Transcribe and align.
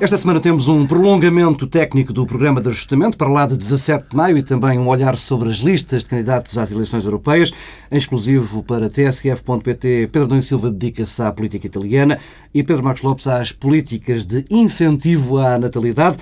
Esta 0.00 0.16
semana 0.16 0.38
temos 0.38 0.68
um 0.68 0.86
prolongamento 0.86 1.66
técnico 1.66 2.12
do 2.12 2.24
programa 2.24 2.60
de 2.60 2.68
ajustamento 2.68 3.18
para 3.18 3.28
lá 3.28 3.46
de 3.46 3.56
17 3.56 4.10
de 4.10 4.16
maio 4.16 4.38
e 4.38 4.44
também 4.44 4.78
um 4.78 4.86
olhar 4.86 5.18
sobre 5.18 5.50
as 5.50 5.56
listas 5.56 6.04
de 6.04 6.10
candidatos 6.10 6.56
às 6.56 6.70
eleições 6.70 7.04
europeias. 7.04 7.50
Em 7.90 7.96
exclusivo 7.96 8.62
para 8.62 8.88
tsf.pt, 8.88 10.08
Pedro 10.12 10.28
Dom 10.28 10.40
Silva 10.40 10.70
dedica-se 10.70 11.20
à 11.20 11.32
política 11.32 11.66
italiana 11.66 12.16
e 12.54 12.62
Pedro 12.62 12.84
Marcos 12.84 13.02
Lopes 13.02 13.26
às 13.26 13.50
políticas 13.50 14.24
de 14.24 14.44
incentivo 14.48 15.36
à 15.36 15.58
natalidade. 15.58 16.16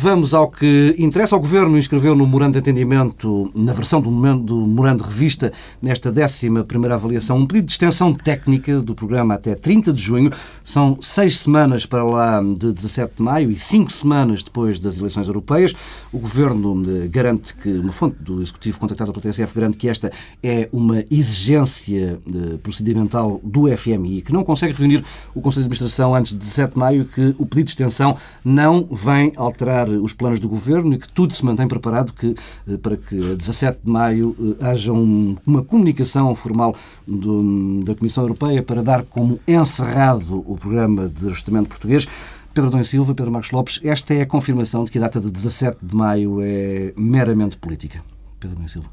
Vamos 0.00 0.32
ao 0.32 0.48
que 0.48 0.94
interessa. 0.96 1.34
O 1.34 1.40
Governo 1.40 1.76
inscreveu 1.76 2.14
no 2.14 2.24
Morando 2.24 2.52
de 2.52 2.60
Entendimento, 2.60 3.50
na 3.52 3.72
versão 3.72 4.00
do 4.00 4.12
Morando 4.12 5.02
de 5.02 5.10
Revista, 5.10 5.52
nesta 5.82 6.10
11 6.10 6.48
avaliação, 6.92 7.38
um 7.38 7.44
pedido 7.44 7.64
de 7.64 7.72
extensão 7.72 8.14
técnica 8.14 8.78
do 8.78 8.94
programa 8.94 9.34
até 9.34 9.56
30 9.56 9.92
de 9.92 10.00
junho. 10.00 10.30
São 10.62 10.98
seis 11.00 11.40
semanas 11.40 11.84
para 11.84 12.04
lá 12.04 12.40
de 12.40 12.72
17 12.72 13.14
de 13.16 13.22
maio 13.24 13.50
e 13.50 13.58
cinco 13.58 13.90
semanas 13.90 14.44
depois 14.44 14.78
das 14.78 14.98
eleições 14.98 15.26
europeias. 15.26 15.74
O 16.12 16.20
Governo 16.20 16.80
eh, 16.88 17.08
garante 17.08 17.52
que, 17.52 17.68
uma 17.68 17.92
fonte 17.92 18.22
do 18.22 18.40
Executivo 18.40 18.78
contactada 18.78 19.10
pelo 19.10 19.20
TSF, 19.20 19.52
garante 19.52 19.76
que 19.76 19.88
esta 19.88 20.12
é 20.40 20.68
uma 20.72 21.02
exigência 21.10 22.20
eh, 22.24 22.56
procedimental 22.62 23.40
do 23.42 23.66
FMI, 23.76 24.22
que 24.22 24.32
não 24.32 24.44
consegue 24.44 24.74
reunir 24.74 25.04
o 25.34 25.40
Conselho 25.40 25.64
de 25.64 25.66
Administração 25.66 26.14
antes 26.14 26.30
de 26.30 26.38
17 26.38 26.74
de 26.74 26.78
maio, 26.78 27.04
que 27.04 27.34
o 27.36 27.44
pedido 27.44 27.66
de 27.66 27.72
extensão 27.72 28.16
não 28.44 28.88
vem 28.92 29.32
alterar 29.34 29.87
os 29.96 30.12
planos 30.12 30.40
do 30.40 30.48
governo 30.48 30.94
e 30.94 30.98
que 30.98 31.08
tudo 31.08 31.34
se 31.34 31.44
mantém 31.44 31.66
preparado 31.66 32.12
que, 32.12 32.34
eh, 32.68 32.76
para 32.76 32.96
que 32.96 33.32
a 33.32 33.34
17 33.34 33.80
de 33.84 33.90
maio 33.90 34.36
eh, 34.60 34.64
haja 34.66 34.92
um, 34.92 35.36
uma 35.46 35.62
comunicação 35.62 36.34
formal 36.34 36.74
do, 37.06 37.82
da 37.84 37.94
Comissão 37.94 38.24
Europeia 38.24 38.62
para 38.62 38.82
dar 38.82 39.02
como 39.04 39.40
encerrado 39.46 40.44
o 40.46 40.56
programa 40.56 41.08
de 41.08 41.26
ajustamento 41.26 41.68
português. 41.68 42.06
Pedro 42.52 42.70
Dom 42.70 42.82
Silva, 42.82 43.14
Pedro 43.14 43.30
Marcos 43.30 43.50
Lopes, 43.50 43.80
esta 43.84 44.14
é 44.14 44.22
a 44.22 44.26
confirmação 44.26 44.84
de 44.84 44.90
que 44.90 44.98
a 44.98 45.02
data 45.02 45.20
de 45.20 45.30
17 45.30 45.78
de 45.82 45.94
maio 45.94 46.40
é 46.42 46.92
meramente 46.96 47.56
política. 47.56 48.02
Pedro 48.40 48.56
Dom 48.56 48.66
Silva. 48.66 48.88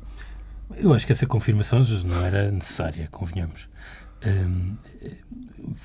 Eu 0.75 0.94
acho 0.94 1.05
que 1.05 1.11
essa 1.11 1.25
confirmação 1.25 1.80
não 2.05 2.23
era 2.23 2.52
necessária, 2.52 3.08
convenhamos. 3.11 3.67
Um, 4.25 4.75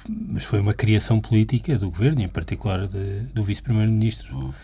mas 0.08 0.44
foi 0.44 0.60
uma 0.60 0.74
criação 0.74 1.20
política 1.20 1.76
do 1.78 1.90
governo, 1.90 2.22
em 2.22 2.28
particular 2.28 2.86
de, 2.86 3.20
do 3.34 3.42
vice-primeiro-ministro. 3.42 4.54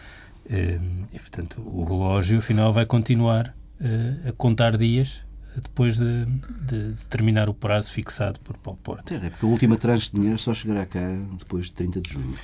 Ehm, 0.49 1.05
e, 1.13 1.19
portanto, 1.19 1.61
o 1.61 1.85
relógio, 1.85 2.39
afinal, 2.39 2.73
vai 2.73 2.87
continuar 2.87 3.55
uh, 3.81 4.29
a 4.29 4.33
contar 4.33 4.77
dias 4.77 5.25
depois 5.63 5.99
de, 5.99 6.27
de, 6.67 6.93
de, 6.93 7.09
terminar 7.09 7.49
o 7.49 7.55
prazo 7.55 7.91
fixado 7.91 8.39
por 8.41 8.57
Paulo 8.59 8.79
Porta. 8.83 9.15
É, 9.15 9.31
porque 9.31 9.47
a 9.47 9.49
última 9.49 9.77
tranche 9.77 10.11
de 10.11 10.17
dinheiro 10.17 10.39
só 10.39 10.53
chegará 10.53 10.85
cá 10.85 11.01
depois 11.39 11.67
de 11.67 11.73
30 11.73 12.01
de 12.01 12.13
junho. 12.13 12.35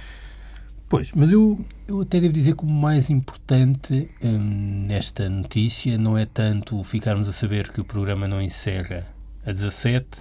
Pois, 0.89 1.13
mas 1.13 1.31
eu, 1.31 1.65
eu 1.89 2.03
até 2.03 2.21
devo 2.21 2.33
dizer 2.33 2.55
que 2.55 2.65
o 2.65 2.69
mais 2.69 3.09
importante 3.11 4.11
hum, 4.23 4.85
nesta 4.87 5.29
notícia 5.29 5.97
não 5.97 6.19
é 6.19 6.27
tanto 6.27 6.83
ficarmos 6.85 7.29
a 7.29 7.33
saber 7.33 7.71
que 7.71 7.81
o 7.81 7.85
programa 7.85 8.29
não 8.29 8.43
encerra 8.43 9.07
a 9.45 9.53
17 9.53 10.21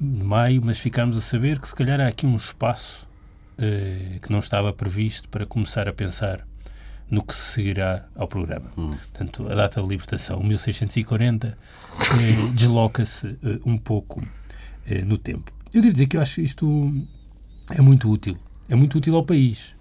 de 0.00 0.24
maio, 0.24 0.62
mas 0.64 0.78
ficarmos 0.78 1.16
a 1.16 1.20
saber 1.20 1.58
que 1.58 1.68
se 1.68 1.74
calhar 1.74 2.00
há 2.00 2.06
aqui 2.06 2.26
um 2.26 2.36
espaço 2.36 3.08
uh, 3.58 4.20
que 4.20 4.30
não 4.30 4.38
estava 4.38 4.72
previsto 4.72 5.28
para 5.28 5.46
começar 5.46 5.88
a 5.88 5.92
pensar 5.92 6.46
no 7.10 7.22
que 7.22 7.34
seguirá 7.34 8.06
ao 8.14 8.26
programa. 8.26 8.70
Hum. 8.76 8.90
Portanto, 8.90 9.46
a 9.50 9.54
data 9.54 9.82
de 9.82 9.88
libertação, 9.88 10.42
1640, 10.42 11.48
eh, 11.48 12.52
desloca-se 12.54 13.38
eh, 13.42 13.60
um 13.64 13.76
pouco 13.76 14.22
eh, 14.86 15.02
no 15.02 15.18
tempo. 15.18 15.52
Eu 15.72 15.82
devo 15.82 15.92
dizer 15.92 16.06
que 16.06 16.16
eu 16.16 16.20
acho 16.20 16.40
isto 16.40 17.06
é 17.70 17.80
muito 17.80 18.10
útil. 18.10 18.36
É 18.68 18.74
muito 18.74 18.98
útil 18.98 19.14
ao 19.16 19.24
país. 19.24 19.74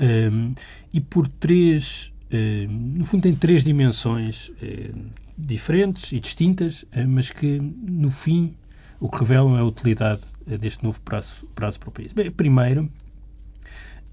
Um, 0.00 0.54
e 0.92 1.00
por 1.00 1.28
três. 1.28 2.12
Um, 2.32 2.94
no 2.98 3.04
fundo, 3.04 3.22
tem 3.22 3.34
três 3.34 3.64
dimensões 3.64 4.50
um, 4.62 5.10
diferentes 5.36 6.12
e 6.12 6.20
distintas, 6.20 6.84
mas 7.08 7.30
que, 7.30 7.58
no 7.58 8.10
fim, 8.10 8.54
o 9.00 9.08
que 9.08 9.18
revelam 9.18 9.56
é 9.56 9.60
a 9.60 9.64
utilidade 9.64 10.22
deste 10.46 10.84
novo 10.84 11.00
prazo, 11.00 11.46
prazo 11.54 11.80
para 11.80 11.88
o 11.88 11.92
país. 11.92 12.12
Bem, 12.12 12.30
primeiro, 12.30 12.88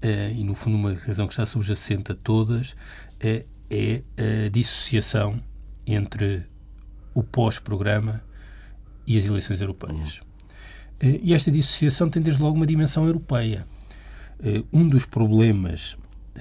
e 0.02 0.44
no 0.44 0.54
fundo 0.54 0.76
uma 0.76 0.94
razão 0.94 1.26
que 1.26 1.32
está 1.32 1.44
subjacente 1.44 2.12
a 2.12 2.14
todas, 2.14 2.72
uh, 2.72 3.44
é 3.70 4.02
a 4.46 4.48
dissociação 4.48 5.42
entre 5.86 6.44
o 7.14 7.22
pós-programa 7.22 8.22
e 9.06 9.16
as 9.16 9.24
eleições 9.24 9.60
europeias. 9.60 10.20
Uh, 11.02 11.20
e 11.22 11.34
esta 11.34 11.50
dissociação 11.50 12.08
tem 12.08 12.22
desde 12.22 12.42
logo 12.42 12.56
uma 12.56 12.66
dimensão 12.66 13.06
europeia. 13.06 13.66
um 14.72 14.88
dos 14.88 15.04
problemas 15.04 15.96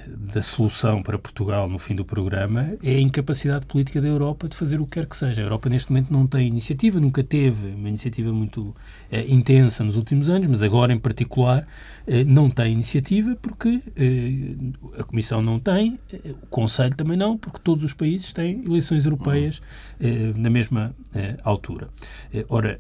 da 0.07 0.41
solução 0.41 1.01
para 1.01 1.17
Portugal 1.17 1.69
no 1.69 1.79
fim 1.79 1.95
do 1.95 2.05
programa 2.05 2.77
é 2.83 2.95
a 2.95 2.99
incapacidade 2.99 3.65
política 3.65 4.01
da 4.01 4.07
Europa 4.07 4.47
de 4.47 4.55
fazer 4.55 4.79
o 4.79 4.85
que 4.85 4.91
quer 4.93 5.05
que 5.05 5.15
seja. 5.15 5.41
A 5.41 5.45
Europa 5.45 5.69
neste 5.69 5.91
momento 5.91 6.11
não 6.11 6.27
tem 6.27 6.47
iniciativa, 6.47 6.99
nunca 6.99 7.23
teve 7.23 7.67
uma 7.67 7.89
iniciativa 7.89 8.31
muito 8.31 8.75
eh, 9.11 9.25
intensa 9.27 9.83
nos 9.83 9.95
últimos 9.95 10.29
anos, 10.29 10.47
mas 10.47 10.63
agora 10.63 10.93
em 10.93 10.99
particular 10.99 11.67
eh, 12.05 12.23
não 12.23 12.49
tem 12.49 12.73
iniciativa 12.73 13.35
porque 13.41 13.81
eh, 13.95 14.99
a 14.99 15.03
Comissão 15.03 15.41
não 15.41 15.59
tem, 15.59 15.99
o 16.41 16.47
Conselho 16.47 16.95
também 16.95 17.17
não, 17.17 17.37
porque 17.37 17.59
todos 17.63 17.83
os 17.83 17.93
países 17.93 18.33
têm 18.33 18.63
eleições 18.65 19.05
europeias 19.05 19.61
na 20.35 20.49
mesma 20.49 20.95
altura. 21.43 21.89
ora, 22.49 22.79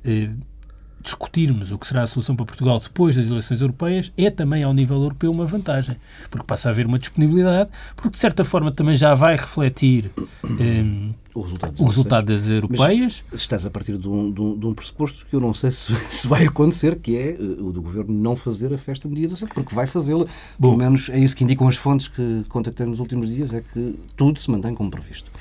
discutirmos 1.01 1.71
o 1.71 1.77
que 1.77 1.87
será 1.87 2.03
a 2.03 2.07
solução 2.07 2.35
para 2.35 2.45
Portugal 2.45 2.79
depois 2.79 3.15
das 3.15 3.27
eleições 3.27 3.61
europeias 3.61 4.11
é 4.17 4.29
também 4.29 4.63
ao 4.63 4.73
nível 4.73 5.01
europeu 5.01 5.31
uma 5.31 5.45
vantagem, 5.45 5.97
porque 6.29 6.45
passa 6.45 6.69
a 6.69 6.71
haver 6.71 6.85
uma 6.85 6.99
disponibilidade, 6.99 7.69
porque 7.95 8.11
de 8.11 8.17
certa 8.17 8.43
forma 8.43 8.71
também 8.71 8.95
já 8.95 9.15
vai 9.15 9.35
refletir 9.35 10.11
um, 10.43 11.13
o 11.33 11.41
resultado, 11.41 11.71
das, 11.71 11.79
o 11.79 11.85
resultado 11.85 12.25
das 12.25 12.49
europeias. 12.49 13.23
Mas 13.31 13.41
estás 13.41 13.65
a 13.65 13.69
partir 13.69 13.97
de 13.97 14.09
um, 14.09 14.31
de, 14.31 14.41
um, 14.41 14.57
de 14.57 14.65
um, 14.65 14.73
pressuposto 14.73 15.25
que 15.25 15.35
eu 15.35 15.39
não 15.39 15.53
sei 15.53 15.69
se, 15.71 15.93
se, 16.09 16.27
vai 16.27 16.45
acontecer, 16.45 16.97
que 16.97 17.15
é 17.15 17.37
uh, 17.39 17.67
o 17.67 17.71
do 17.71 17.81
Governo 17.81 18.13
não 18.13 18.35
fazer 18.35 18.73
a 18.73 18.77
festa 18.77 19.07
no 19.07 19.15
dia 19.15 19.27
17, 19.27 19.53
porque 19.53 19.73
vai 19.73 19.87
fazê-la. 19.87 20.25
Pelo 20.59 20.75
menos 20.75 21.09
é 21.09 21.19
isso 21.19 21.35
que 21.35 21.43
indicam 21.43 21.67
as 21.67 21.75
fontes 21.75 22.07
que 22.07 22.43
contactei 22.49 22.85
nos 22.85 22.99
últimos 22.99 23.27
dias, 23.27 23.53
é 23.53 23.61
que 23.61 23.95
tudo 24.15 24.39
se 24.39 24.49
mantém 24.49 24.73
como 24.73 24.89
previsto. 24.89 25.31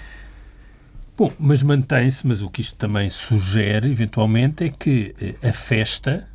Bom, 1.16 1.32
mas 1.40 1.62
mantém-se, 1.62 2.26
mas 2.26 2.42
o 2.42 2.50
que 2.50 2.60
isto 2.60 2.76
também 2.76 3.08
sugere, 3.08 3.90
eventualmente, 3.90 4.64
é 4.64 4.68
que 4.68 5.14
eh, 5.18 5.48
a 5.48 5.52
festa 5.52 6.28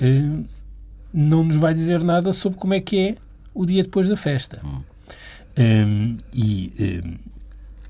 eh, 0.00 0.40
não 1.14 1.44
nos 1.44 1.56
vai 1.58 1.72
dizer 1.72 2.02
nada 2.02 2.32
sobre 2.32 2.58
como 2.58 2.74
é 2.74 2.80
que 2.80 2.98
é 2.98 3.14
o 3.54 3.64
dia 3.64 3.84
depois 3.84 4.08
da 4.08 4.16
festa. 4.16 4.60
Hum. 4.64 4.82
Um, 5.58 6.16
e 6.34 7.00
um, 7.04 7.14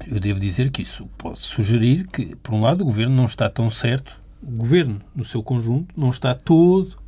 eu 0.07 0.21
devo 0.21 0.39
dizer 0.39 0.71
que 0.71 0.83
isso 0.83 1.09
pode 1.17 1.39
sugerir 1.39 2.07
que, 2.07 2.37
por 2.37 2.55
um 2.55 2.61
lado, 2.61 2.83
o 2.83 2.85
governo 2.85 3.17
não 3.17 3.25
está 3.25 3.49
tão 3.49 3.71
certo, 3.71 4.21
o 4.43 4.51
governo, 4.51 5.01
no 5.15 5.25
seu 5.25 5.43
conjunto, 5.43 5.99
não 5.99 6.11
está 6.11 6.35
todo 6.35 6.99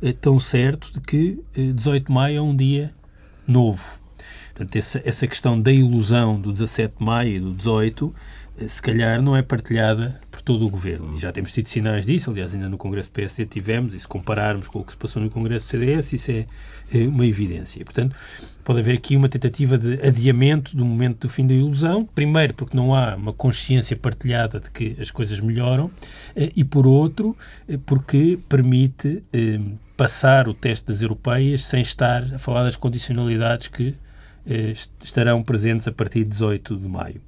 eh, 0.00 0.14
tão 0.14 0.40
certo 0.40 0.90
de 0.90 1.00
que 1.00 1.38
18 1.54 2.06
de 2.06 2.12
maio 2.12 2.38
é 2.38 2.40
um 2.40 2.56
dia 2.56 2.94
novo. 3.46 4.00
Portanto, 4.54 4.76
essa, 4.76 5.02
essa 5.04 5.26
questão 5.26 5.60
da 5.60 5.72
ilusão 5.72 6.40
do 6.40 6.52
17 6.52 6.94
de 6.98 7.04
maio 7.04 7.36
e 7.36 7.40
do 7.40 7.52
18 7.52 8.14
se 8.66 8.80
calhar 8.80 9.20
não 9.20 9.36
é 9.36 9.42
partilhada 9.42 10.20
por 10.30 10.40
todo 10.40 10.64
o 10.64 10.70
governo. 10.70 11.14
E 11.16 11.18
já 11.18 11.32
temos 11.32 11.52
tido 11.52 11.68
sinais 11.68 12.06
disso, 12.06 12.30
aliás, 12.30 12.54
ainda 12.54 12.68
no 12.68 12.78
Congresso 12.78 13.10
do 13.10 13.12
PSD 13.12 13.46
tivemos, 13.46 13.94
e 13.94 14.00
se 14.00 14.06
compararmos 14.06 14.68
com 14.68 14.78
o 14.78 14.84
que 14.84 14.92
se 14.92 14.96
passou 14.96 15.22
no 15.22 15.28
Congresso 15.30 15.66
do 15.66 15.70
CDS, 15.70 16.12
isso 16.12 16.30
é, 16.30 16.46
é 16.92 17.08
uma 17.08 17.26
evidência. 17.26 17.84
Portanto, 17.84 18.16
pode 18.62 18.78
haver 18.78 18.94
aqui 18.94 19.16
uma 19.16 19.28
tentativa 19.28 19.76
de 19.76 19.94
adiamento 20.06 20.76
do 20.76 20.84
momento 20.84 21.26
do 21.26 21.28
fim 21.28 21.46
da 21.46 21.54
ilusão, 21.54 22.04
primeiro 22.04 22.54
porque 22.54 22.76
não 22.76 22.94
há 22.94 23.16
uma 23.16 23.32
consciência 23.32 23.96
partilhada 23.96 24.60
de 24.60 24.70
que 24.70 24.96
as 25.00 25.10
coisas 25.10 25.40
melhoram, 25.40 25.90
eh, 26.36 26.52
e 26.54 26.62
por 26.62 26.86
outro, 26.86 27.36
eh, 27.68 27.76
porque 27.84 28.38
permite 28.48 29.22
eh, 29.32 29.58
passar 29.96 30.48
o 30.48 30.54
teste 30.54 30.86
das 30.86 31.02
europeias 31.02 31.64
sem 31.64 31.80
estar 31.80 32.22
a 32.34 32.38
falar 32.38 32.62
das 32.62 32.76
condicionalidades 32.76 33.68
que 33.68 33.94
estarão 35.02 35.42
presentes 35.42 35.88
a 35.88 35.92
partir 35.92 36.18
de 36.18 36.28
18 36.28 36.76
de 36.76 36.86
maio 36.86 37.18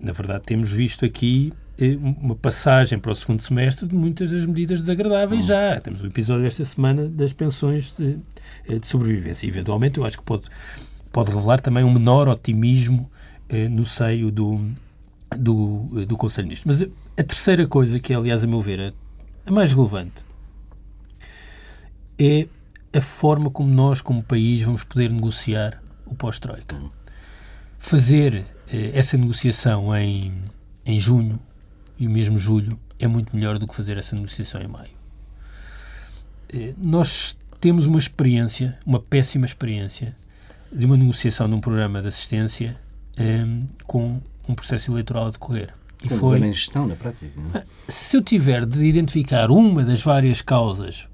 na 0.00 0.12
verdade, 0.12 0.44
temos 0.44 0.72
visto 0.72 1.04
aqui 1.04 1.52
eh, 1.78 1.96
uma 1.96 2.34
passagem 2.34 2.98
para 2.98 3.12
o 3.12 3.14
segundo 3.14 3.40
semestre 3.40 3.86
de 3.86 3.94
muitas 3.94 4.30
das 4.30 4.46
medidas 4.46 4.80
desagradáveis 4.80 5.44
hum. 5.44 5.48
já. 5.48 5.80
Temos 5.80 6.00
o 6.00 6.06
episódio 6.06 6.46
esta 6.46 6.64
semana 6.64 7.06
das 7.06 7.32
pensões 7.32 7.94
de, 7.94 8.18
eh, 8.68 8.78
de 8.78 8.86
sobrevivência. 8.86 9.46
E, 9.46 9.50
eventualmente, 9.50 9.98
eu 9.98 10.04
acho 10.04 10.16
que 10.18 10.24
pode, 10.24 10.48
pode 11.12 11.30
revelar 11.30 11.60
também 11.60 11.84
um 11.84 11.92
menor 11.92 12.28
otimismo 12.28 13.10
eh, 13.48 13.68
no 13.68 13.84
seio 13.84 14.30
do, 14.30 14.60
do, 15.36 16.06
do 16.06 16.16
Conselho 16.16 16.44
de 16.44 16.48
Ministros. 16.48 16.80
Mas 16.80 16.90
a 17.18 17.22
terceira 17.22 17.66
coisa, 17.66 18.00
que 18.00 18.12
é, 18.12 18.16
aliás, 18.16 18.42
a 18.42 18.46
meu 18.46 18.60
ver, 18.60 18.80
a, 18.80 18.92
a 19.50 19.52
mais 19.52 19.72
relevante, 19.72 20.24
é 22.18 22.48
a 22.96 23.00
forma 23.02 23.50
como 23.50 23.68
nós, 23.68 24.00
como 24.00 24.22
país, 24.22 24.62
vamos 24.62 24.82
poder 24.82 25.10
negociar 25.10 25.82
o 26.06 26.14
pós-Troika. 26.14 26.76
Hum. 26.76 26.88
Fazer 27.78 28.36
eh, 28.36 28.55
essa 28.92 29.16
negociação 29.16 29.94
em, 29.96 30.32
em 30.84 30.98
junho 30.98 31.38
e 31.98 32.06
o 32.06 32.10
mesmo 32.10 32.38
julho 32.38 32.78
é 32.98 33.06
muito 33.06 33.34
melhor 33.34 33.58
do 33.58 33.66
que 33.66 33.74
fazer 33.74 33.96
essa 33.96 34.14
negociação 34.14 34.60
em 34.60 34.68
maio. 34.68 34.90
Eh, 36.48 36.74
nós 36.82 37.36
temos 37.60 37.86
uma 37.86 37.98
experiência, 37.98 38.78
uma 38.84 39.00
péssima 39.00 39.46
experiência, 39.46 40.14
de 40.72 40.84
uma 40.84 40.96
negociação 40.96 41.48
de 41.48 41.54
um 41.54 41.60
programa 41.60 42.02
de 42.02 42.08
assistência 42.08 42.76
um, 43.18 43.66
com 43.86 44.20
um 44.48 44.54
processo 44.54 44.90
eleitoral 44.90 45.26
a 45.26 45.30
decorrer. 45.30 45.72
E 46.02 46.08
Como 46.08 46.20
foi 46.20 46.38
em 46.40 46.52
gestão, 46.52 46.86
na 46.86 46.94
prática. 46.94 47.30
Não? 47.36 47.60
É? 47.60 47.64
Se 47.88 48.16
eu 48.16 48.22
tiver 48.22 48.66
de 48.66 48.84
identificar 48.84 49.50
uma 49.50 49.82
das 49.82 50.02
várias 50.02 50.42
causas 50.42 51.08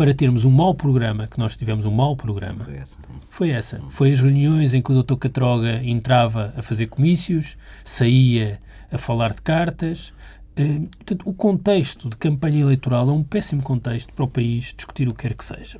para 0.00 0.14
termos 0.14 0.46
um 0.46 0.50
mau 0.50 0.74
programa, 0.74 1.26
que 1.26 1.38
nós 1.38 1.54
tivemos 1.58 1.84
um 1.84 1.90
mau 1.90 2.16
programa, 2.16 2.66
foi 3.28 3.50
essa. 3.50 3.82
Foi, 3.90 4.10
as 4.10 4.18
reuniões 4.22 4.72
em 4.72 4.80
que 4.80 4.90
o 4.90 5.02
Dr. 5.02 5.16
Catroga 5.16 5.84
entrava 5.84 6.54
a 6.56 6.62
fazer 6.62 6.86
comícios, 6.86 7.54
saía 7.84 8.62
a 8.90 8.96
falar 8.96 9.34
de 9.34 9.42
cartas. 9.42 10.14
Uh, 10.58 10.88
portanto, 10.96 11.28
o 11.28 11.34
contexto 11.34 12.08
de 12.08 12.16
campanha 12.16 12.62
eleitoral 12.62 13.10
é 13.10 13.12
um 13.12 13.22
péssimo 13.22 13.62
contexto 13.62 14.10
para 14.14 14.24
o 14.24 14.28
país 14.28 14.72
discutir 14.74 15.06
o 15.06 15.12
que 15.12 15.28
quer 15.28 15.34
que 15.34 15.44
seja. 15.44 15.78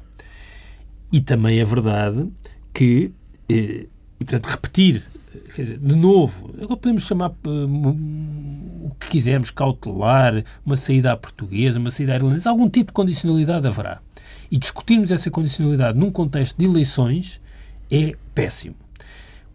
E 1.11 1.23
também 1.23 1.59
é 1.59 1.65
verdade 1.65 2.31
que, 2.75 3.13
eh, 3.49 3.87
e 4.21 4.25
portanto, 4.27 4.49
repetir, 4.49 5.03
quer 5.55 5.63
dizer, 5.63 5.79
de 5.79 5.95
novo, 5.95 6.51
agora 6.61 6.77
podemos 6.77 7.05
chamar 7.05 7.33
o 7.47 8.91
que 9.01 9.09
quisermos, 9.09 9.51
cautelar, 9.51 10.45
uma 10.65 10.77
saída 10.77 11.11
à 11.11 11.17
portuguesa, 11.17 11.79
uma 11.79 11.91
saída 11.91 12.13
à 12.13 12.17
irlandesa, 12.17 12.51
algum 12.51 12.69
tipo 12.69 12.89
de 12.89 12.93
condicionalidade 12.93 13.67
haverá. 13.67 14.03
E 14.51 14.59
discutirmos 14.59 15.11
essa 15.11 15.31
condicionalidade 15.31 15.99
num 15.99 16.11
contexto 16.11 16.57
de 16.57 16.65
eleições 16.65 17.41
é 17.91 18.15
péssimo. 18.35 18.75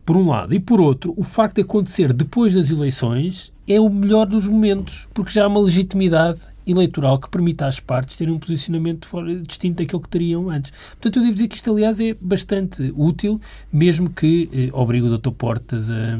Por 0.06 0.16
um 0.16 0.30
lado. 0.30 0.54
E 0.54 0.60
por 0.60 0.80
outro, 0.80 1.14
o 1.18 1.24
facto 1.24 1.56
de 1.56 1.62
acontecer 1.62 2.14
depois 2.14 2.54
das 2.54 2.70
eleições 2.70 3.52
é 3.68 3.80
o 3.80 3.90
melhor 3.90 4.28
dos 4.28 4.48
momentos, 4.48 5.08
porque 5.14 5.32
já 5.32 5.46
há 5.46 5.48
uma 5.48 5.60
legitimidade 5.60 6.42
eleitoral 6.68 7.20
que 7.20 7.30
permita 7.30 7.66
às 7.66 7.80
partes 7.80 8.16
terem 8.16 8.34
um 8.34 8.40
posicionamento 8.40 9.08
fora, 9.08 9.36
distinto 9.42 9.84
daquele 9.84 10.02
que 10.02 10.10
teriam 10.10 10.50
antes. 10.50 10.72
Portanto, 10.72 11.18
eu 11.18 11.24
devo 11.24 11.34
dizer 11.34 11.48
que 11.48 11.56
isto, 11.56 11.72
aliás, 11.72 12.00
é 12.00 12.16
bastante 12.20 12.94
útil, 12.96 13.40
mesmo 13.72 14.10
que 14.10 14.50
eh, 14.52 14.70
obrigue 14.74 15.08
o 15.08 15.18
Dr. 15.18 15.32
Portas 15.32 15.92
a. 15.92 16.20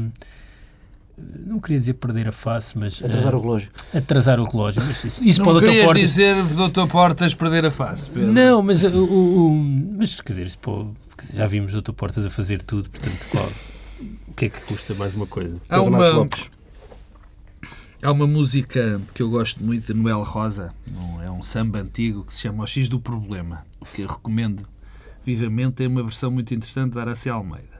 Não 1.18 1.58
queria 1.58 1.80
dizer 1.80 1.94
perder 1.94 2.28
a 2.28 2.32
face, 2.32 2.76
mas. 2.76 3.02
Atrasar 3.02 3.34
uh, 3.34 3.38
o 3.38 3.40
relógio. 3.40 3.70
Atrasar 3.94 4.40
o 4.40 4.44
relógio. 4.44 4.82
Mas 4.84 5.02
isso, 5.02 5.24
isso 5.24 5.42
não 5.42 5.58
querias 5.58 5.86
Portas... 5.86 6.02
dizer 6.02 6.36
Dr. 6.44 6.86
Portas 6.86 7.34
perder 7.34 7.64
a 7.64 7.70
face, 7.70 8.10
Pedro. 8.10 8.32
Não, 8.32 8.62
mas, 8.62 8.82
o, 8.82 8.88
o, 8.88 9.46
o, 9.46 9.54
mas 9.98 10.20
quer 10.20 10.32
dizer, 10.32 10.46
isso 10.46 10.58
pode, 10.58 10.90
já 11.32 11.46
vimos 11.46 11.74
o 11.74 11.80
Dr. 11.80 11.92
Portas 11.92 12.26
a 12.26 12.30
fazer 12.30 12.62
tudo, 12.62 12.90
portanto, 12.90 13.26
qual, 13.30 13.48
o 14.28 14.34
que 14.34 14.44
é 14.44 14.48
que 14.50 14.60
custa 14.62 14.94
mais 14.94 15.14
uma 15.14 15.26
coisa? 15.26 15.56
Há 15.70 15.80
uma, 15.80 16.28
Há 18.02 18.12
uma 18.12 18.26
música 18.26 19.00
que 19.14 19.22
eu 19.22 19.30
gosto 19.30 19.62
muito 19.64 19.92
de 19.92 19.98
Noel 19.98 20.22
Rosa, 20.22 20.72
é 21.24 21.30
um 21.30 21.42
samba 21.42 21.80
antigo 21.80 22.24
que 22.24 22.34
se 22.34 22.42
chama 22.42 22.62
O 22.62 22.66
X 22.66 22.88
do 22.88 23.00
Problema, 23.00 23.64
que 23.94 24.02
eu 24.02 24.06
recomendo 24.06 24.62
vivamente. 25.24 25.74
Tem 25.76 25.86
uma 25.86 26.02
versão 26.02 26.30
muito 26.30 26.54
interessante 26.54 26.92
de 26.92 27.00
Araci 27.00 27.30
Almeida. 27.30 27.75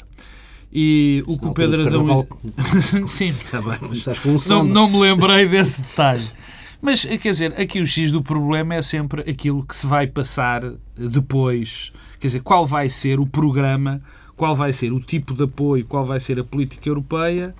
E 0.78 1.24
o 1.26 1.38
que 1.38 1.46
o 1.46 1.54
Pedro 1.54 1.86
Adão. 1.86 2.28
Sim, 3.08 3.28
está 3.28 3.62
bem. 3.62 3.78
Não, 4.46 4.62
não 4.62 4.90
me 4.90 4.98
lembrei 4.98 5.46
desse 5.46 5.80
detalhe. 5.80 6.28
Mas, 6.82 7.02
quer 7.02 7.30
dizer, 7.30 7.58
aqui 7.58 7.80
o 7.80 7.86
X 7.86 8.12
do 8.12 8.22
problema 8.22 8.74
é 8.74 8.82
sempre 8.82 9.22
aquilo 9.22 9.64
que 9.64 9.74
se 9.74 9.86
vai 9.86 10.06
passar 10.06 10.60
depois. 10.94 11.92
Quer 12.20 12.26
dizer, 12.26 12.40
qual 12.40 12.66
vai 12.66 12.90
ser 12.90 13.18
o 13.18 13.26
programa, 13.26 14.02
qual 14.36 14.54
vai 14.54 14.70
ser 14.70 14.92
o 14.92 15.00
tipo 15.00 15.32
de 15.32 15.44
apoio, 15.44 15.86
qual 15.86 16.04
vai 16.04 16.20
ser 16.20 16.38
a 16.38 16.44
política 16.44 16.86
europeia 16.90 17.54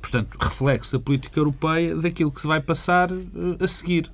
portanto, 0.00 0.36
reflexo 0.40 0.92
da 0.92 1.04
política 1.04 1.38
europeia 1.38 1.94
daquilo 1.96 2.30
que 2.32 2.40
se 2.40 2.46
vai 2.46 2.60
passar 2.60 3.12
uh, 3.12 3.26
a 3.60 3.66
seguir. 3.66 4.10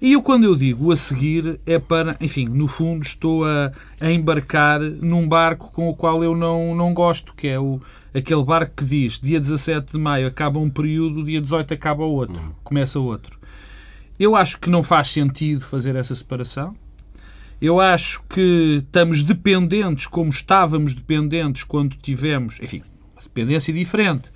E 0.00 0.12
eu, 0.12 0.22
quando 0.22 0.44
eu 0.44 0.54
digo 0.54 0.92
a 0.92 0.96
seguir, 0.96 1.58
é 1.66 1.76
para, 1.78 2.16
enfim, 2.20 2.44
no 2.44 2.68
fundo, 2.68 3.02
estou 3.02 3.44
a, 3.44 3.72
a, 4.00 4.12
embarcar 4.12 4.80
num 4.80 5.26
barco 5.28 5.72
com 5.72 5.88
o 5.88 5.94
qual 5.94 6.22
eu 6.22 6.36
não, 6.36 6.72
não 6.74 6.94
gosto, 6.94 7.34
que 7.34 7.48
é 7.48 7.58
o, 7.58 7.80
aquele 8.14 8.44
barco 8.44 8.76
que 8.76 8.84
diz 8.84 9.18
dia 9.18 9.40
17 9.40 9.92
de 9.92 9.98
maio 9.98 10.28
acaba 10.28 10.60
um 10.60 10.70
período, 10.70 11.24
dia 11.24 11.40
18 11.40 11.74
acaba 11.74 12.04
outro, 12.04 12.40
uhum. 12.40 12.52
começa 12.62 13.00
outro. 13.00 13.38
Eu 14.20 14.36
acho 14.36 14.58
que 14.60 14.70
não 14.70 14.84
faz 14.84 15.08
sentido 15.08 15.60
fazer 15.60 15.96
essa 15.96 16.14
separação. 16.14 16.76
Eu 17.60 17.80
acho 17.80 18.22
que 18.28 18.82
estamos 18.84 19.24
dependentes, 19.24 20.06
como 20.06 20.30
estávamos 20.30 20.94
dependentes 20.94 21.64
quando 21.64 21.96
tivemos, 21.96 22.58
enfim, 22.62 22.82
uma 23.16 23.22
dependência 23.22 23.74
diferente 23.74 24.30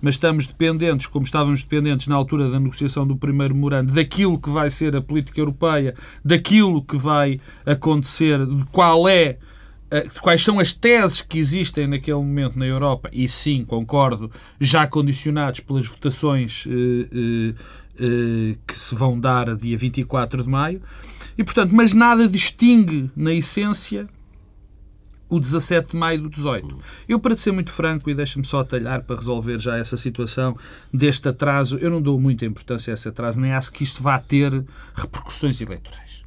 mas 0.00 0.14
estamos 0.14 0.46
dependentes, 0.46 1.06
como 1.06 1.24
estávamos 1.24 1.62
dependentes 1.62 2.06
na 2.06 2.14
altura 2.14 2.50
da 2.50 2.60
negociação 2.60 3.06
do 3.06 3.16
primeiro 3.16 3.54
memorando, 3.54 3.92
daquilo 3.92 4.38
que 4.38 4.50
vai 4.50 4.70
ser 4.70 4.94
a 4.96 5.00
política 5.00 5.40
europeia, 5.40 5.94
daquilo 6.24 6.82
que 6.82 6.96
vai 6.96 7.40
acontecer, 7.66 8.44
de 8.44 8.64
qual 8.72 9.08
é 9.08 9.38
eh, 9.90 10.06
quais 10.20 10.42
são 10.42 10.58
as 10.60 10.72
teses 10.72 11.20
que 11.20 11.38
existem 11.38 11.86
naquele 11.86 12.18
momento 12.18 12.58
na 12.58 12.66
Europa, 12.66 13.08
e 13.12 13.28
sim, 13.28 13.64
concordo, 13.64 14.30
já 14.60 14.86
condicionados 14.86 15.60
pelas 15.60 15.86
votações 15.86 16.64
eh, 16.66 17.08
eh, 17.12 17.54
eh, 18.00 18.56
que 18.66 18.78
se 18.78 18.94
vão 18.94 19.18
dar 19.18 19.50
a 19.50 19.54
dia 19.54 19.76
24 19.76 20.42
de 20.42 20.48
maio, 20.48 20.82
e 21.36 21.42
portanto, 21.42 21.74
mas 21.74 21.92
nada 21.94 22.28
distingue 22.28 23.10
na 23.16 23.32
essência 23.32 24.08
o 25.28 25.38
17 25.38 25.92
de 25.92 25.96
maio 25.96 26.22
do 26.22 26.30
18. 26.30 26.78
Eu, 27.08 27.20
para 27.20 27.36
ser 27.36 27.52
muito 27.52 27.70
franco, 27.70 28.08
e 28.08 28.14
deixa-me 28.14 28.44
só 28.44 28.60
atalhar 28.60 29.02
para 29.02 29.16
resolver 29.16 29.58
já 29.58 29.76
essa 29.76 29.96
situação 29.96 30.56
deste 30.92 31.28
atraso, 31.28 31.76
eu 31.78 31.90
não 31.90 32.00
dou 32.00 32.18
muita 32.20 32.46
importância 32.46 32.92
a 32.92 32.94
esse 32.94 33.08
atraso, 33.08 33.40
nem 33.40 33.52
acho 33.52 33.72
que 33.72 33.84
isto 33.84 34.02
vá 34.02 34.18
ter 34.18 34.64
repercussões 34.94 35.60
eleitorais. 35.60 36.22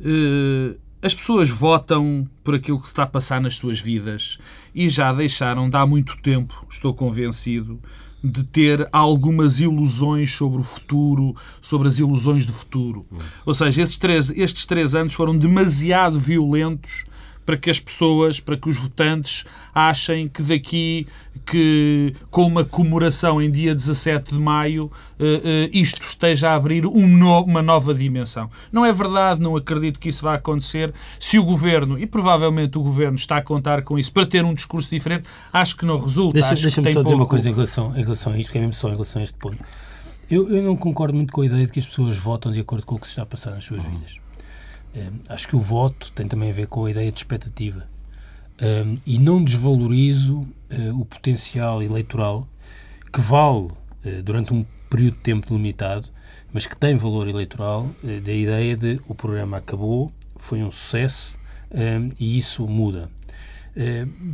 Uh, 0.00 0.78
as 1.02 1.14
pessoas 1.14 1.48
votam 1.48 2.28
por 2.44 2.54
aquilo 2.54 2.78
que 2.78 2.86
se 2.86 2.92
está 2.92 3.04
a 3.04 3.06
passar 3.06 3.40
nas 3.40 3.56
suas 3.56 3.80
vidas 3.80 4.38
e 4.74 4.88
já 4.88 5.12
deixaram 5.12 5.70
de 5.70 5.76
há 5.76 5.86
muito 5.86 6.18
tempo, 6.18 6.66
estou 6.68 6.92
convencido, 6.92 7.80
de 8.22 8.44
ter 8.44 8.86
algumas 8.92 9.60
ilusões 9.60 10.34
sobre 10.34 10.60
o 10.60 10.62
futuro, 10.62 11.34
sobre 11.62 11.88
as 11.88 11.98
ilusões 11.98 12.44
do 12.44 12.52
futuro. 12.52 13.06
Ou 13.46 13.54
seja, 13.54 13.80
estes 13.80 13.96
três, 13.96 14.28
estes 14.30 14.66
três 14.66 14.94
anos 14.94 15.14
foram 15.14 15.36
demasiado 15.36 16.20
violentos 16.20 17.06
para 17.50 17.56
que 17.56 17.68
as 17.68 17.80
pessoas, 17.80 18.38
para 18.38 18.56
que 18.56 18.68
os 18.68 18.76
votantes 18.76 19.44
achem 19.74 20.28
que 20.28 20.40
daqui, 20.40 21.08
que 21.44 22.14
com 22.30 22.46
uma 22.46 22.64
comemoração 22.64 23.42
em 23.42 23.50
dia 23.50 23.74
17 23.74 24.34
de 24.34 24.40
maio, 24.40 24.84
uh, 24.84 25.24
uh, 25.24 25.70
isto 25.72 26.00
esteja 26.00 26.50
a 26.50 26.54
abrir 26.54 26.86
um 26.86 27.10
uma 27.40 27.60
nova 27.60 27.92
dimensão. 27.92 28.48
Não 28.70 28.86
é 28.86 28.92
verdade, 28.92 29.40
não 29.40 29.56
acredito 29.56 29.98
que 29.98 30.08
isso 30.08 30.22
vá 30.22 30.34
acontecer. 30.34 30.94
Se 31.18 31.40
o 31.40 31.44
Governo, 31.44 31.98
e 31.98 32.06
provavelmente 32.06 32.78
o 32.78 32.82
Governo 32.82 33.16
está 33.16 33.38
a 33.38 33.42
contar 33.42 33.82
com 33.82 33.98
isso 33.98 34.12
para 34.12 34.24
ter 34.24 34.44
um 34.44 34.54
discurso 34.54 34.88
diferente, 34.88 35.24
acho 35.52 35.76
que 35.76 35.84
não 35.84 35.98
resulta. 35.98 36.34
Deixa-me 36.34 36.60
deixa 36.60 36.76
só 36.76 36.82
pouco... 36.82 37.02
dizer 37.02 37.14
uma 37.16 37.26
coisa 37.26 37.50
em 37.50 37.52
relação, 37.52 37.96
em 37.96 38.02
relação 38.02 38.32
a 38.32 38.38
isto, 38.38 38.52
que 38.52 38.58
é 38.58 38.60
mesmo 38.60 38.74
só 38.74 38.90
em 38.90 38.92
relação 38.92 39.18
a 39.18 39.24
este 39.24 39.36
ponto. 39.36 39.58
Eu, 40.30 40.48
eu 40.48 40.62
não 40.62 40.76
concordo 40.76 41.16
muito 41.16 41.32
com 41.32 41.40
a 41.40 41.46
ideia 41.46 41.66
de 41.66 41.72
que 41.72 41.80
as 41.80 41.86
pessoas 41.86 42.16
votam 42.16 42.52
de 42.52 42.60
acordo 42.60 42.86
com 42.86 42.94
o 42.94 42.98
que 43.00 43.08
se 43.08 43.14
está 43.14 43.22
a 43.22 43.26
passar 43.26 43.50
nas 43.50 43.64
suas 43.64 43.82
vidas. 43.82 44.20
Um, 44.94 45.20
acho 45.28 45.46
que 45.46 45.56
o 45.56 45.60
voto 45.60 46.10
tem 46.12 46.26
também 46.26 46.50
a 46.50 46.52
ver 46.52 46.66
com 46.66 46.84
a 46.84 46.90
ideia 46.90 47.10
de 47.10 47.18
expectativa. 47.18 47.86
Um, 48.60 48.96
e 49.06 49.18
não 49.18 49.42
desvalorizo 49.42 50.40
uh, 50.40 51.00
o 51.00 51.04
potencial 51.04 51.82
eleitoral 51.82 52.46
que 53.12 53.20
vale 53.20 53.68
uh, 53.68 54.22
durante 54.22 54.52
um 54.52 54.64
período 54.90 55.14
de 55.14 55.22
tempo 55.22 55.54
limitado, 55.54 56.08
mas 56.52 56.66
que 56.66 56.76
tem 56.76 56.96
valor 56.96 57.28
eleitoral, 57.28 57.88
uh, 58.02 58.20
da 58.20 58.32
ideia 58.32 58.76
de 58.76 59.00
o 59.08 59.14
programa 59.14 59.56
acabou, 59.56 60.12
foi 60.36 60.62
um 60.62 60.70
sucesso 60.70 61.38
um, 61.70 62.10
e 62.18 62.36
isso 62.36 62.66
muda. 62.66 63.08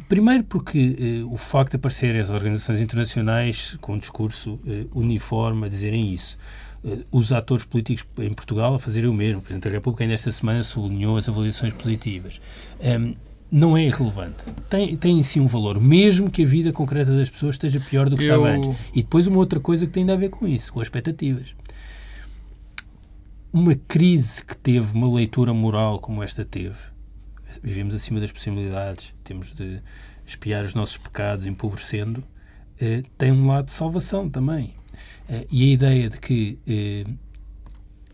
Primeiro 0.09 0.45
porque 0.45 1.25
o 1.29 1.37
facto 1.37 1.73
de 1.73 1.77
aparecerem 1.77 2.21
as 2.21 2.31
organizações 2.31 2.81
internacionais 2.81 3.77
com 3.81 3.95
um 3.95 3.99
discurso 3.99 4.59
uniforme 4.95 5.67
a 5.67 5.69
dizerem 5.69 6.13
isso 6.13 6.37
eh, 6.87 6.99
os 7.11 7.33
atores 7.33 7.65
políticos 7.65 8.07
em 8.19 8.33
Portugal 8.33 8.75
a 8.75 8.79
fazerem 8.79 9.11
o 9.11 9.15
mesmo. 9.15 9.39
O 9.39 9.43
Presidente 9.43 9.65
da 9.65 9.71
República 9.71 10.05
ainda 10.05 10.15
esta 10.15 10.31
semana 10.31 10.63
sublinhou 10.63 11.17
as 11.17 11.29
avaliações 11.29 11.73
positivas. 11.73 12.41
Ehm, 12.81 13.15
não 13.51 13.77
é 13.77 13.85
irrelevante. 13.85 14.45
Tem, 14.69 14.97
tem 14.97 15.19
em 15.19 15.23
si 15.23 15.41
um 15.41 15.47
valor, 15.47 15.81
mesmo 15.81 16.31
que 16.31 16.43
a 16.43 16.47
vida 16.47 16.73
concreta 16.73 17.17
das 17.17 17.31
pessoas 17.31 17.57
esteja 17.57 17.81
pior 17.81 18.09
do 18.09 18.17
que 18.17 18.25
Eu... 18.25 18.35
estava 18.35 18.49
antes. 18.49 18.77
E 18.95 19.03
depois 19.03 19.27
uma 19.27 19.39
outra 19.39 19.61
coisa 19.61 19.87
que 19.87 19.93
tem 19.93 20.09
a 20.11 20.17
ver 20.17 20.31
com 20.31 20.47
isso, 20.47 20.73
com 20.73 20.81
as 20.81 20.87
expectativas. 20.87 21.55
Uma 23.53 23.75
crise 23.75 24.45
que 24.45 24.57
teve 24.57 24.93
uma 24.93 25.13
leitura 25.13 25.55
moral 25.55 25.99
como 25.99 26.23
esta 26.23 26.45
teve, 26.45 26.77
vivemos 27.63 27.95
acima 27.95 28.21
das 28.21 28.33
possibilidades, 28.33 29.15
temos 29.25 29.53
de 29.53 29.81
espiar 30.25 30.65
os 30.65 30.75
nossos 30.75 30.97
pecados 30.97 31.47
empobrecendo, 31.47 32.23
eh, 32.81 33.03
tem 33.17 33.33
um 33.33 33.47
lado 33.47 33.67
de 33.67 33.73
salvação 33.73 34.29
também. 34.29 34.75
Eh, 35.29 35.47
e 35.51 35.63
a 35.65 35.73
ideia 35.73 36.09
de 36.09 36.19
que 36.19 36.59
eh, 36.67 37.05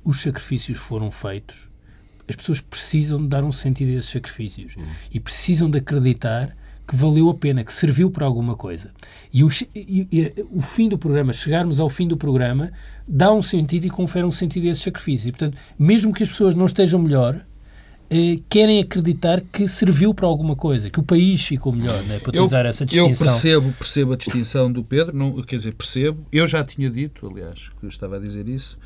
os 0.05 0.21
sacrifícios 0.21 0.79
foram 0.79 1.11
feitos, 1.11 1.69
as 2.29 2.37
pessoas 2.37 2.61
precisam 2.61 3.21
de 3.21 3.29
dar 3.29 3.45
um 3.45 3.53
sentido 3.53 3.91
a 3.91 3.95
esses 3.95 4.11
sacrifícios 4.11 4.77
uhum. 4.77 4.85
e 5.11 5.21
precisam 5.21 5.69
de 5.69 5.79
acreditar 5.79 6.57
que 6.87 6.97
valeu 6.97 7.31
a 7.31 7.35
pena, 7.35 7.65
que 7.65 7.73
serviu 7.73 8.11
para 8.11 8.27
alguma 8.27 8.57
coisa. 8.57 8.91
E 9.33 9.45
o, 9.45 9.49
e, 9.75 10.09
e 10.11 10.47
o, 10.51 10.61
fim 10.61 10.89
do 10.89 10.99
programa, 10.99 11.33
chegarmos 11.33 11.79
ao 11.81 11.89
fim 11.89 12.07
do 12.09 12.17
programa, 12.17 12.73
dá 13.07 13.33
um 13.33 13.41
sentido 13.41 13.87
e 13.87 13.91
confere 13.91 14.27
um 14.27 14.33
sentido 14.33 14.67
a 14.67 14.71
esses 14.71 14.83
sacrifícios. 14.83 15.29
E, 15.29 15.33
portanto, 15.33 15.57
mesmo 15.79 16.13
que 16.13 16.23
as 16.23 16.29
pessoas 16.29 16.55
não 16.55 16.67
estejam 16.67 17.01
melhor, 17.01 17.45
eh, 18.13 18.43
querem 18.47 18.79
acreditar 18.79 19.41
que 19.41 19.67
serviu 19.67 20.13
para 20.13 20.27
alguma 20.27 20.55
coisa, 20.55 20.91
que 20.91 21.01
o 21.01 21.03
país 21.03 21.43
ficou 21.43 21.73
melhor, 21.73 22.03
né? 22.03 22.19
para 22.19 22.29
utilizar 22.29 22.67
eu, 22.67 22.69
essa 22.69 22.85
distinção. 22.85 23.27
Eu 23.27 23.33
percebo, 23.33 23.73
percebo 23.73 24.13
a 24.13 24.17
distinção 24.17 24.71
do 24.71 24.85
Pedro, 24.85 25.17
não, 25.17 25.43
quer 25.43 25.57
dizer, 25.57 25.73
percebo. 25.73 26.27
Eu 26.31 26.47
já 26.47 26.63
tinha 26.63 26.91
dito, 26.91 27.27
aliás, 27.27 27.71
que 27.71 27.87
eu 27.87 27.89
estava 27.89 28.17
a 28.17 28.19
dizer 28.19 28.47
isso, 28.49 28.79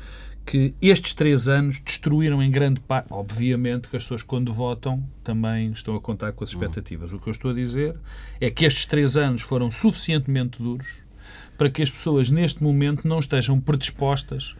que 0.45 0.73
estes 0.81 1.13
três 1.13 1.49
anos 1.49 1.81
destruíram 1.81 2.41
em 2.41 2.49
grande 2.49 2.79
parte. 2.79 3.11
Obviamente 3.11 3.89
que 3.89 3.97
as 3.97 4.03
pessoas, 4.03 4.23
quando 4.23 4.53
votam, 4.53 5.03
também 5.25 5.71
estão 5.71 5.93
a 5.93 5.99
contar 5.99 6.31
com 6.31 6.45
as 6.45 6.51
expectativas. 6.51 7.11
O 7.11 7.19
que 7.19 7.27
eu 7.27 7.31
estou 7.31 7.51
a 7.51 7.53
dizer 7.53 7.99
é 8.39 8.49
que 8.49 8.63
estes 8.63 8.85
três 8.85 9.17
anos 9.17 9.41
foram 9.41 9.69
suficientemente 9.69 10.63
duros 10.63 11.01
para 11.57 11.69
que 11.69 11.81
as 11.81 11.89
pessoas, 11.89 12.31
neste 12.31 12.63
momento, 12.63 13.05
não 13.05 13.19
estejam 13.19 13.59
predispostas 13.59 14.55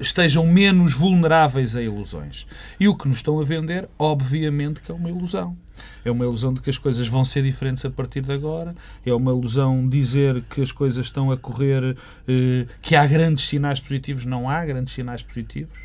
estejam 0.00 0.46
menos 0.46 0.92
vulneráveis 0.92 1.76
a 1.76 1.82
ilusões. 1.82 2.46
E 2.78 2.88
o 2.88 2.96
que 2.96 3.08
nos 3.08 3.18
estão 3.18 3.40
a 3.40 3.44
vender, 3.44 3.88
obviamente, 3.98 4.80
que 4.80 4.90
é 4.90 4.94
uma 4.94 5.08
ilusão. 5.08 5.56
É 6.04 6.10
uma 6.10 6.24
ilusão 6.24 6.52
de 6.52 6.60
que 6.60 6.70
as 6.70 6.78
coisas 6.78 7.06
vão 7.06 7.24
ser 7.24 7.42
diferentes 7.42 7.84
a 7.84 7.90
partir 7.90 8.22
de 8.22 8.32
agora. 8.32 8.74
É 9.04 9.12
uma 9.12 9.30
ilusão 9.30 9.88
dizer 9.88 10.42
que 10.50 10.60
as 10.60 10.72
coisas 10.72 11.06
estão 11.06 11.30
a 11.30 11.36
correr, 11.36 11.96
eh, 12.26 12.66
que 12.82 12.96
há 12.96 13.06
grandes 13.06 13.46
sinais 13.46 13.78
positivos. 13.78 14.24
Não 14.24 14.48
há 14.48 14.64
grandes 14.64 14.94
sinais 14.94 15.22
positivos. 15.22 15.78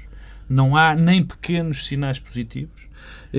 Não 0.49 0.75
há 0.75 0.95
nem 0.95 1.23
pequenos 1.23 1.85
sinais 1.85 2.19
positivos. 2.19 2.87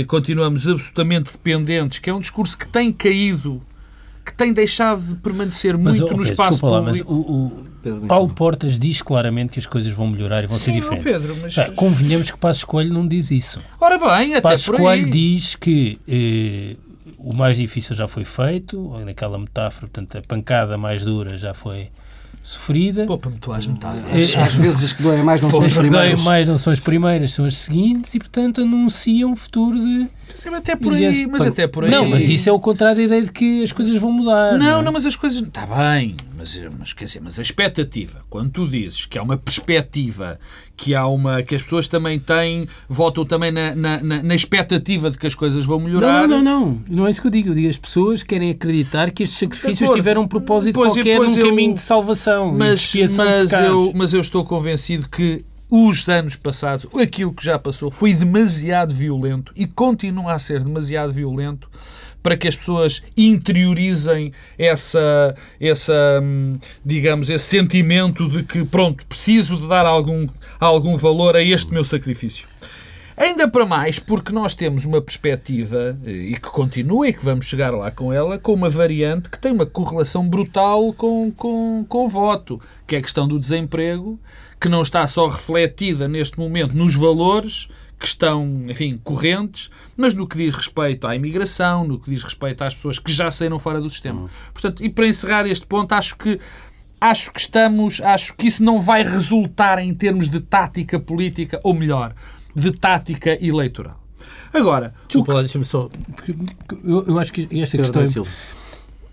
Continuamos 0.08 0.68
absolutamente 0.68 1.32
dependentes, 1.32 1.98
que 1.98 2.10
é 2.10 2.14
um 2.14 2.18
discurso 2.18 2.58
que 2.58 2.66
tem 2.66 2.92
caído 2.92 3.62
que 4.24 4.34
tem 4.34 4.52
deixado 4.52 5.02
de 5.02 5.16
permanecer 5.16 5.76
muito 5.76 6.06
oh, 6.06 6.16
no 6.16 6.22
espaço 6.22 6.60
público. 6.60 7.12
Lá, 7.12 7.14
o, 7.14 7.46
o 7.84 8.06
Paulo 8.06 8.32
Portas 8.32 8.78
diz 8.78 9.02
claramente 9.02 9.52
que 9.52 9.58
as 9.58 9.66
coisas 9.66 9.92
vão 9.92 10.08
melhorar 10.08 10.42
e 10.42 10.46
vão 10.46 10.56
Sim, 10.56 10.72
ser 10.72 10.80
diferentes. 10.80 11.04
Pedro, 11.04 11.36
mas... 11.40 11.54
Pá, 11.54 11.70
convenhamos 11.70 12.30
que 12.30 12.38
Passos 12.38 12.64
Coelho 12.64 12.92
não 12.92 13.06
diz 13.06 13.30
isso. 13.30 13.60
Ora 13.80 13.98
bem, 13.98 14.32
até 14.32 14.40
Passos 14.40 14.68
Coelho 14.68 15.10
diz 15.10 15.54
que 15.54 15.98
eh, 16.08 16.76
o 17.18 17.34
mais 17.34 17.56
difícil 17.58 17.94
já 17.94 18.08
foi 18.08 18.24
feito, 18.24 18.98
naquela 19.04 19.38
metáfora, 19.38 19.86
portanto, 19.86 20.18
a 20.18 20.22
pancada 20.22 20.78
mais 20.78 21.04
dura 21.04 21.36
já 21.36 21.52
foi 21.52 21.90
sofrida. 22.44 23.06
Poupa-me 23.06 23.38
tu 23.38 23.50
às 23.50 23.66
metáforas. 23.66 24.34
É, 24.34 24.42
às 24.42 24.54
vezes 24.54 24.84
as 24.84 24.92
que 24.92 25.02
doem 25.02 25.24
mais 25.24 25.40
não 25.40 25.50
são 25.50 25.64
as 25.64 25.74
primeiras. 25.74 26.22
mais 26.22 26.46
não 26.46 26.58
são 26.58 26.72
as 26.74 26.78
primeiras, 26.78 27.32
são 27.32 27.46
as 27.46 27.56
seguintes 27.56 28.14
e, 28.14 28.18
portanto, 28.18 28.60
anunciam 28.60 29.32
um 29.32 29.36
futuro 29.36 29.78
de... 29.78 30.06
Mas 30.44 30.54
até 30.54 30.76
por 30.76 30.92
aí, 30.92 31.26
mas 31.26 31.46
até 31.46 31.66
por 31.66 31.84
aí. 31.84 31.90
Não, 31.90 32.06
mas 32.06 32.28
isso 32.28 32.48
é 32.48 32.52
o 32.52 32.60
contrário 32.60 32.98
da 32.98 33.02
ideia 33.02 33.22
de 33.22 33.32
que 33.32 33.64
as 33.64 33.72
coisas 33.72 33.96
vão 33.96 34.12
mudar. 34.12 34.52
Não, 34.52 34.58
não, 34.58 34.80
é? 34.80 34.82
não 34.82 34.92
mas 34.92 35.06
as 35.06 35.16
coisas... 35.16 35.40
Está 35.40 35.66
bem, 35.66 36.16
mas, 36.44 36.60
mas, 36.78 36.92
quer 36.92 37.04
dizer, 37.06 37.20
mas 37.22 37.38
a 37.38 37.42
expectativa, 37.42 38.22
quando 38.28 38.50
tu 38.50 38.68
dizes 38.68 39.06
que 39.06 39.18
há 39.18 39.22
uma 39.22 39.36
perspectiva, 39.36 40.38
que 40.76 40.94
há 40.94 41.06
uma 41.06 41.42
que 41.42 41.54
as 41.54 41.62
pessoas 41.62 41.88
também 41.88 42.18
têm, 42.18 42.68
votam 42.88 43.24
também 43.24 43.50
na, 43.50 43.74
na, 43.74 44.02
na, 44.22 44.34
expectativa 44.34 45.10
de 45.10 45.16
que 45.16 45.26
as 45.26 45.34
coisas 45.34 45.64
vão 45.64 45.80
melhorar. 45.80 46.28
Não, 46.28 46.42
não, 46.42 46.42
não, 46.42 46.66
não. 46.66 46.82
Não 46.88 47.06
é 47.06 47.10
isso 47.10 47.20
que 47.20 47.28
eu 47.28 47.30
digo. 47.30 47.48
Eu 47.48 47.54
digo 47.54 47.70
as 47.70 47.78
pessoas 47.78 48.22
querem 48.22 48.50
acreditar 48.50 49.10
que 49.10 49.22
estes 49.22 49.38
sacrifícios 49.38 49.88
tiveram 49.90 50.22
um 50.22 50.28
propósito 50.28 50.74
pois, 50.74 50.92
qualquer 50.92 51.18
num 51.18 51.34
eu, 51.34 51.48
caminho 51.48 51.74
de 51.74 51.80
salvação. 51.80 52.52
Mas, 52.52 52.92
mas, 53.16 53.52
eu, 53.52 53.92
mas 53.94 54.12
eu 54.12 54.20
estou 54.20 54.44
convencido 54.44 55.08
que 55.08 55.42
os 55.70 56.06
anos 56.08 56.36
passados, 56.36 56.86
aquilo 57.00 57.32
que 57.32 57.44
já 57.44 57.58
passou, 57.58 57.90
foi 57.90 58.12
demasiado 58.12 58.94
violento 58.94 59.52
e 59.56 59.66
continua 59.66 60.34
a 60.34 60.38
ser 60.38 60.62
demasiado 60.62 61.12
violento 61.12 61.68
para 62.24 62.38
que 62.38 62.48
as 62.48 62.56
pessoas 62.56 63.02
interiorizem 63.14 64.32
essa, 64.58 65.36
essa 65.60 66.20
hum, 66.22 66.58
digamos, 66.82 67.28
esse 67.28 67.44
sentimento 67.44 68.26
de 68.30 68.42
que, 68.42 68.64
pronto, 68.64 69.04
preciso 69.04 69.58
de 69.58 69.68
dar 69.68 69.84
algum, 69.84 70.26
algum 70.58 70.96
valor 70.96 71.36
a 71.36 71.42
este 71.42 71.70
meu 71.70 71.84
sacrifício. 71.84 72.48
Ainda 73.14 73.46
para 73.46 73.66
mais 73.66 73.98
porque 73.98 74.32
nós 74.32 74.54
temos 74.54 74.86
uma 74.86 75.02
perspectiva, 75.02 75.96
eh, 76.02 76.10
e 76.10 76.32
que 76.32 76.48
continua, 76.48 77.06
e 77.06 77.12
que 77.12 77.22
vamos 77.22 77.44
chegar 77.44 77.70
lá 77.70 77.90
com 77.90 78.10
ela, 78.10 78.38
com 78.38 78.54
uma 78.54 78.70
variante 78.70 79.28
que 79.28 79.38
tem 79.38 79.52
uma 79.52 79.66
correlação 79.66 80.26
brutal 80.26 80.94
com, 80.94 81.30
com, 81.30 81.84
com 81.86 82.06
o 82.06 82.08
voto, 82.08 82.58
que 82.86 82.96
é 82.96 83.00
a 83.00 83.02
questão 83.02 83.28
do 83.28 83.38
desemprego, 83.38 84.18
que 84.58 84.68
não 84.68 84.80
está 84.80 85.06
só 85.06 85.28
refletida 85.28 86.08
neste 86.08 86.38
momento 86.38 86.74
nos 86.74 86.94
valores 86.94 87.68
que 87.98 88.06
estão, 88.06 88.64
enfim, 88.68 89.00
correntes, 89.02 89.70
mas 89.96 90.14
no 90.14 90.26
que 90.26 90.36
diz 90.36 90.54
respeito 90.54 91.06
à 91.06 91.14
imigração, 91.14 91.86
no 91.86 91.98
que 91.98 92.10
diz 92.10 92.22
respeito 92.22 92.62
às 92.62 92.74
pessoas 92.74 92.98
que 92.98 93.12
já 93.12 93.30
saíram 93.30 93.58
fora 93.58 93.80
do 93.80 93.88
sistema. 93.88 94.22
Uhum. 94.22 94.28
Portanto, 94.52 94.84
e 94.84 94.88
para 94.88 95.06
encerrar 95.06 95.46
este 95.46 95.66
ponto, 95.66 95.92
acho 95.92 96.16
que 96.16 96.38
acho 97.00 97.32
que 97.32 97.40
estamos, 97.40 98.00
acho 98.00 98.34
que 98.34 98.46
isso 98.46 98.62
não 98.62 98.80
vai 98.80 99.02
resultar 99.02 99.78
em 99.78 99.92
termos 99.94 100.28
de 100.28 100.40
tática 100.40 100.98
política, 100.98 101.60
ou 101.62 101.74
melhor, 101.74 102.14
de 102.54 102.72
tática 102.72 103.38
eleitoral. 103.44 104.00
Agora, 104.52 104.94
Desculpa 105.06 105.34
que... 105.34 105.38
deixa-me 105.40 105.64
só. 105.64 105.90
Eu, 106.84 107.06
eu, 107.06 107.18
acho 107.18 107.32
que 107.32 107.48
esta 107.60 107.76
questão. 107.76 108.02
É... 108.02 108.63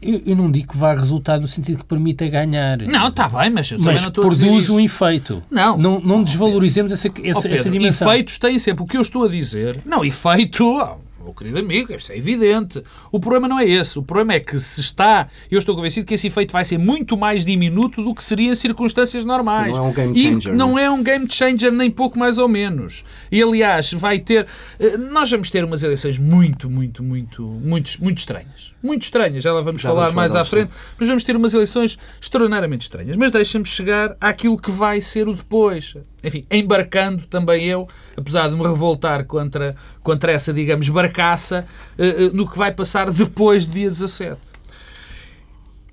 Eu, 0.01 0.21
eu, 0.25 0.35
não 0.35 0.49
digo 0.49 0.69
que 0.69 0.77
vá 0.77 0.93
resultar 0.93 1.39
no 1.39 1.47
sentido 1.47 1.79
que 1.79 1.85
permita 1.85 2.27
ganhar. 2.27 2.79
Não, 2.79 3.09
está 3.09 3.29
bem, 3.29 3.49
mas, 3.51 3.71
mas 3.73 4.05
produz 4.09 4.69
um 4.69 4.79
efeito. 4.79 5.43
Não, 5.49 5.77
não, 5.77 5.99
não 5.99 6.23
desvalorizemos 6.23 6.91
essa, 6.91 7.07
essa, 7.07 7.39
oh, 7.39 7.41
Pedro, 7.43 7.57
essa 7.57 7.69
dimensão. 7.69 8.07
Efeitos 8.07 8.37
têm 8.39 8.57
sempre. 8.57 8.83
O 8.83 8.87
que 8.87 8.97
eu 8.97 9.01
estou 9.01 9.25
a 9.25 9.27
dizer. 9.27 9.79
Não, 9.85 10.03
efeito 10.03 10.79
meu 11.23 11.33
querido 11.33 11.59
amigo, 11.59 11.93
isso 11.93 12.11
é 12.11 12.17
evidente. 12.17 12.83
O 13.11 13.19
problema 13.19 13.47
não 13.47 13.59
é 13.59 13.65
esse. 13.67 13.97
O 13.97 14.03
problema 14.03 14.33
é 14.33 14.39
que 14.39 14.59
se 14.59 14.81
está, 14.81 15.27
eu 15.49 15.59
estou 15.59 15.75
convencido 15.75 16.05
que 16.05 16.13
esse 16.13 16.27
efeito 16.27 16.51
vai 16.51 16.65
ser 16.65 16.77
muito 16.77 17.17
mais 17.17 17.45
diminuto 17.45 18.03
do 18.03 18.13
que 18.13 18.23
seria 18.23 18.51
em 18.51 18.55
circunstâncias 18.55 19.25
normais. 19.25 19.71
Não 19.71 19.85
é 19.85 19.89
um 19.89 19.93
game 19.93 20.17
changer. 20.17 20.53
E 20.53 20.57
não 20.57 20.79
é? 20.79 20.83
é 20.83 20.91
um 20.91 21.03
game 21.03 21.27
changer 21.29 21.71
nem 21.71 21.89
pouco 21.89 22.17
mais 22.17 22.37
ou 22.37 22.47
menos. 22.47 23.03
E 23.31 23.41
aliás, 23.41 23.91
vai 23.93 24.19
ter, 24.19 24.47
eh, 24.79 24.97
nós 24.97 25.29
vamos 25.29 25.49
ter 25.49 25.63
umas 25.63 25.83
eleições 25.83 26.17
muito, 26.17 26.69
muito, 26.69 27.03
muito, 27.03 27.43
muito, 27.43 28.03
muito 28.03 28.17
estranhas. 28.17 28.73
Muito 28.81 29.03
estranhas. 29.03 29.43
Já 29.43 29.53
lá 29.53 29.61
vamos 29.61 29.81
Já 29.81 29.89
falar 29.89 30.01
vamos 30.03 30.15
mais 30.15 30.31
falar, 30.31 30.41
à 30.41 30.45
frente. 30.45 30.71
Mas 30.99 31.07
vamos 31.07 31.23
ter 31.23 31.35
umas 31.35 31.53
eleições 31.53 31.97
extraordinariamente 32.19 32.83
estranhas. 32.83 33.15
Mas 33.15 33.31
deixa-me 33.31 33.65
chegar 33.65 34.15
àquilo 34.19 34.57
que 34.57 34.71
vai 34.71 35.01
ser 35.01 35.27
o 35.27 35.33
depois 35.33 35.95
enfim, 36.23 36.45
embarcando 36.51 37.25
também 37.25 37.65
eu, 37.65 37.87
apesar 38.15 38.49
de 38.49 38.55
me 38.55 38.63
revoltar 38.63 39.25
contra, 39.25 39.75
contra 40.03 40.31
essa, 40.31 40.53
digamos, 40.53 40.87
barcaça, 40.89 41.65
uh, 41.97 42.27
uh, 42.27 42.35
no 42.35 42.49
que 42.49 42.57
vai 42.57 42.71
passar 42.71 43.11
depois 43.11 43.65
do 43.65 43.73
dia 43.73 43.89
17. 43.89 44.39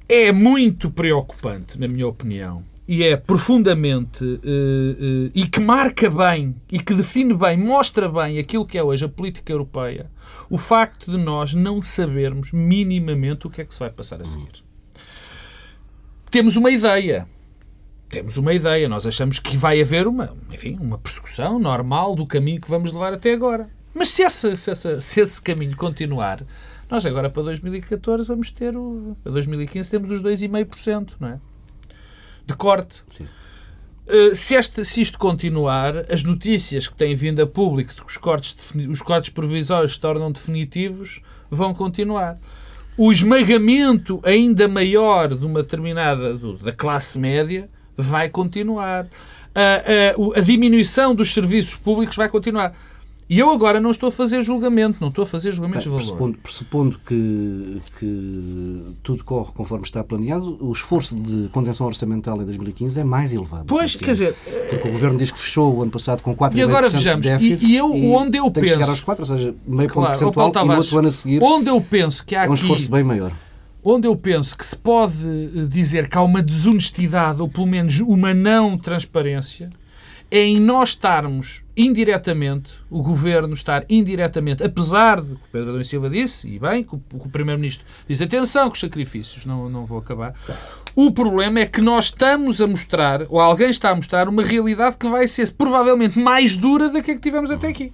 É 0.08 0.32
muito 0.32 0.90
preocupante, 0.90 1.78
na 1.78 1.87
minha 1.87 2.06
opinião, 2.06 2.64
e 2.88 3.04
é 3.04 3.16
profundamente 3.16 4.25
uh, 4.25 5.30
e 5.35 5.47
que 5.47 5.61
marca 5.61 6.08
bem 6.08 6.56
e 6.73 6.80
que 6.80 6.94
define 6.94 7.35
bem, 7.35 7.58
mostra 7.58 8.08
bem 8.08 8.38
aquilo 8.38 8.64
que 8.64 8.78
é 8.78 8.82
hoje 8.82 9.04
a 9.04 9.08
política 9.08 9.52
europeia, 9.52 10.11
o 10.49 10.56
facto 10.56 11.11
de 11.11 11.18
nós 11.18 11.52
não 11.52 11.82
sabermos 11.82 12.50
minimamente 12.52 13.47
o 13.47 13.50
que 13.50 13.61
é 13.61 13.64
que 13.66 13.75
se 13.75 13.80
vai 13.80 13.90
passar 13.90 14.23
a 14.23 14.25
seguir. 14.25 14.64
Temos 16.30 16.56
uma 16.56 16.70
ideia, 16.70 17.26
temos 18.08 18.36
uma 18.36 18.52
ideia. 18.52 18.88
Nós 18.88 19.06
achamos 19.06 19.38
que 19.38 19.56
vai 19.56 19.80
haver 19.80 20.06
uma, 20.06 20.36
enfim, 20.50 20.76
uma 20.80 20.98
persecução 20.98 21.58
normal 21.58 22.14
do 22.14 22.26
caminho 22.26 22.60
que 22.60 22.68
vamos 22.68 22.92
levar 22.92 23.12
até 23.12 23.32
agora. 23.32 23.68
Mas 23.94 24.10
se, 24.10 24.22
essa, 24.22 24.56
se, 24.56 24.70
essa, 24.70 25.00
se 25.00 25.20
esse 25.20 25.40
caminho 25.40 25.76
continuar, 25.76 26.42
nós 26.90 27.04
agora 27.04 27.28
para 27.28 27.42
2014 27.42 28.28
vamos 28.28 28.50
ter 28.50 28.76
o. 28.76 29.16
Para 29.22 29.32
2015 29.32 29.90
temos 29.90 30.10
os 30.10 30.22
2,5%, 30.22 31.10
não 31.20 31.28
é? 31.28 31.40
De 32.46 32.54
corte. 32.54 33.02
Uh, 34.06 34.34
se, 34.34 34.54
este, 34.54 34.84
se 34.84 35.02
isto 35.02 35.18
continuar, 35.18 36.10
as 36.10 36.22
notícias 36.22 36.88
que 36.88 36.94
têm 36.94 37.14
vindo 37.14 37.42
a 37.42 37.46
público 37.46 37.94
de 37.94 38.00
que 38.00 38.06
os 38.06 38.16
cortes, 38.16 38.56
os 38.88 39.02
cortes 39.02 39.30
provisórios 39.30 39.94
se 39.94 40.00
tornam 40.00 40.32
definitivos 40.32 41.20
vão 41.50 41.74
continuar. 41.74 42.38
O 42.96 43.12
esmagamento 43.12 44.20
ainda 44.24 44.66
maior 44.66 45.34
de 45.36 45.44
uma 45.44 45.62
determinada 45.62 46.34
da 46.36 46.72
classe 46.72 47.18
média 47.18 47.68
vai 47.98 48.28
continuar. 48.28 49.06
A, 49.54 50.36
a, 50.36 50.38
a 50.38 50.40
diminuição 50.40 51.14
dos 51.14 51.34
serviços 51.34 51.74
públicos 51.74 52.16
vai 52.16 52.28
continuar. 52.28 52.72
E 53.30 53.38
eu 53.38 53.50
agora 53.50 53.78
não 53.78 53.90
estou 53.90 54.08
a 54.08 54.12
fazer 54.12 54.40
julgamento, 54.40 54.96
não 55.02 55.08
estou 55.08 55.22
a 55.22 55.26
fazer 55.26 55.52
julgamentos 55.52 55.86
Bem, 55.86 55.98
de 55.98 56.02
valor. 56.02 56.16
Pressupondo, 56.16 56.38
pressupondo 56.38 57.00
que, 57.06 57.82
que, 57.98 58.84
tudo 59.02 59.22
corre 59.22 59.52
conforme 59.52 59.84
está 59.84 60.02
planeado, 60.02 60.56
o 60.58 60.72
esforço 60.72 61.14
de 61.14 61.48
contenção 61.48 61.86
orçamental 61.86 62.40
em 62.40 62.46
2015 62.46 62.98
é 62.98 63.04
mais 63.04 63.34
elevado. 63.34 63.66
Pois, 63.66 63.94
quer 63.94 64.12
dizer... 64.12 64.34
Porque 64.70 64.88
o 64.88 64.92
Governo 64.92 65.18
diz 65.18 65.30
que 65.30 65.38
fechou 65.38 65.76
o 65.76 65.82
ano 65.82 65.90
passado 65.90 66.22
com 66.22 66.34
4,5% 66.34 66.56
e 66.56 66.62
agora 66.62 66.88
vejamos, 66.88 67.26
de 67.26 67.32
déficit 67.32 67.66
e, 67.66 67.72
e 67.72 67.76
eu, 67.76 67.92
onde 68.14 68.38
eu 68.38 68.44
tem 68.44 68.62
penso... 68.62 68.64
que 68.64 68.80
chegar 68.80 68.88
aos 68.88 69.00
4, 69.02 69.22
ou 69.22 69.26
seja, 69.26 69.54
meio 69.66 69.90
claro, 69.90 70.18
ponto 70.18 70.34
percentual, 70.34 70.64
e 70.64 70.68
no 70.68 70.76
outro 70.76 70.98
ano 70.98 71.08
a 71.08 71.10
seguir 71.10 71.42
onde 71.42 71.68
eu 71.68 71.80
penso 71.82 72.24
que 72.24 72.34
há 72.34 72.46
é 72.46 72.48
um 72.48 72.54
esforço 72.54 72.84
aqui, 72.84 72.92
bem 72.92 73.04
maior 73.04 73.32
onde 73.82 74.06
eu 74.06 74.16
penso 74.16 74.56
que 74.56 74.64
se 74.64 74.76
pode 74.76 75.14
eh, 75.25 75.66
dizer 75.68 76.08
que 76.08 76.18
há 76.18 76.23
uma 76.23 76.42
desonestidade 76.42 77.40
ou 77.40 77.49
pelo 77.49 77.66
menos 77.66 78.00
uma 78.00 78.35
não 78.35 78.76
transparência 78.76 79.70
é 80.30 80.44
em 80.44 80.61
nós 80.61 80.90
estarmos 80.90 81.62
indiretamente, 81.75 82.75
o 82.90 83.02
governo 83.02 83.54
estar 83.54 83.85
indiretamente, 83.88 84.62
apesar 84.62 85.23
de 85.23 85.28
que 85.28 85.32
o 85.32 85.49
Pedro 85.50 85.70
Adão 85.70 85.85
Silva 85.85 86.11
disse, 86.11 86.47
e 86.47 86.58
bem, 86.58 86.85
que 86.85 86.94
o, 86.94 87.02
o 87.14 87.28
Primeiro-Ministro 87.30 87.87
diz 88.06 88.20
atenção 88.20 88.68
com 88.68 88.75
os 88.75 88.80
sacrifícios, 88.80 89.47
não, 89.47 89.70
não 89.70 89.87
vou 89.87 89.99
acabar. 89.99 90.35
O 90.94 91.11
problema 91.11 91.61
é 91.61 91.66
que 91.66 91.80
nós 91.80 92.06
estamos 92.06 92.61
a 92.61 92.66
mostrar, 92.66 93.23
ou 93.30 93.40
alguém 93.40 93.70
está 93.70 93.90
a 93.90 93.94
mostrar, 93.94 94.28
uma 94.28 94.42
realidade 94.42 94.99
que 94.99 95.08
vai 95.08 95.26
ser 95.26 95.50
provavelmente 95.52 96.18
mais 96.18 96.58
dura 96.58 96.90
do 96.90 97.02
que 97.02 97.12
a 97.12 97.14
que 97.14 97.20
tivemos 97.20 97.50
até 97.50 97.68
aqui 97.68 97.90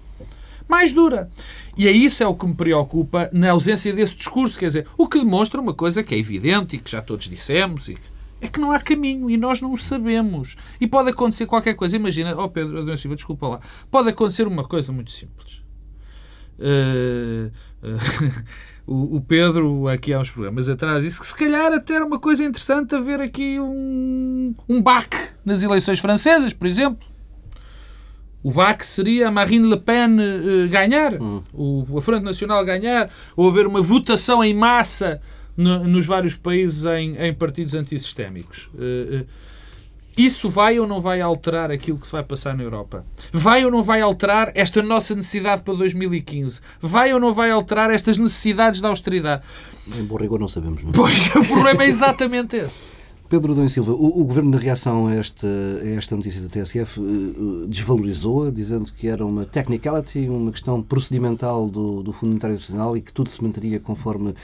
mais 0.69 0.93
dura. 0.93 1.29
E 1.77 1.89
é 1.89 1.93
isso 1.93 2.23
é 2.23 2.27
o 2.27 2.35
que 2.35 2.47
me 2.47 2.55
preocupa 2.55 3.29
na 3.33 3.51
ausência 3.51 3.93
desse 3.93 4.17
discurso, 4.17 4.59
quer 4.59 4.67
dizer, 4.67 4.87
o 4.97 5.09
que 5.09 5.19
demonstra 5.19 5.61
uma 5.61 5.75
coisa 5.75 6.03
que 6.03 6.15
é 6.15 6.19
evidente 6.19 6.77
e 6.77 6.79
que 6.79 6.91
já 6.91 7.03
todos 7.03 7.29
dissemos 7.29 7.89
e 7.89 7.95
que 7.95 8.15
é 8.45 8.49
que 8.49 8.61
não 8.61 8.73
há 8.73 8.79
caminho 8.79 9.31
e 9.31 9.39
nós 9.39 9.63
não 9.63 9.73
o 9.73 9.77
sabemos. 9.77 10.57
E 10.79 10.87
pode 10.87 11.11
acontecer 11.11 11.47
qualquer 11.47 11.75
coisa. 11.75 11.97
Imagina, 11.97 12.37
oh 12.37 12.49
Pedro, 12.49 12.81
Adão 12.81 12.97
Silva, 12.97 13.17
desculpa 13.17 13.49
lá. 13.49 13.61
Pode 13.91 14.11
acontecer 14.11 14.47
uma 14.47 14.65
coisa 14.65 14.93
muito 14.93 15.11
simples. 15.11 15.63
Uh, 16.57 17.51
uh, 18.87 19.17
o, 19.17 19.21
Pedro, 19.21 19.89
aqui 19.89 20.13
há 20.13 20.21
uns 20.21 20.31
programas 20.31 20.69
atrás, 20.69 21.03
disse 21.03 21.19
que 21.19 21.27
se 21.27 21.35
calhar 21.35 21.73
até 21.73 21.95
era 21.95 22.07
uma 22.07 22.21
coisa 22.21 22.45
interessante 22.45 22.95
haver 22.95 23.21
aqui 23.21 23.59
um, 23.59 24.55
um 24.69 24.81
baque 24.81 25.17
nas 25.45 25.65
eleições 25.65 25.99
francesas, 25.99 26.53
por 26.53 26.69
exemplo. 26.69 27.05
O 28.45 28.53
baque 28.53 28.87
seria 28.87 29.29
a 29.29 29.31
Marine 29.31 29.67
Le 29.67 29.79
Pen 29.79 30.19
uh, 30.21 30.69
ganhar, 30.69 31.15
hum. 31.21 31.43
o, 31.53 31.99
a 31.99 32.03
Frente 32.03 32.25
Nacional 32.25 32.63
ganhar, 32.63 33.11
ou 33.35 33.49
haver 33.49 33.67
uma 33.67 33.81
votação 33.81 34.45
em 34.45 34.53
massa 34.53 35.19
no, 35.57 35.85
nos 35.85 36.05
vários 36.05 36.35
países 36.35 36.85
em, 36.85 37.17
em 37.17 37.33
partidos 37.33 37.75
antissistémicos. 37.75 38.69
Uh, 38.75 39.27
isso 40.17 40.49
vai 40.49 40.79
ou 40.79 40.87
não 40.87 41.01
vai 41.01 41.21
alterar 41.21 41.71
aquilo 41.73 41.99
que 41.99 42.07
se 42.07 42.13
vai 42.13 42.23
passar 42.23 42.57
na 42.57 42.63
Europa? 42.63 43.05
Vai 43.33 43.65
ou 43.65 43.71
não 43.71 43.83
vai 43.83 44.01
alterar 44.01 44.53
esta 44.55 44.81
nossa 44.81 45.15
necessidade 45.15 45.63
para 45.63 45.75
2015? 45.75 46.61
Vai 46.81 47.13
ou 47.13 47.19
não 47.19 47.33
vai 47.33 47.51
alterar 47.51 47.91
estas 47.91 48.17
necessidades 48.17 48.81
da 48.81 48.89
austeridade? 48.89 49.43
Em 49.97 50.05
bom 50.05 50.17
rigor 50.17 50.39
não 50.39 50.47
sabemos. 50.47 50.85
Não? 50.85 50.93
Pois, 50.93 51.27
o 51.35 51.45
problema 51.45 51.83
é 51.83 51.89
exatamente 51.89 52.57
esse. 52.57 52.87
Pedro 53.29 53.55
Dom 53.55 53.67
Silva, 53.69 53.93
o, 53.93 54.21
o, 54.21 54.25
Governo, 54.25 54.51
na 54.51 54.59
reação 54.59 55.07
a 55.07 55.15
esta, 55.15 55.47
a 55.47 55.89
esta 55.97 56.15
notícia 56.15 56.41
da 56.43 56.49
TSF, 56.49 57.01
eh, 57.01 57.67
desvalorizou-a, 57.67 58.51
dizendo 58.51 58.93
que 58.93 59.09
era 59.09 59.25
uma 59.25 59.45
technicality, 59.45 60.29
uma 60.29 60.53
questão 60.53 60.83
procedimental 60.83 61.69
do, 61.69 62.03
do 62.03 62.13
Fundo 62.13 62.31
Monetário 62.31 62.55
Internacional 62.55 62.97
e 62.97 63.01
que 63.01 63.13
tudo 63.13 63.31
se 63.31 63.43
manteria 63.43 63.81
conforme 63.81 64.35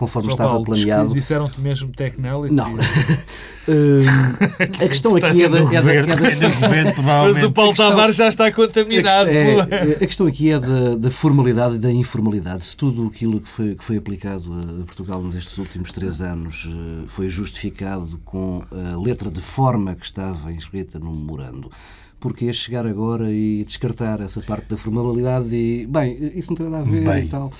conforme 0.00 0.28
Só 0.28 0.32
estava 0.32 0.50
Paulo, 0.52 0.64
planeado. 0.64 1.12
Disseram-te 1.12 1.60
mesmo 1.60 1.92
technicality? 1.92 2.54
Não. 2.54 2.74
a 4.58 4.88
questão 4.88 5.14
aqui 5.14 5.44
é 5.44 5.48
da. 5.48 5.58
É 5.58 5.82
da, 5.82 7.22
Mas 7.24 7.42
o 7.42 7.52
Paulo 7.52 7.74
Tavares 7.74 8.16
já 8.16 8.28
está 8.28 8.50
contaminado. 8.50 9.28
A, 9.28 9.32
é, 9.32 9.92
a 9.92 10.06
questão 10.06 10.26
aqui 10.26 10.50
é 10.50 10.58
da, 10.58 10.96
da, 10.96 11.10
formalidade 11.10 11.76
e 11.76 11.78
da 11.78 11.92
informalidade. 11.92 12.66
Se 12.66 12.76
tudo 12.76 13.06
aquilo 13.06 13.40
que 13.40 13.48
foi, 13.48 13.74
que 13.74 13.84
foi 13.84 13.96
aplicado 13.96 14.52
a 14.80 14.84
Portugal 14.84 15.22
nestes 15.22 15.58
últimos 15.58 15.92
três 15.92 16.20
anos 16.20 16.66
eh, 16.68 17.04
foi 17.06 17.28
justificado 17.28 18.18
com 18.30 18.62
a 18.70 19.00
letra 19.00 19.30
de 19.30 19.40
forma 19.40 19.94
que 19.94 20.06
estava 20.06 20.52
inscrita 20.52 20.98
no 20.98 21.12
memorando 21.12 21.70
porque 22.18 22.52
chegar 22.52 22.86
agora 22.86 23.32
e 23.32 23.64
descartar 23.64 24.20
essa 24.20 24.42
parte 24.42 24.68
da 24.68 24.76
formalidade 24.76 25.54
e, 25.54 25.86
bem, 25.86 26.32
isso 26.36 26.50
não 26.50 26.56
tem 26.56 26.68
nada 26.68 26.82
a 26.86 26.86
ver 26.86 27.02
bem, 27.02 27.24
e 27.24 27.28
tal. 27.28 27.50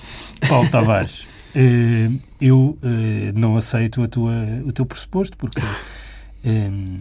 Paulo 0.47 0.69
Tavares, 0.69 1.27
Uh, 1.51 2.17
eu 2.39 2.77
uh, 2.81 3.37
não 3.39 3.57
aceito 3.57 4.01
a 4.01 4.07
tua, 4.07 4.33
o 4.65 4.71
teu 4.71 4.85
pressuposto, 4.85 5.37
porque 5.37 5.61
um, 6.45 6.99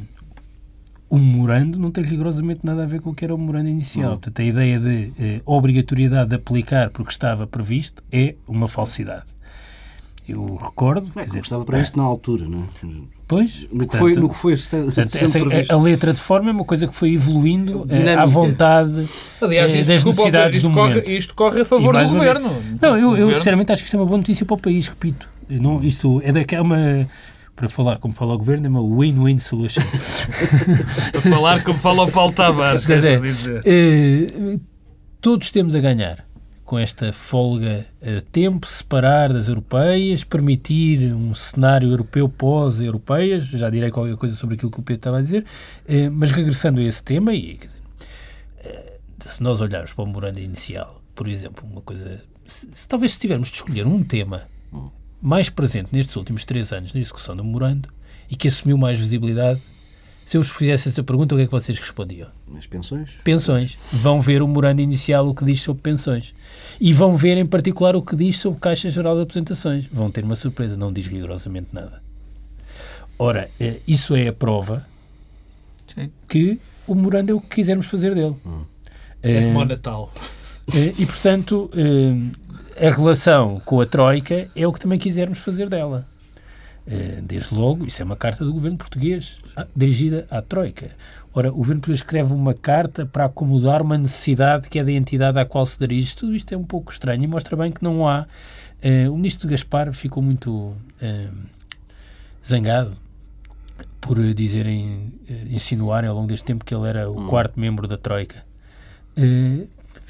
o 1.09 1.19
memorando 1.19 1.79
não 1.79 1.91
tem 1.91 2.05
rigorosamente 2.05 2.65
nada 2.65 2.83
a 2.83 2.87
ver 2.87 3.01
com 3.01 3.11
o 3.11 3.15
que 3.15 3.25
era 3.25 3.35
o 3.35 3.39
memorando 3.39 3.69
inicial. 3.69 4.13
Portanto, 4.13 4.41
a 4.41 4.45
ideia 4.45 4.79
de 4.79 5.13
uh, 5.39 5.43
obrigatoriedade 5.45 6.31
de 6.31 6.37
aplicar 6.37 6.91
porque 6.91 7.13
estava 7.13 7.47
previsto 7.47 8.03
é 8.11 8.35
uma 8.47 8.69
falsidade. 8.69 9.31
Eu 10.29 10.57
recordo. 10.57 11.11
É, 11.17 11.25
dizer, 11.25 11.41
estava 11.41 11.65
previsto 11.65 11.97
na 11.97 12.05
altura, 12.05 12.49
não 12.49 12.65
é? 12.65 13.20
Pois, 13.31 13.69
no, 13.71 13.79
portanto, 13.79 13.91
que 13.91 13.97
foi, 13.97 14.15
no 14.15 14.29
que 14.29 14.37
foi 14.37 14.57
portanto, 14.57 15.15
essa, 15.15 15.39
a, 15.39 15.75
a, 15.77 15.81
letra 15.81 16.13
de 16.13 16.19
forma 16.21 16.51
é 16.51 16.53
uma 16.53 16.65
coisa 16.65 16.89
que 16.89 16.97
foi 16.97 17.13
evoluindo 17.13 17.87
eh, 17.89 18.13
à 18.13 18.25
vontade 18.25 19.09
Aliás, 19.41 19.73
eh, 19.73 19.77
das 19.85 20.05
necessidades 20.05 20.61
do 20.61 20.73
corre, 20.73 20.89
momento. 20.95 21.09
Isto 21.09 21.35
corre 21.37 21.61
a 21.61 21.65
favor 21.65 21.97
do 21.97 22.09
governo. 22.09 22.49
Vez, 22.49 22.81
não, 22.81 22.99
eu, 22.99 23.17
eu 23.17 23.33
sinceramente 23.33 23.71
acho 23.71 23.83
que 23.83 23.87
isto 23.87 23.97
é 23.97 24.01
uma 24.01 24.07
boa 24.07 24.19
notícia 24.19 24.45
para 24.45 24.55
o 24.55 24.59
país, 24.59 24.89
repito. 24.89 25.29
Não, 25.49 25.81
isto 25.81 26.21
é, 26.25 26.33
da, 26.33 26.41
é 26.41 26.61
uma 26.61 27.09
para 27.55 27.69
falar 27.69 27.99
como 27.99 28.13
fala 28.15 28.35
o 28.35 28.39
governo, 28.39 28.67
é 28.67 28.69
uma 28.69 28.83
win-win 28.83 29.39
solution. 29.39 29.83
para 31.13 31.21
falar 31.21 31.63
como 31.63 31.79
fala 31.79 32.03
o 32.03 32.11
Paulo 32.11 32.33
Tavares, 32.33 32.91
é, 32.91 33.21
é, 33.65 34.59
todos 35.21 35.51
temos 35.51 35.77
a 35.77 35.81
ganhar 35.81 36.27
com 36.71 36.79
esta 36.79 37.13
folga 37.13 37.85
a 38.01 38.21
tempo, 38.31 38.65
separar 38.65 39.33
das 39.33 39.49
europeias, 39.49 40.23
permitir 40.23 41.13
um 41.13 41.35
cenário 41.35 41.91
europeu 41.91 42.29
pós-europeias, 42.29 43.49
já 43.49 43.69
direi 43.69 43.91
qualquer 43.91 44.17
coisa 44.17 44.37
sobre 44.37 44.55
aquilo 44.55 44.71
que 44.71 44.79
o 44.79 44.83
Pedro 44.85 45.01
estava 45.01 45.19
a 45.19 45.21
dizer, 45.21 45.45
eh, 45.89 46.09
mas 46.09 46.31
regressando 46.31 46.81
a 46.81 46.85
esse 46.85 47.03
tema, 47.03 47.35
e 47.35 47.57
dizer, 47.57 47.81
eh, 48.63 48.99
se 49.19 49.43
nós 49.43 49.61
olharmos 49.61 49.93
para 49.93 50.05
o 50.05 50.07
memorando 50.07 50.39
inicial, 50.39 51.03
por 51.13 51.27
exemplo, 51.27 51.67
uma 51.69 51.81
coisa, 51.81 52.23
se, 52.47 52.69
se, 52.73 52.87
talvez 52.87 53.15
se 53.15 53.19
tivermos 53.19 53.49
de 53.49 53.57
escolher 53.57 53.85
um 53.85 54.05
tema 54.05 54.45
mais 55.21 55.51
presente 55.51 55.89
nestes 55.91 56.15
últimos 56.15 56.45
três 56.45 56.73
anos 56.73 56.93
na 56.93 57.01
execução 57.01 57.35
do 57.35 57.43
memorando 57.43 57.89
e 58.31 58.37
que 58.37 58.47
assumiu 58.47 58.79
mais 58.79 58.97
visibilidade, 58.97 59.61
se 60.25 60.37
eu 60.37 60.43
vos 60.43 60.51
fizesse 60.53 60.89
essa 60.89 61.03
pergunta, 61.03 61.35
o 61.35 61.39
que 61.39 61.45
é 61.45 61.47
que 61.47 61.53
vocês 61.53 61.79
respondiam? 61.79 62.29
As 62.57 62.67
pensões. 62.67 63.11
Pensões. 63.25 63.79
Vão 63.93 64.21
ver 64.21 64.43
o 64.43 64.47
memorando 64.47 64.81
inicial 64.81 65.27
o 65.29 65.35
que 65.35 65.45
diz 65.45 65.61
sobre 65.61 65.83
pensões. 65.83 66.35
E 66.81 66.93
vão 66.93 67.17
ver, 67.17 67.37
em 67.37 67.47
particular, 67.47 67.97
o 67.97 68.03
que 68.03 68.15
diz 68.15 68.39
sobre 68.39 68.61
Caixa 68.61 68.91
Geral 68.91 69.17
de 69.17 69.23
Apresentações. 69.23 69.87
Vão 69.93 70.11
ter 70.11 70.25
uma 70.25 70.37
surpresa, 70.37 70.77
não 70.77 70.93
diz 70.93 71.07
rigorosamente 71.07 71.69
nada. 71.73 72.03
Ora, 73.19 73.51
eh, 73.59 73.81
isso 73.87 74.15
é 74.15 74.29
a 74.29 74.33
prova 74.33 74.87
Sim. 75.95 76.11
que 76.29 76.61
o 76.87 76.95
memorando 76.95 77.33
é 77.33 77.35
o 77.35 77.41
que 77.41 77.57
quisermos 77.57 77.87
fazer 77.87 78.15
dele. 78.15 78.37
Hum. 78.47 78.63
É 79.23 79.43
como 79.43 79.65
Natal. 79.65 80.13
Eh, 80.73 80.95
e, 80.97 81.07
portanto, 81.07 81.71
a 82.77 82.91
relação 82.91 83.61
com 83.65 83.81
a 83.81 83.87
Troika 83.87 84.49
é 84.55 84.67
o 84.67 84.73
que 84.73 84.81
também 84.81 84.99
quisermos 84.99 85.41
fazer 85.41 85.69
dela. 85.69 86.07
Eh, 86.87 87.21
desde 87.23 87.55
logo, 87.55 87.87
isso 87.87 88.01
é 88.03 88.05
uma 88.05 88.17
carta 88.17 88.45
do 88.45 88.53
governo 88.53 88.79
português 88.79 89.39
ah, 89.57 89.67
dirigida 89.77 90.27
à 90.31 90.41
Troika. 90.41 90.91
Ora, 91.33 91.51
o 91.51 91.57
governo 91.57 91.81
português 91.81 91.99
escreve 91.99 92.33
uma 92.33 92.55
carta 92.55 93.07
para 93.07 93.27
acomodar 93.27 93.83
uma 93.83 93.97
necessidade 93.99 94.69
que 94.69 94.79
é 94.79 94.85
da 94.85 94.91
entidade 94.91 95.39
à 95.39 95.45
qual 95.45 95.65
se 95.65 95.79
dirige. 95.79 96.17
Tudo 96.17 96.35
isto 96.35 96.53
é 96.53 96.57
um 96.57 96.65
pouco 96.65 96.91
estranho 96.91 97.23
e 97.23 97.27
mostra 97.27 97.57
bem 97.57 97.71
que 97.71 97.83
não 97.83 98.09
há. 98.09 98.27
Uh, 98.83 99.13
o 99.13 99.17
ministro 99.17 99.49
Gaspar 99.49 99.93
ficou 99.93 100.23
muito 100.23 100.51
uh, 100.51 100.77
zangado 102.45 102.97
por 104.01 104.17
dizerem, 104.35 105.13
insinuarem 105.51 106.09
ao 106.09 106.17
longo 106.17 106.29
deste 106.29 106.45
tempo 106.45 106.65
que 106.65 106.75
ele 106.75 106.89
era 106.89 107.11
o 107.11 107.21
hum. 107.21 107.27
quarto 107.29 107.61
membro 107.61 107.87
da 107.87 107.99
Troika. 107.99 108.43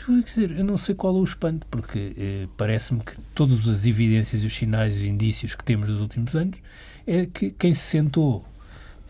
Quer 0.06 0.22
dizer, 0.22 0.50
eu 0.58 0.64
não 0.64 0.78
sei 0.78 0.94
qual 0.94 1.16
é 1.16 1.20
o 1.20 1.24
espanto, 1.24 1.66
porque 1.70 2.14
eh, 2.16 2.48
parece-me 2.56 3.00
que 3.00 3.12
todas 3.34 3.66
as 3.68 3.86
evidências, 3.86 4.42
os 4.42 4.52
sinais 4.52 4.96
e 4.96 5.00
os 5.00 5.06
indícios 5.06 5.54
que 5.54 5.64
temos 5.64 5.88
dos 5.88 6.00
últimos 6.00 6.34
anos 6.34 6.58
é 7.06 7.26
que 7.26 7.50
quem 7.50 7.72
se 7.72 7.82
sentou 7.82 8.44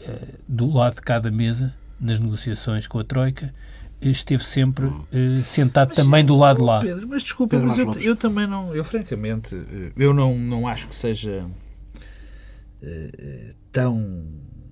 eh, 0.03 0.35
do 0.48 0.70
lado 0.70 0.96
de 0.96 1.03
cada 1.03 1.31
mesa 1.31 1.74
nas 2.00 2.18
negociações 2.18 2.87
com 2.87 2.98
a 2.98 3.05
Troika 3.05 3.53
esteve 4.00 4.42
sempre 4.42 4.90
eh, 5.12 5.42
sentado 5.42 5.88
mas, 5.88 5.96
também 5.96 6.24
do 6.24 6.35
lado 6.37 6.57
de 6.57 6.62
lá. 6.62 6.81
Pedro, 6.81 7.07
mas 7.09 7.22
desculpa, 7.22 7.57
Pedro 7.57 7.68
mas 7.68 7.79
eu, 7.79 7.92
eu, 8.00 8.16
também 8.16 8.46
não, 8.46 8.74
eu 8.74 8.85
francamente, 8.85 9.55
eh, 9.55 9.92
eu 9.96 10.14
não, 10.14 10.38
não 10.38 10.66
acho 10.66 10.88
que 10.88 10.94
seja 10.94 11.44
uh, 12.83 13.55
tão, 13.70 14.24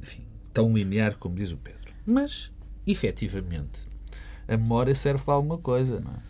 enfim, 0.02 0.24
tão 0.52 0.74
linear 0.74 1.16
como 1.18 1.34
diz 1.34 1.52
o 1.52 1.58
Pedro. 1.58 1.92
Mas, 2.06 2.50
efetivamente, 2.86 3.87
a 4.48 4.56
memória 4.56 4.94
serve 4.94 5.22
para 5.22 5.34
alguma 5.34 5.58
coisa, 5.58 6.00
não 6.00 6.12
é? 6.12 6.28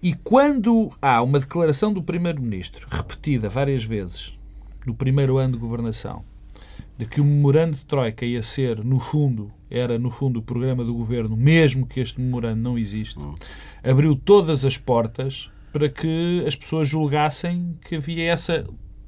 E 0.00 0.14
quando 0.14 0.92
há 1.02 1.20
uma 1.22 1.40
declaração 1.40 1.92
do 1.92 2.02
Primeiro-Ministro, 2.02 2.86
repetida 2.88 3.48
várias 3.48 3.82
vezes, 3.82 4.38
no 4.86 4.94
primeiro 4.94 5.38
ano 5.38 5.54
de 5.54 5.58
governação, 5.58 6.24
de 6.96 7.04
que 7.04 7.20
o 7.20 7.24
memorando 7.24 7.76
de 7.76 7.84
Troika 7.84 8.24
ia 8.24 8.42
ser, 8.42 8.84
no 8.84 9.00
fundo, 9.00 9.50
era 9.68 9.98
no 9.98 10.08
fundo 10.08 10.38
o 10.38 10.42
programa 10.42 10.84
do 10.84 10.94
governo, 10.94 11.36
mesmo 11.36 11.84
que 11.84 11.98
este 11.98 12.20
memorando 12.20 12.62
não 12.62 12.78
existe, 12.78 13.18
abriu 13.82 14.14
todas 14.14 14.64
as 14.64 14.78
portas 14.78 15.50
para 15.72 15.88
que 15.88 16.44
as 16.46 16.54
pessoas 16.54 16.88
julgassem 16.88 17.76
que 17.84 17.96
havia 17.96 18.30
essa, 18.30 18.64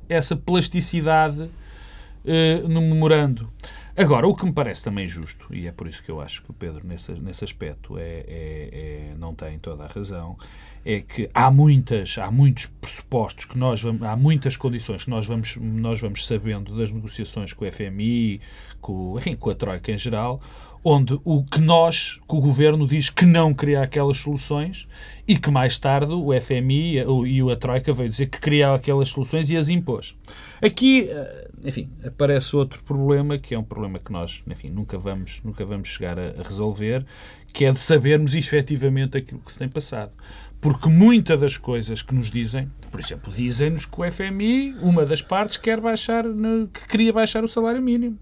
essa 0.08 0.34
plasticidade 0.34 1.42
uh, 1.42 2.68
no 2.68 2.80
memorando. 2.80 3.48
Agora, 3.96 4.26
o 4.26 4.34
que 4.34 4.44
me 4.44 4.52
parece 4.52 4.84
também 4.84 5.06
justo, 5.06 5.46
e 5.54 5.66
é 5.66 5.72
por 5.72 5.86
isso 5.86 6.02
que 6.02 6.10
eu 6.10 6.20
acho 6.20 6.42
que 6.42 6.50
o 6.50 6.54
Pedro, 6.54 6.86
nesse, 6.86 7.12
nesse 7.12 7.44
aspecto, 7.44 7.98
é, 7.98 8.02
é, 8.02 8.68
é 8.72 9.14
não 9.18 9.34
tem 9.34 9.58
toda 9.58 9.84
a 9.84 9.86
razão, 9.86 10.36
é 10.84 11.00
que 11.00 11.28
há 11.34 11.50
muitas, 11.50 12.16
há 12.16 12.30
muitos 12.30 12.66
pressupostos 12.66 13.44
que 13.44 13.58
nós 13.58 13.82
vamos, 13.82 14.02
há 14.02 14.16
muitas 14.16 14.56
condições 14.56 15.04
que 15.04 15.10
nós 15.10 15.26
vamos, 15.26 15.56
nós 15.56 16.00
vamos 16.00 16.26
sabendo 16.26 16.76
das 16.76 16.90
negociações 16.90 17.52
com 17.52 17.64
o 17.64 17.72
FMI, 17.72 18.40
com, 18.80 19.16
enfim, 19.18 19.36
com 19.36 19.50
a 19.50 19.54
Troika 19.54 19.92
em 19.92 19.98
geral, 19.98 20.40
onde 20.82 21.18
o 21.24 21.44
que 21.44 21.60
nós, 21.60 22.18
que 22.26 22.34
o 22.34 22.40
governo 22.40 22.86
diz 22.86 23.10
que 23.10 23.26
não 23.26 23.52
queria 23.52 23.82
aquelas 23.82 24.18
soluções 24.18 24.88
e 25.28 25.36
que 25.36 25.50
mais 25.50 25.76
tarde 25.76 26.12
o 26.12 26.28
FMI 26.40 26.96
e 27.26 27.52
a 27.52 27.56
Troika 27.56 27.92
veio 27.92 28.08
dizer 28.08 28.26
que 28.26 28.40
queria 28.40 28.72
aquelas 28.72 29.10
soluções 29.10 29.50
e 29.50 29.56
as 29.56 29.68
impôs. 29.68 30.16
Aqui, 30.62 31.08
eh, 31.10 31.49
enfim, 31.64 31.90
aparece 32.04 32.56
outro 32.56 32.82
problema 32.82 33.38
que 33.38 33.54
é 33.54 33.58
um 33.58 33.64
problema 33.64 33.98
que 33.98 34.10
nós, 34.10 34.42
enfim, 34.46 34.70
nunca 34.70 34.98
vamos, 34.98 35.40
nunca 35.44 35.64
vamos 35.64 35.88
chegar 35.88 36.18
a, 36.18 36.40
a 36.40 36.42
resolver, 36.42 37.04
que 37.52 37.64
é 37.64 37.72
de 37.72 37.80
sabermos 37.80 38.34
efetivamente 38.34 39.18
aquilo 39.18 39.40
que 39.40 39.52
se 39.52 39.58
tem 39.58 39.68
passado. 39.68 40.12
Porque 40.60 40.88
muitas 40.88 41.40
das 41.40 41.56
coisas 41.56 42.02
que 42.02 42.14
nos 42.14 42.30
dizem, 42.30 42.70
por 42.90 43.00
exemplo, 43.00 43.32
dizem-nos 43.32 43.86
que 43.86 44.00
o 44.00 44.10
FMI, 44.10 44.74
uma 44.82 45.06
das 45.06 45.22
partes, 45.22 45.56
quer 45.56 45.80
baixar, 45.80 46.24
que 46.72 46.86
queria 46.86 47.12
baixar 47.12 47.42
o 47.42 47.48
salário 47.48 47.80
mínimo. 47.80 48.18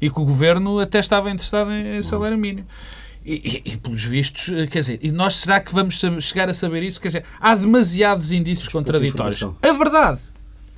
E 0.00 0.10
que 0.10 0.18
o 0.18 0.24
governo 0.24 0.78
até 0.78 0.98
estava 0.98 1.30
interessado 1.30 1.70
em 1.70 2.00
salário 2.02 2.38
mínimo. 2.38 2.66
E, 3.24 3.62
e, 3.64 3.72
e, 3.72 3.76
pelos 3.76 4.04
vistos, 4.04 4.46
quer 4.70 4.80
dizer, 4.80 4.98
e 5.02 5.10
nós 5.10 5.36
será 5.36 5.58
que 5.58 5.72
vamos 5.72 5.98
chegar 6.20 6.48
a 6.48 6.52
saber 6.52 6.82
isso? 6.82 7.00
Quer 7.00 7.08
dizer, 7.08 7.24
há 7.40 7.54
demasiados 7.54 8.32
indícios 8.32 8.68
contraditórios. 8.68 9.42
A 9.42 9.72
verdade, 9.72 10.20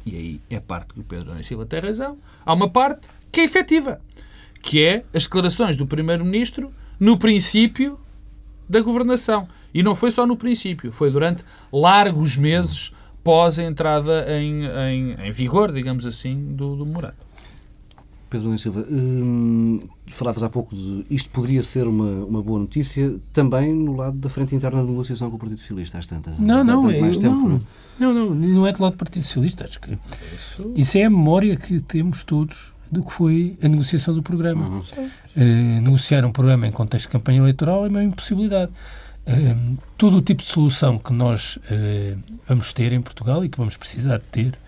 e 0.07 0.16
aí 0.16 0.40
é 0.49 0.61
parte 0.61 0.95
que 0.95 1.01
o 1.01 1.05
Pedro 1.05 1.31
Nunes 1.31 1.47
Silva 1.47 1.66
tem 1.66 1.81
razão, 1.81 2.16
há 2.45 2.55
uma 2.55 2.71
parte 2.71 3.09
que 3.33 3.40
é 3.40 3.45
efetiva, 3.45 4.01
que 4.62 4.83
é 4.83 5.05
as 5.12 5.25
declarações 5.25 5.77
do 5.77 5.87
Primeiro-Ministro 5.87 6.73
no 6.99 7.19
princípio 7.19 7.99
da 8.69 8.81
governação. 8.81 9.49
E 9.75 9.83
não 9.83 9.95
foi 9.95 10.11
só 10.11 10.27
no 10.27 10.37
princípio, 10.37 10.92
foi 10.92 11.11
durante 11.11 11.45
largos 11.73 12.37
meses 12.37 12.92
pós 13.23 13.59
a 13.59 13.64
entrada 13.64 14.25
em, 14.40 14.64
em, 14.64 15.27
em 15.27 15.33
vigor, 15.33 15.73
digamos 15.73 16.07
assim, 16.07 16.55
do, 16.55 16.77
do 16.77 16.87
memorando. 16.87 17.27
Pedro 18.31 18.47
Nunes 18.47 18.62
Silva, 18.62 18.87
hum, 18.90 19.81
falavas 20.09 20.42
há 20.42 20.49
pouco 20.49 20.75
de 20.75 21.07
isto 21.11 21.31
poderia 21.31 21.62
ser 21.62 21.87
uma, 21.87 22.25
uma 22.25 22.42
boa 22.42 22.59
notícia 22.59 23.14
também 23.33 23.73
no 23.73 23.97
lado 23.97 24.16
da 24.19 24.29
frente 24.29 24.55
interna 24.55 24.83
da 24.83 24.88
negociação 24.88 25.31
com 25.31 25.37
o 25.37 25.38
Partido 25.38 25.59
Socialista, 25.59 25.99
às 25.99 26.07
tantas. 26.07 26.38
Não, 26.38 26.64
não, 26.64 26.90
é, 26.90 27.01
tempo, 27.01 27.23
não, 27.23 27.49
não, 27.49 27.61
não, 27.98 28.12
não, 28.12 28.35
não 28.35 28.66
é 28.66 28.72
do 28.72 28.82
lado 28.82 28.92
do 28.92 28.98
Partido 28.98 29.24
Socialista. 29.24 29.64
Acho 29.64 29.80
que 29.80 29.98
isso... 30.35 30.72
isso 30.74 30.98
é 30.98 31.04
a 31.04 31.11
memória 31.11 31.56
que 31.56 31.80
temos 31.80 32.24
todos 32.24 32.74
do 32.90 33.02
que 33.02 33.12
foi 33.12 33.59
a 33.62 33.68
negociação 33.68 34.14
do 34.14 34.22
programa. 34.22 34.66
Uhum. 34.66 34.80
Uh, 35.37 35.80
negociar 35.82 36.24
um 36.24 36.32
programa 36.32 36.66
em 36.66 36.72
contexto 36.72 37.06
de 37.06 37.12
campanha 37.12 37.38
eleitoral 37.38 37.87
é 37.87 37.88
uma 37.88 38.02
impossibilidade. 38.02 38.72
Uh, 39.26 39.76
todo 39.98 40.18
o 40.18 40.22
tipo 40.22 40.42
de 40.42 40.48
solução 40.48 40.98
que 40.98 41.12
nós 41.12 41.56
uh, 41.56 42.18
vamos 42.46 42.72
ter 42.72 42.92
em 42.92 43.00
Portugal 43.00 43.44
e 43.44 43.48
que 43.48 43.59
vamos 43.59 43.76
precisar 43.76 44.18
de 44.18 44.24
ter 44.24 44.59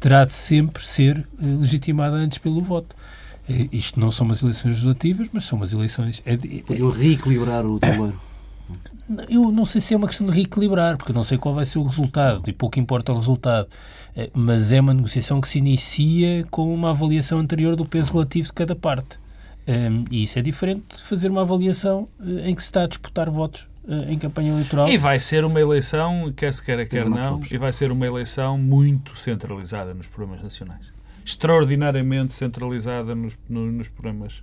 terá 0.00 0.24
de 0.24 0.32
sempre 0.32 0.82
ser 0.82 1.28
legitimada 1.38 2.16
antes 2.16 2.38
pelo 2.38 2.62
voto. 2.62 2.96
Isto 3.70 4.00
não 4.00 4.10
são 4.10 4.24
umas 4.24 4.42
eleições 4.42 4.70
legislativas, 4.70 5.28
mas 5.30 5.44
são 5.44 5.58
umas 5.58 5.70
eleições. 5.70 6.22
É, 6.24 6.34
Podiam 6.66 6.88
reequilibrar 6.88 7.66
o 7.66 7.78
tabuleiro. 7.78 8.18
Eu 9.28 9.50
não 9.50 9.66
sei 9.66 9.80
se 9.80 9.94
é 9.94 9.96
uma 9.96 10.06
questão 10.06 10.26
de 10.26 10.32
reequilibrar, 10.32 10.96
porque 10.96 11.12
eu 11.12 11.14
não 11.14 11.24
sei 11.24 11.36
qual 11.36 11.54
vai 11.54 11.66
ser 11.66 11.78
o 11.78 11.82
resultado 11.82 12.42
e 12.48 12.52
pouco 12.52 12.78
importa 12.78 13.12
o 13.12 13.18
resultado. 13.18 13.68
Eh, 14.16 14.30
mas 14.32 14.72
é 14.72 14.80
uma 14.80 14.94
negociação 14.94 15.40
que 15.40 15.48
se 15.48 15.58
inicia 15.58 16.46
com 16.50 16.72
uma 16.72 16.90
avaliação 16.90 17.38
anterior 17.38 17.76
do 17.76 17.84
peso 17.84 18.12
relativo 18.12 18.48
de 18.48 18.52
cada 18.52 18.74
parte. 18.74 19.18
Ehm, 19.66 20.04
e 20.10 20.22
isso 20.22 20.38
é 20.38 20.42
diferente 20.42 20.96
de 20.96 21.02
fazer 21.02 21.30
uma 21.30 21.42
avaliação 21.42 22.08
eh, 22.20 22.50
em 22.50 22.54
que 22.54 22.62
se 22.62 22.68
está 22.68 22.84
a 22.84 22.86
disputar 22.86 23.30
votos 23.30 23.68
eh, 23.88 24.12
em 24.12 24.18
campanha 24.18 24.52
eleitoral. 24.52 24.88
E 24.88 24.96
vai 24.96 25.18
ser 25.20 25.44
uma 25.44 25.60
eleição, 25.60 26.32
quer 26.36 26.52
se 26.52 26.62
queira, 26.62 26.86
quer 26.86 27.08
não, 27.08 27.40
e 27.50 27.58
vai 27.58 27.72
ser 27.72 27.90
uma 27.90 28.06
eleição 28.06 28.58
muito 28.58 29.16
centralizada 29.16 29.94
nos 29.94 30.06
problemas 30.06 30.42
nacionais. 30.42 30.92
Extraordinariamente 31.24 32.32
centralizada 32.32 33.14
nos, 33.14 33.36
nos 33.48 33.88
problemas 33.88 34.42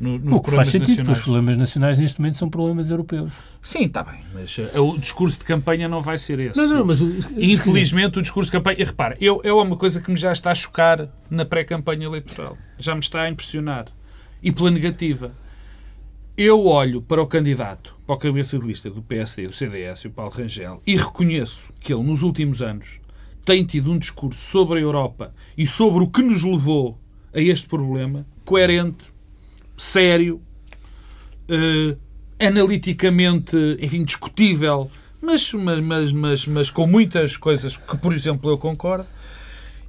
no, 0.00 0.18
nos 0.18 0.38
o 0.38 0.40
que 0.40 0.50
faz 0.50 0.68
sentido, 0.68 0.88
nacionais. 0.88 1.06
porque 1.06 1.12
os 1.12 1.20
problemas 1.20 1.56
nacionais 1.56 1.98
neste 1.98 2.20
momento 2.20 2.36
são 2.36 2.48
problemas 2.48 2.90
europeus. 2.90 3.34
Sim, 3.62 3.84
está 3.84 4.02
bem, 4.02 4.18
mas 4.32 4.56
uh, 4.56 4.80
o 4.82 4.98
discurso 4.98 5.38
de 5.38 5.44
campanha 5.44 5.86
não 5.88 6.00
vai 6.00 6.16
ser 6.16 6.40
esse. 6.40 6.58
Não, 6.58 6.66
não, 6.66 6.84
mas... 6.84 7.02
O, 7.02 7.08
Infelizmente 7.36 8.18
o 8.18 8.22
discurso 8.22 8.50
de 8.50 8.56
campanha... 8.56 8.84
Repara, 8.84 9.16
eu, 9.20 9.40
é 9.44 9.52
uma 9.52 9.76
coisa 9.76 10.00
que 10.00 10.10
me 10.10 10.16
já 10.16 10.32
está 10.32 10.50
a 10.50 10.54
chocar 10.54 11.08
na 11.28 11.44
pré-campanha 11.44 12.06
eleitoral. 12.06 12.56
Já 12.78 12.94
me 12.94 13.00
está 13.00 13.22
a 13.22 13.30
impressionar. 13.30 13.86
E 14.42 14.50
pela 14.50 14.70
negativa. 14.70 15.32
Eu 16.34 16.64
olho 16.64 17.02
para 17.02 17.20
o 17.20 17.26
candidato, 17.26 17.94
para 18.06 18.14
o 18.14 18.18
cabeça 18.18 18.58
de 18.58 18.66
lista 18.66 18.88
do 18.88 19.02
PSD, 19.02 19.48
do 19.48 19.52
CDS, 19.52 20.06
o 20.06 20.10
Paulo 20.10 20.32
Rangel, 20.32 20.82
e 20.86 20.96
reconheço 20.96 21.70
que 21.78 21.92
ele, 21.92 22.02
nos 22.02 22.22
últimos 22.22 22.62
anos, 22.62 22.98
tem 23.44 23.66
tido 23.66 23.92
um 23.92 23.98
discurso 23.98 24.40
sobre 24.40 24.78
a 24.78 24.82
Europa 24.82 25.34
e 25.58 25.66
sobre 25.66 26.02
o 26.02 26.06
que 26.06 26.22
nos 26.22 26.42
levou 26.42 26.98
a 27.34 27.40
este 27.40 27.68
problema 27.68 28.26
coerente, 28.44 29.12
sério, 29.80 30.42
uh, 31.48 31.96
analiticamente, 32.38 33.56
enfim, 33.80 34.04
discutível, 34.04 34.90
mas, 35.22 35.52
mas, 35.54 36.12
mas, 36.12 36.46
mas, 36.46 36.70
com 36.70 36.86
muitas 36.86 37.36
coisas 37.36 37.76
que, 37.76 37.96
por 37.96 38.12
exemplo, 38.12 38.50
eu 38.50 38.58
concordo. 38.58 39.06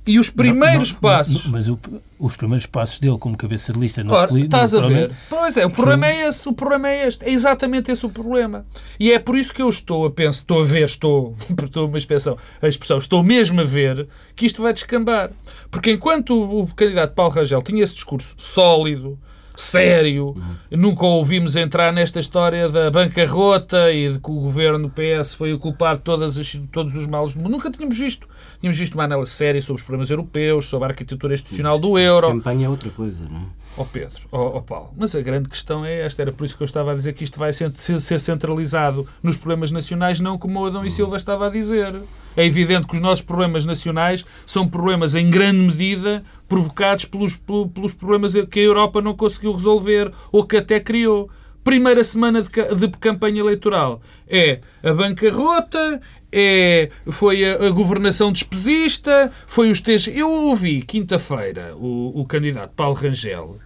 E 0.08 0.18
os 0.18 0.32
primeiros 0.32 0.94
não, 0.94 0.96
não, 0.96 1.02
passos. 1.02 1.46
Não, 1.46 1.52
mas 1.52 1.68
o, 1.68 1.78
os 2.18 2.36
primeiros 2.36 2.66
passos 2.66 3.00
dele 3.00 3.18
como 3.20 3.38
cabeça 3.38 3.72
de 3.72 3.80
lista 3.80 4.04
não 4.04 4.10
claro, 4.10 4.36
Estás 4.36 4.74
a 4.74 4.82
ver? 4.82 5.12
Pois 5.30 5.58
é, 5.58 5.66
o 5.66 5.70
problema 5.70 6.08
é 6.08 6.28
esse. 6.28 6.50
O 6.50 6.54
problema 6.54 6.90
é 6.90 7.08
este. 7.08 7.24
É 7.24 7.30
exatamente 7.30 7.92
esse 7.92 8.04
o 8.04 8.10
problema. 8.10 8.66
E 9.00 9.12
é 9.12 9.20
por 9.20 9.38
isso 9.38 9.54
que 9.54 9.62
eu 9.62 9.70
estou 9.70 10.06
a 10.06 10.10
pensar, 10.10 10.40
estou 10.40 10.62
a 10.62 10.64
ver, 10.64 10.86
estou, 10.86 11.36
estou 11.64 11.88
uma 11.88 11.98
expressão, 12.00 12.36
a 12.62 12.68
expressão, 12.68 12.98
estou 12.98 13.22
mesmo 13.22 13.62
a 13.62 13.64
ver 13.64 14.08
que 14.36 14.46
isto 14.46 14.64
vai 14.64 14.74
descambar. 14.74 15.32
Porque 15.70 15.92
enquanto 15.92 16.32
o, 16.32 16.64
o 16.64 16.68
candidato 16.68 17.14
Paulo 17.14 17.34
Rangel 17.34 17.62
tinha 17.62 17.84
esse 17.84 17.94
discurso 17.94 18.34
sólido, 18.38 19.20
sério. 19.56 20.28
Uhum. 20.28 20.56
Nunca 20.72 21.06
ouvimos 21.06 21.56
entrar 21.56 21.92
nesta 21.92 22.20
história 22.20 22.70
da 22.70 22.90
bancarrota 22.90 23.92
e 23.92 24.14
de 24.14 24.20
que 24.20 24.32
o 24.32 24.36
governo 24.36 24.90
PS 24.90 25.36
foi 25.36 25.54
o 25.54 25.60
culpado 25.60 26.00
de 26.00 26.04
todas 26.04 26.38
as, 26.38 26.60
todos 26.72 26.96
os 26.96 27.08
males 27.08 27.34
do 27.34 27.42
mundo. 27.44 27.52
Nunca 27.52 27.72
tínhamos 27.72 27.98
visto. 27.98 28.28
Tínhamos 28.60 28.78
visto 28.78 28.94
uma 28.94 29.04
análise 29.04 29.32
séria 29.32 29.62
sobre 29.62 29.82
os 29.82 29.86
problemas 29.86 30.10
europeus, 30.10 30.66
sobre 30.66 30.88
a 30.88 30.92
arquitetura 30.92 31.34
institucional 31.34 31.80
do 31.80 31.98
euro. 31.98 32.28
A 32.28 32.32
campanha 32.32 32.66
é 32.66 32.70
outra 32.70 32.90
coisa, 32.90 33.20
não 33.30 33.40
é? 33.40 33.62
Ó 33.78 33.84
oh 33.84 33.86
Pedro, 33.86 34.28
ó 34.34 34.38
oh, 34.38 34.58
oh 34.58 34.62
Paulo, 34.62 34.94
mas 34.98 35.16
a 35.16 35.22
grande 35.22 35.48
questão 35.48 35.86
é 35.86 36.02
esta, 36.02 36.22
era 36.22 36.34
por 36.34 36.44
isso 36.44 36.58
que 36.58 36.64
eu 36.64 36.66
estava 36.66 36.92
a 36.92 36.96
dizer 36.96 37.14
que 37.14 37.24
isto 37.24 37.40
vai 37.40 37.54
ser, 37.54 37.72
ser 37.72 38.20
centralizado 38.20 39.08
nos 39.24 39.38
problemas 39.38 39.72
nacionais, 39.72 40.20
não 40.20 40.38
como 40.38 40.60
o 40.60 40.66
Adão 40.66 40.86
e 40.86 40.90
Silva 40.90 41.16
estava 41.16 41.48
a 41.48 41.50
dizer. 41.50 42.02
É 42.36 42.46
evidente 42.46 42.86
que 42.86 42.96
os 42.96 43.02
nossos 43.02 43.24
problemas 43.24 43.66
nacionais 43.66 44.26
são 44.46 44.68
problemas, 44.68 45.16
em 45.16 45.30
grande 45.30 45.60
medida, 45.60 46.22
provocados 46.52 47.06
pelos, 47.06 47.38
pelos 47.74 47.94
problemas 47.94 48.34
que 48.52 48.60
a 48.60 48.64
Europa 48.64 49.02
não 49.02 49.16
conseguiu 49.16 49.54
resolver 49.54 50.12
ou 50.34 50.46
que 50.46 50.58
até 50.58 50.82
criou 50.82 51.30
primeira 51.64 52.04
semana 52.04 52.42
de, 52.42 52.50
de, 52.50 52.90
campanha 52.98 53.40
eleitoral 53.40 54.02
é 54.28 54.60
a 54.84 54.92
bancarrota, 54.92 56.02
é, 56.30 56.90
foi 57.10 57.46
a, 57.46 57.68
a 57.68 57.70
governação 57.70 58.34
despesista, 58.34 59.32
foi 59.48 59.72
os 59.72 59.80
teus. 59.80 60.08
Eu 60.08 60.30
ouvi 60.30 60.82
quinta-feira 60.82 61.74
o, 61.78 62.20
o 62.20 62.26
candidato 62.26 62.74
Paulo 62.76 62.96
Rangel, 62.96 63.58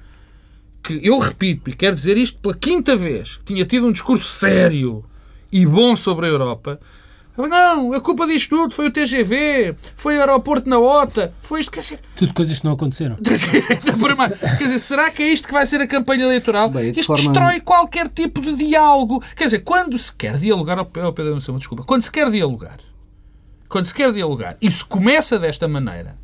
que 0.84 1.00
eu 1.02 1.18
repito, 1.18 1.72
e 1.72 1.74
quero 1.74 1.96
dizer 1.96 2.18
isto 2.18 2.38
pela 2.38 2.54
quinta 2.54 2.96
vez, 2.96 3.38
que 3.38 3.46
tinha 3.46 3.66
tido 3.66 3.88
um 3.88 3.92
discurso 3.92 4.26
sério 4.26 5.04
e 5.52 5.66
bom 5.66 5.96
sobre 5.96 6.28
a 6.28 6.30
Europa, 6.30 6.80
não, 7.38 7.94
a 7.94 8.00
culpa 8.00 8.26
disto 8.26 8.50
tudo 8.50 8.74
foi 8.74 8.88
o 8.88 8.92
TGV, 8.92 9.76
foi 9.98 10.18
o 10.18 10.20
aeroporto 10.22 10.70
na 10.70 10.80
OTA, 10.80 11.34
foi 11.42 11.60
isto. 11.60 11.72
Quer 11.72 11.82
dizer... 11.82 12.00
Tudo 12.16 12.34
coisas 12.34 12.60
que 12.60 12.66
não 12.66 12.74
aconteceram. 12.74 13.18
quer 14.58 14.64
dizer, 14.64 14.80
será 14.80 15.12
que 15.12 15.22
é 15.22 15.28
isto 15.28 15.48
que 15.48 15.54
vai 15.54 15.66
ser 15.66 15.82
a 15.82 15.88
campanha 15.88 16.24
eleitoral? 16.24 16.70
Bem, 16.70 16.92
isto 16.92 17.04
forma... 17.04 17.24
destrói 17.24 17.60
qualquer 17.60 18.08
tipo 18.08 18.40
de 18.40 18.56
diálogo. 18.56 19.22
Quer 19.36 19.46
dizer, 19.46 19.60
quando 19.60 19.98
se 19.98 20.14
quer 20.14 20.38
dialogar. 20.38 20.80
Oh, 20.80 21.14
Pedro, 21.14 21.38
não 21.48 21.58
desculpa. 21.58 21.84
Quando 21.84 22.04
se 22.04 22.12
quer 22.12 22.32
dialogar, 22.32 22.78
quando 23.68 23.86
se 23.86 23.94
quer 23.94 24.14
dialogar 24.14 24.56
e 24.62 24.72
se 24.72 24.86
começa 24.86 25.38
desta 25.38 25.68
maneira, 25.68 26.16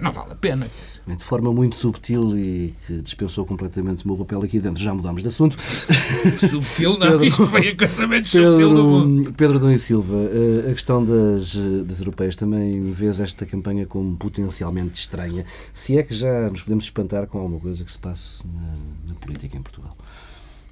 não 0.00 0.12
vale 0.12 0.32
a 0.32 0.34
pena. 0.34 0.68
De 1.06 1.24
forma 1.24 1.52
muito 1.52 1.76
subtil 1.76 2.38
e 2.38 2.74
que 2.86 3.00
dispensou 3.00 3.44
completamente 3.44 4.04
o 4.04 4.08
meu 4.08 4.16
papel 4.16 4.42
aqui 4.42 4.60
dentro, 4.60 4.82
já 4.82 4.94
mudámos 4.94 5.22
de 5.22 5.28
assunto. 5.28 5.56
Subtil 6.38 6.98
não, 6.98 7.10
Pedro, 7.10 7.24
isto 7.24 7.46
foi 7.46 7.68
a 7.68 7.76
casamento 7.76 8.28
subtil 8.28 8.74
do 8.74 8.84
mundo. 8.84 9.32
Pedro 9.32 9.58
Dom 9.58 9.70
e 9.70 9.78
Silva, 9.78 10.16
eh, 10.16 10.70
a 10.70 10.74
questão 10.74 11.04
das, 11.04 11.54
das 11.86 11.98
europeias 11.98 12.36
também 12.36 12.92
vês 12.92 13.20
esta 13.20 13.46
campanha 13.46 13.86
como 13.86 14.16
potencialmente 14.16 14.98
estranha. 14.98 15.44
Se 15.72 15.96
é 15.96 16.02
que 16.02 16.14
já 16.14 16.50
nos 16.50 16.62
podemos 16.62 16.84
espantar 16.84 17.26
com 17.26 17.38
alguma 17.38 17.60
coisa 17.60 17.84
que 17.84 17.90
se 17.90 17.98
passe 17.98 18.46
na, 18.46 19.12
na 19.12 19.14
política 19.14 19.56
em 19.56 19.62
Portugal. 19.62 19.96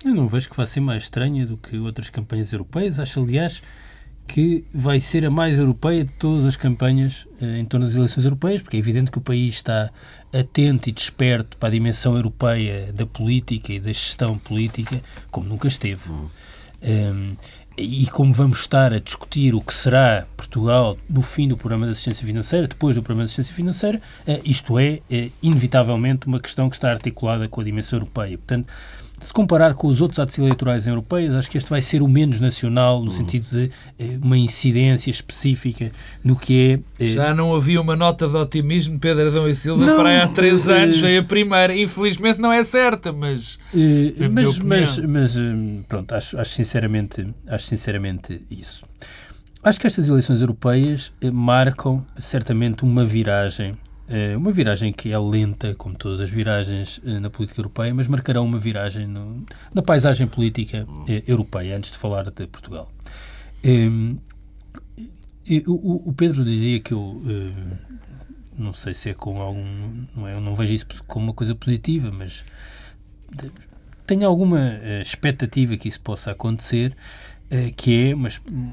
Eu 0.04 0.14
não 0.14 0.28
vejo 0.28 0.48
que 0.48 0.56
vá 0.56 0.66
ser 0.66 0.80
mais 0.80 1.04
estranha 1.04 1.46
do 1.46 1.56
que 1.56 1.78
outras 1.78 2.10
campanhas 2.10 2.52
europeias. 2.52 2.98
Acho, 2.98 3.20
aliás, 3.20 3.62
que 4.26 4.64
vai 4.72 5.00
ser 5.00 5.24
a 5.24 5.30
mais 5.30 5.58
europeia 5.58 6.04
de 6.04 6.12
todas 6.14 6.44
as 6.44 6.56
campanhas 6.56 7.26
eh, 7.40 7.58
em 7.58 7.64
torno 7.64 7.86
das 7.86 7.94
eleições 7.94 8.24
europeias, 8.24 8.60
porque 8.60 8.76
é 8.76 8.80
evidente 8.80 9.10
que 9.10 9.18
o 9.18 9.20
país 9.20 9.56
está 9.56 9.90
atento 10.32 10.88
e 10.88 10.92
desperto 10.92 11.56
para 11.56 11.68
a 11.68 11.72
dimensão 11.72 12.16
europeia 12.16 12.92
da 12.92 13.06
política 13.06 13.72
e 13.72 13.80
da 13.80 13.92
gestão 13.92 14.36
política, 14.36 15.00
como 15.30 15.48
nunca 15.48 15.68
esteve. 15.68 16.10
Um, 16.10 16.28
ehm, 16.82 17.36
e 17.78 18.06
como 18.06 18.32
vamos 18.32 18.60
estar 18.60 18.92
a 18.94 18.98
discutir 18.98 19.54
o 19.54 19.60
que 19.60 19.74
será 19.74 20.26
Portugal 20.34 20.96
no 21.08 21.20
fim 21.20 21.46
do 21.46 21.56
programa 21.58 21.84
de 21.84 21.92
assistência 21.92 22.26
financeira, 22.26 22.66
depois 22.66 22.94
do 22.96 23.02
programa 23.02 23.24
de 23.24 23.26
assistência 23.26 23.54
financeira, 23.54 24.00
uh, 24.26 24.40
isto 24.44 24.78
é, 24.78 25.00
uh, 25.10 25.32
inevitavelmente, 25.42 26.26
uma 26.26 26.40
questão 26.40 26.70
que 26.70 26.76
está 26.76 26.90
articulada 26.90 27.48
com 27.48 27.60
a 27.60 27.64
dimensão 27.64 27.98
europeia. 27.98 28.38
Portanto, 28.38 28.72
se 29.20 29.32
comparar 29.32 29.74
com 29.74 29.86
os 29.86 30.00
outros 30.00 30.18
atos 30.18 30.36
eleitorais 30.38 30.86
europeus, 30.86 31.34
acho 31.34 31.50
que 31.50 31.56
este 31.56 31.70
vai 31.70 31.80
ser 31.80 32.02
o 32.02 32.08
menos 32.08 32.40
nacional, 32.40 32.98
no 32.98 33.06
uhum. 33.06 33.10
sentido 33.10 33.48
de 33.50 33.70
eh, 33.98 34.18
uma 34.22 34.36
incidência 34.36 35.10
específica 35.10 35.90
no 36.22 36.36
que 36.36 36.82
é. 36.98 37.04
Eh, 37.04 37.08
Já 37.08 37.34
não 37.34 37.54
havia 37.54 37.80
uma 37.80 37.96
nota 37.96 38.28
de 38.28 38.36
otimismo, 38.36 38.98
Pedro 38.98 39.28
Adão 39.28 39.48
e 39.48 39.54
Silva, 39.54 39.84
não, 39.84 39.96
para 39.96 40.10
aí 40.10 40.20
há 40.20 40.28
três 40.28 40.68
eh, 40.68 40.82
anos, 40.82 40.98
veio 40.98 41.20
a 41.20 41.24
primeira. 41.24 41.76
Infelizmente 41.76 42.40
não 42.40 42.52
é 42.52 42.62
certa, 42.62 43.12
mas. 43.12 43.58
Eh, 43.74 44.28
mas, 44.28 44.58
mas, 44.58 44.98
mas, 44.98 45.36
pronto, 45.88 46.12
acho, 46.14 46.38
acho, 46.38 46.50
sinceramente, 46.50 47.26
acho 47.48 47.66
sinceramente 47.66 48.42
isso. 48.50 48.84
Acho 49.66 49.80
que 49.80 49.86
estas 49.88 50.08
eleições 50.08 50.40
europeias 50.40 51.12
eh, 51.20 51.28
marcam 51.28 52.06
certamente 52.16 52.84
uma 52.84 53.04
viragem 53.04 53.76
uma 54.36 54.52
viragem 54.52 54.92
que 54.92 55.12
é 55.12 55.18
lenta, 55.18 55.74
como 55.74 55.96
todas 55.96 56.20
as 56.20 56.30
viragens 56.30 57.00
eh, 57.04 57.18
na 57.18 57.28
política 57.28 57.60
europeia, 57.60 57.92
mas 57.92 58.06
marcará 58.06 58.40
uma 58.40 58.58
viragem 58.58 59.06
no, 59.06 59.44
na 59.74 59.82
paisagem 59.82 60.26
política 60.28 60.86
eh, 61.08 61.24
europeia, 61.26 61.76
antes 61.76 61.90
de 61.90 61.98
falar 61.98 62.30
de 62.30 62.46
Portugal. 62.46 62.90
Ehm, 63.64 64.16
o, 65.66 66.12
Pedro 66.12 66.44
dizia 66.44 66.80
que 66.80 66.92
eu 66.92 67.22
não 68.56 68.72
sei 68.72 68.94
se 68.94 69.10
é 69.10 69.14
com 69.14 69.40
algum. 69.40 70.06
Não, 70.14 70.26
é, 70.26 70.34
eu 70.34 70.40
não 70.40 70.54
vejo 70.54 70.72
isso 70.72 70.86
como 71.06 71.26
uma 71.26 71.32
coisa 71.32 71.54
positiva, 71.54 72.10
mas 72.16 72.44
tenho 74.06 74.26
alguma 74.26 74.80
expectativa 75.00 75.76
que 75.76 75.86
isso 75.86 76.00
possa 76.00 76.32
acontecer, 76.32 76.96
que 77.76 78.10
é 78.10 78.14
uma, 78.14 78.28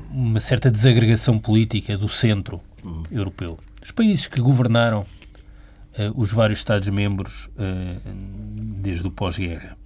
uma 0.09 0.39
certa 0.39 0.71
desagregação 0.71 1.37
política 1.37 1.95
do 1.95 2.09
centro 2.09 2.59
uhum. 2.83 3.03
europeu. 3.11 3.57
Os 3.83 3.91
países 3.91 4.25
que 4.25 4.41
governaram 4.41 5.05
os 6.15 6.31
vários 6.31 6.59
Estados-membros 6.59 7.45
uh, 7.47 8.13
desde 8.81 9.07
o 9.07 9.11
pós-guerra. 9.11 9.77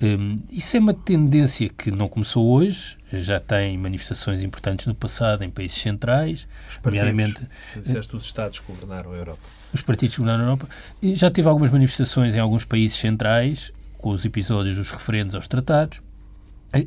Um, 0.00 0.36
isso 0.50 0.76
é 0.76 0.80
uma 0.80 0.94
tendência 0.94 1.68
que 1.68 1.90
não 1.90 2.08
começou 2.08 2.48
hoje, 2.48 2.96
já 3.12 3.40
tem 3.40 3.76
manifestações 3.76 4.42
importantes 4.42 4.86
no 4.86 4.94
passado 4.94 5.42
em 5.42 5.50
países 5.50 5.76
centrais, 5.78 6.46
os 6.68 6.78
nomeadamente. 6.84 7.46
Disseste 7.82 8.14
os 8.14 8.24
Estados 8.24 8.60
que 8.60 8.66
governaram 8.66 9.12
a 9.12 9.16
Europa. 9.16 9.40
Os 9.72 9.82
partidos 9.82 10.14
que 10.14 10.20
governaram 10.20 10.44
a 10.44 10.52
Europa. 10.52 10.68
E 11.02 11.16
já 11.16 11.30
teve 11.30 11.48
algumas 11.48 11.70
manifestações 11.70 12.36
em 12.36 12.38
alguns 12.38 12.64
países 12.64 12.96
centrais, 12.96 13.72
com 13.98 14.10
os 14.10 14.24
episódios 14.24 14.76
dos 14.76 14.90
referendos 14.92 15.34
aos 15.34 15.48
tratados, 15.48 16.00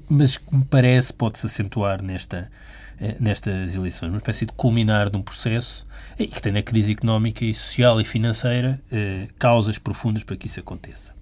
mas 0.09 0.37
que 0.37 0.55
me 0.55 0.63
parece 0.63 1.11
pode-se 1.11 1.45
acentuar 1.45 2.01
nesta, 2.01 2.37
eh, 2.37 2.49
nestas 3.19 3.75
eleições, 3.75 4.09
uma 4.09 4.17
espécie 4.17 4.45
de 4.45 4.53
culminar 4.53 5.09
de 5.09 5.17
um 5.17 5.21
processo 5.21 5.87
e 6.19 6.27
que 6.27 6.41
tem 6.41 6.51
na 6.51 6.61
crise 6.61 6.91
económica 6.91 7.43
e 7.43 7.53
social 7.53 7.99
e 7.99 8.05
financeira 8.05 8.79
eh, 8.91 9.27
causas 9.39 9.79
profundas 9.79 10.23
para 10.23 10.35
que 10.37 10.45
isso 10.45 10.59
aconteça. 10.59 11.13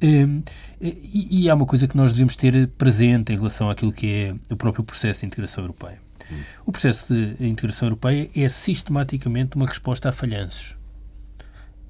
Ehm, 0.00 0.42
e, 0.80 1.42
e, 1.42 1.50
há 1.50 1.54
uma 1.54 1.66
coisa 1.66 1.86
que 1.86 1.96
nós 1.96 2.12
devemos 2.12 2.34
ter 2.34 2.68
presente 2.78 3.32
em 3.32 3.36
relação 3.36 3.68
àquilo 3.68 3.92
que 3.92 4.06
é 4.06 4.52
o 4.52 4.56
próprio 4.56 4.84
processo 4.84 5.20
de 5.20 5.26
integração 5.26 5.64
europeia. 5.64 5.98
O 6.64 6.72
processo 6.72 7.12
de 7.12 7.46
integração 7.46 7.88
europeia 7.88 8.30
é 8.34 8.48
sistematicamente 8.48 9.56
uma 9.56 9.66
resposta 9.66 10.08
a 10.08 10.12
falhanços. 10.12 10.76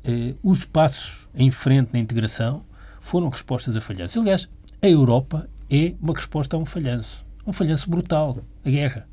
Eh, 0.05 0.35
os 0.42 0.64
passos 0.64 1.29
em 1.35 1.51
frente 1.51 1.92
na 1.92 1.98
integração 1.98 2.64
foram 3.01 3.29
respostas 3.29 3.77
a 3.77 3.81
falhanços. 3.81 4.16
Aliás, 4.16 4.48
a 4.81 4.88
Europa 4.88 5.48
é 5.70 5.94
uma 6.01 6.14
resposta 6.14 6.57
a 6.57 6.59
um 6.59 6.64
falhanço. 6.64 7.27
Um 7.46 7.53
falhanço 7.53 7.90
brutal, 7.90 8.38
a 8.64 8.70
guerra. 8.70 9.07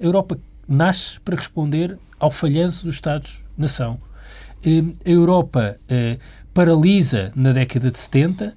A 0.00 0.04
Europa 0.04 0.38
nasce 0.68 1.20
para 1.20 1.36
responder 1.36 1.98
ao 2.18 2.30
falhanço 2.30 2.86
dos 2.86 2.96
Estados-nação. 2.96 3.98
Hum, 4.66 4.94
a 5.04 5.10
Europa 5.10 5.76
eh, 5.88 6.18
paralisa 6.52 7.30
na 7.34 7.52
década 7.52 7.90
de 7.90 7.98
70 7.98 8.56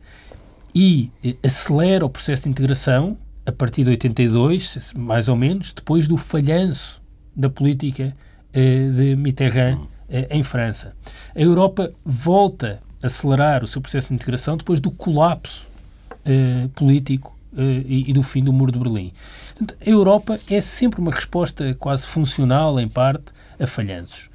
e 0.73 1.11
eh, 1.23 1.35
acelera 1.43 2.05
o 2.05 2.09
processo 2.09 2.43
de 2.43 2.49
integração 2.49 3.17
a 3.45 3.51
partir 3.51 3.83
de 3.83 3.91
82, 3.91 4.93
mais 4.95 5.27
ou 5.27 5.35
menos, 5.35 5.73
depois 5.73 6.07
do 6.07 6.17
falhanço 6.17 7.01
da 7.35 7.49
política 7.49 8.15
eh, 8.53 8.89
de 8.89 9.15
Mitterrand 9.15 9.87
em 10.29 10.41
França. 10.41 10.95
A 11.35 11.41
Europa 11.41 11.91
volta 12.05 12.81
a 13.03 13.07
acelerar 13.07 13.63
o 13.63 13.67
seu 13.67 13.81
processo 13.81 14.07
de 14.07 14.13
integração 14.13 14.55
depois 14.55 14.79
do 14.79 14.89
colapso 14.89 15.67
político 16.75 17.36
e 17.55 18.11
do 18.13 18.23
fim 18.23 18.43
do 18.43 18.53
Muro 18.53 18.71
de 18.71 18.79
Berlim. 18.79 19.13
Portanto, 19.47 19.75
a 19.85 19.89
Europa 19.89 20.39
é 20.49 20.61
sempre 20.61 20.99
uma 20.99 21.11
resposta 21.11 21.73
quase 21.75 22.05
funcional, 22.05 22.79
em 22.79 22.87
parte, 22.87 23.33
a 23.59 23.65
falhanços. 23.65 24.29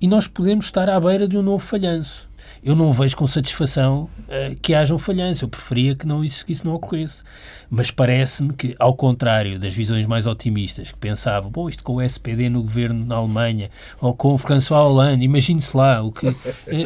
E 0.00 0.06
nós 0.06 0.26
podemos 0.26 0.66
estar 0.66 0.88
à 0.88 1.00
beira 1.00 1.26
de 1.26 1.36
um 1.36 1.42
novo 1.42 1.64
falhanço. 1.64 2.27
Eu 2.62 2.74
não 2.74 2.92
vejo 2.92 3.16
com 3.16 3.26
satisfação 3.26 4.08
uh, 4.28 4.56
que 4.60 4.74
haja 4.74 4.94
um 4.94 4.98
falhanço. 4.98 5.44
Eu 5.44 5.48
preferia 5.48 5.94
que, 5.94 6.06
não, 6.06 6.24
isso, 6.24 6.44
que 6.44 6.52
isso 6.52 6.66
não 6.66 6.74
ocorresse. 6.74 7.22
Mas 7.70 7.90
parece-me 7.90 8.52
que, 8.52 8.74
ao 8.78 8.94
contrário 8.94 9.58
das 9.58 9.72
visões 9.72 10.06
mais 10.06 10.26
otimistas, 10.26 10.90
que 10.90 10.98
pensavam, 10.98 11.50
bom, 11.50 11.68
isto 11.68 11.82
com 11.82 11.96
o 11.96 12.02
SPD 12.02 12.48
no 12.48 12.62
governo 12.62 13.04
na 13.04 13.16
Alemanha, 13.16 13.70
ou 14.00 14.14
com 14.14 14.34
o 14.34 14.38
François 14.38 14.80
Hollande, 14.80 15.24
imagine-se 15.24 15.76
lá 15.76 16.02
o 16.02 16.10
que, 16.10 16.26
uh, 16.28 16.36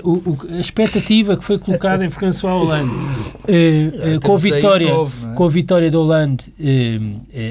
o, 0.02 0.30
o, 0.30 0.38
a 0.50 0.60
expectativa 0.60 1.36
que 1.36 1.44
foi 1.44 1.58
colocada 1.58 2.04
em 2.04 2.10
François 2.10 2.52
Hollande, 2.52 2.90
uh, 2.90 4.20
com, 4.22 4.34
a 4.34 4.38
vitória, 4.38 4.90
novo, 4.90 5.30
é? 5.30 5.34
com 5.34 5.44
a 5.44 5.48
vitória 5.48 5.90
de 5.90 5.96
Hollande 5.96 6.52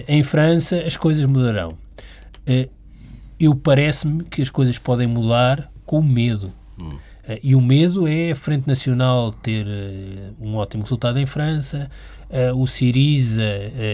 em 0.08 0.24
França, 0.24 0.78
as 0.86 0.96
coisas 0.98 1.26
mudarão. 1.26 1.74
eu 3.40 3.56
parece-me 3.56 4.24
que 4.26 4.42
as 4.42 4.50
coisas 4.50 4.78
podem 4.78 5.08
mudar 5.08 5.72
com 5.86 6.02
medo. 6.02 6.54
Hum. 6.80 6.98
Uh, 7.32 7.39
e 7.41 7.56
o 7.56 7.62
medo 7.62 8.08
é 8.08 8.32
a 8.32 8.36
Frente 8.36 8.67
Nacional 8.67 9.32
ter 9.32 9.65
uh, 9.65 10.46
um 10.46 10.56
ótimo 10.56 10.84
resultado 10.84 11.17
em 11.17 11.26
França, 11.26 11.89
uh, 12.30 12.60
o 12.60 12.67
Siriza 12.67 13.41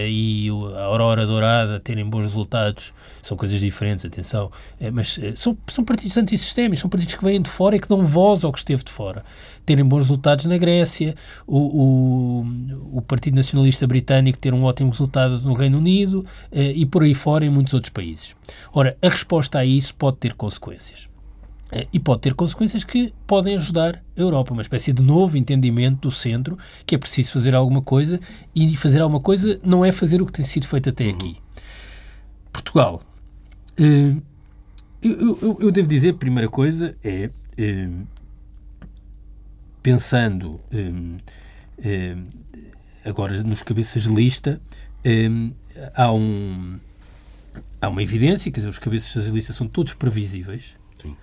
e 0.08 0.48
a 0.76 0.82
Aurora 0.82 1.26
Dourada 1.26 1.78
terem 1.78 2.04
bons 2.04 2.22
resultados, 2.22 2.92
são 3.22 3.36
coisas 3.36 3.60
diferentes, 3.60 4.04
atenção, 4.04 4.50
mas 4.92 5.18
são, 5.36 5.56
são 5.68 5.84
partidos 5.84 6.16
antissistémicos, 6.16 6.80
são 6.80 6.90
partidos 6.90 7.14
que 7.14 7.24
vêm 7.24 7.40
de 7.40 7.48
fora 7.48 7.76
e 7.76 7.80
que 7.80 7.88
dão 7.88 8.04
voz 8.04 8.44
ao 8.44 8.52
que 8.52 8.58
esteve 8.58 8.82
de 8.82 8.90
fora. 8.90 9.24
Terem 9.64 9.84
bons 9.84 10.00
resultados 10.00 10.46
na 10.46 10.56
Grécia, 10.56 11.14
o, 11.46 11.58
o, 11.58 12.98
o 12.98 13.02
Partido 13.02 13.34
Nacionalista 13.34 13.86
Britânico 13.86 14.38
ter 14.38 14.54
um 14.54 14.64
ótimo 14.64 14.90
resultado 14.90 15.40
no 15.40 15.54
Reino 15.54 15.78
Unido 15.78 16.24
e 16.52 16.86
por 16.86 17.02
aí 17.02 17.14
fora 17.14 17.44
em 17.44 17.50
muitos 17.50 17.74
outros 17.74 17.92
países. 17.92 18.34
Ora, 18.72 18.96
a 19.02 19.08
resposta 19.08 19.58
a 19.58 19.64
isso 19.64 19.94
pode 19.94 20.16
ter 20.16 20.34
consequências. 20.34 21.08
Eh, 21.70 21.86
e 21.92 22.00
pode 22.00 22.22
ter 22.22 22.34
consequências 22.34 22.82
que 22.82 23.12
podem 23.26 23.54
ajudar 23.56 24.02
a 24.16 24.20
Europa, 24.20 24.52
uma 24.52 24.62
espécie 24.62 24.92
de 24.92 25.02
novo 25.02 25.36
entendimento 25.36 26.08
do 26.08 26.10
centro, 26.10 26.56
que 26.86 26.94
é 26.94 26.98
preciso 26.98 27.32
fazer 27.32 27.54
alguma 27.54 27.82
coisa, 27.82 28.18
e 28.54 28.76
fazer 28.76 29.00
alguma 29.00 29.20
coisa 29.20 29.58
não 29.62 29.84
é 29.84 29.92
fazer 29.92 30.22
o 30.22 30.26
que 30.26 30.32
tem 30.32 30.44
sido 30.44 30.66
feito 30.66 30.88
até 30.88 31.08
aqui. 31.08 31.36
Portugal. 32.52 33.00
Uh, 33.78 34.20
eu, 35.00 35.38
eu, 35.40 35.58
eu, 35.60 35.70
devo 35.70 35.86
dizer, 35.86 36.10
a 36.10 36.14
primeira 36.14 36.48
coisa 36.48 36.96
é, 37.04 37.30
uh, 37.30 38.06
pensando 39.80 40.60
agora 43.04 43.40
nos 43.44 43.62
cabeças 43.62 44.02
de 44.02 44.08
lista, 44.08 44.60
há, 45.94 46.12
um, 46.12 46.80
há 47.80 47.88
uma 47.88 48.02
evidência, 48.02 48.50
quer 48.50 48.58
dizer, 48.58 48.68
os 48.68 48.78
cabeças 48.78 49.24
de 49.24 49.30
lista 49.30 49.52
são 49.52 49.68
todos 49.68 49.94
previsíveis, 49.94 50.76
um, 51.04 51.14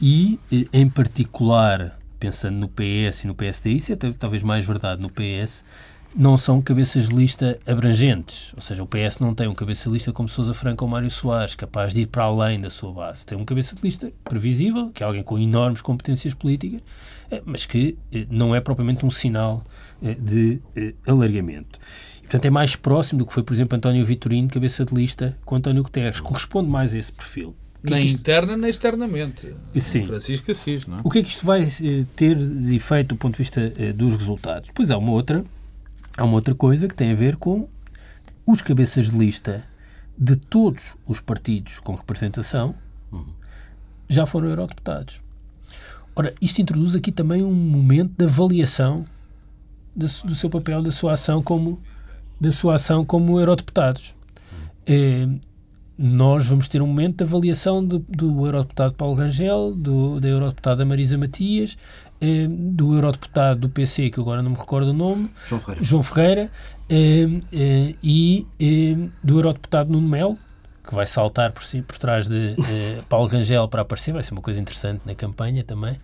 e, 0.00 0.38
eh, 0.52 0.66
em 0.72 0.88
particular, 0.88 1.98
pensando 2.18 2.56
no 2.56 2.68
PS 2.68 3.24
e 3.24 3.26
no 3.26 3.34
PSD, 3.34 3.70
isso 3.70 3.92
é 3.92 3.96
talvez 3.96 4.42
mais 4.42 4.64
verdade 4.64 5.00
no 5.00 5.08
PS, 5.08 5.64
não 6.14 6.36
são 6.36 6.62
cabeças 6.62 7.08
de 7.08 7.14
lista 7.14 7.58
abrangentes. 7.66 8.52
Ou 8.54 8.62
seja, 8.62 8.82
o 8.82 8.86
PS 8.86 9.18
não 9.20 9.34
tem 9.34 9.46
um 9.48 9.54
cabeça 9.54 9.88
de 9.88 9.94
lista 9.94 10.12
como 10.12 10.28
Sousa 10.28 10.54
Franco 10.54 10.84
ou 10.84 10.90
Mário 10.90 11.10
Soares, 11.10 11.54
capaz 11.54 11.92
de 11.92 12.02
ir 12.02 12.06
para 12.06 12.24
além 12.24 12.60
da 12.60 12.70
sua 12.70 12.92
base. 12.92 13.26
Tem 13.26 13.36
um 13.36 13.44
cabeça 13.44 13.74
de 13.74 13.82
lista 13.82 14.10
previsível, 14.24 14.90
que 14.90 15.02
é 15.02 15.06
alguém 15.06 15.22
com 15.22 15.38
enormes 15.38 15.82
competências 15.82 16.32
políticas, 16.32 16.80
eh, 17.30 17.42
mas 17.44 17.66
que 17.66 17.98
eh, 18.12 18.26
não 18.30 18.54
é 18.54 18.60
propriamente 18.60 19.04
um 19.04 19.10
sinal 19.10 19.64
de 20.20 20.60
alargamento. 21.06 21.78
E, 22.18 22.20
portanto, 22.22 22.44
é 22.44 22.50
mais 22.50 22.76
próximo 22.76 23.20
do 23.20 23.26
que 23.26 23.32
foi, 23.32 23.42
por 23.42 23.54
exemplo, 23.54 23.76
António 23.76 24.04
Vitorino, 24.04 24.48
cabeça 24.48 24.84
de 24.84 24.94
lista, 24.94 25.38
com 25.44 25.56
António 25.56 25.82
Guterres. 25.82 26.20
Corresponde 26.20 26.68
mais 26.68 26.92
a 26.94 26.98
esse 26.98 27.12
perfil 27.12 27.54
nem 27.82 28.04
isto... 28.04 28.18
interna 28.18 28.56
nem 28.56 28.70
externamente. 28.70 29.54
Sim. 29.76 30.06
Francisco 30.06 30.50
Assis, 30.50 30.86
não 30.86 30.98
é? 30.98 31.00
O 31.04 31.10
que 31.10 31.18
é 31.18 31.22
que 31.22 31.28
isto 31.28 31.44
vai 31.44 31.62
eh, 31.62 32.04
ter 32.14 32.36
de 32.36 32.74
efeito 32.74 33.08
do 33.08 33.16
ponto 33.16 33.32
de 33.32 33.38
vista 33.38 33.72
eh, 33.76 33.92
dos 33.92 34.14
resultados? 34.14 34.70
Pois 34.74 34.90
há 34.90 34.98
uma 34.98 35.12
outra, 35.12 35.44
há 36.16 36.24
uma 36.24 36.34
outra 36.34 36.54
coisa 36.54 36.88
que 36.88 36.94
tem 36.94 37.12
a 37.12 37.14
ver 37.14 37.36
com 37.36 37.68
os 38.46 38.62
cabeças 38.62 39.10
de 39.10 39.18
lista 39.18 39.64
de 40.18 40.36
todos 40.36 40.96
os 41.06 41.20
partidos 41.20 41.78
com 41.78 41.94
representação 41.94 42.74
já 44.08 44.24
foram 44.24 44.48
eurodeputados. 44.48 45.20
Ora, 46.14 46.34
isto 46.40 46.60
introduz 46.60 46.94
aqui 46.94 47.12
também 47.12 47.42
um 47.42 47.52
momento 47.52 48.14
de 48.16 48.24
avaliação 48.24 49.04
do, 49.94 50.06
do 50.24 50.34
seu 50.34 50.48
papel, 50.48 50.82
da 50.82 50.92
sua 50.92 51.12
ação 51.12 51.42
como 51.42 51.80
da 52.40 52.52
sua 52.52 52.74
ação 52.74 53.04
como 53.04 53.40
eurodeputados. 53.40 54.14
É, 54.86 55.28
nós 55.98 56.46
vamos 56.46 56.68
ter 56.68 56.82
um 56.82 56.86
momento 56.86 57.18
de 57.18 57.24
avaliação 57.24 57.84
do, 57.84 57.98
do 58.00 58.46
eurodeputado 58.46 58.94
Paulo 58.94 59.14
Rangel, 59.14 59.72
do, 59.74 60.20
da 60.20 60.28
eurodeputada 60.28 60.84
Marisa 60.84 61.16
Matias, 61.16 61.76
eh, 62.20 62.46
do 62.48 62.94
eurodeputado 62.94 63.60
do 63.60 63.68
PC, 63.68 64.10
que 64.10 64.20
agora 64.20 64.42
não 64.42 64.50
me 64.50 64.56
recordo 64.56 64.90
o 64.90 64.92
nome, 64.92 65.30
João 65.48 65.60
Ferreira, 65.60 65.84
João 65.84 66.02
Ferreira 66.02 66.50
eh, 66.88 67.26
eh, 67.52 67.94
e 68.02 68.46
eh, 68.60 69.08
do 69.22 69.38
eurodeputado 69.38 69.90
Nuno 69.90 70.08
Melo, 70.08 70.38
que 70.86 70.94
vai 70.94 71.06
saltar 71.06 71.52
por, 71.52 71.64
si, 71.64 71.82
por 71.82 71.98
trás 71.98 72.28
de 72.28 72.54
eh, 72.68 73.02
Paulo 73.08 73.26
Rangel 73.28 73.66
para 73.68 73.82
aparecer, 73.82 74.12
vai 74.12 74.22
ser 74.22 74.32
uma 74.32 74.42
coisa 74.42 74.60
interessante 74.60 75.00
na 75.04 75.14
campanha 75.14 75.64
também, 75.64 75.98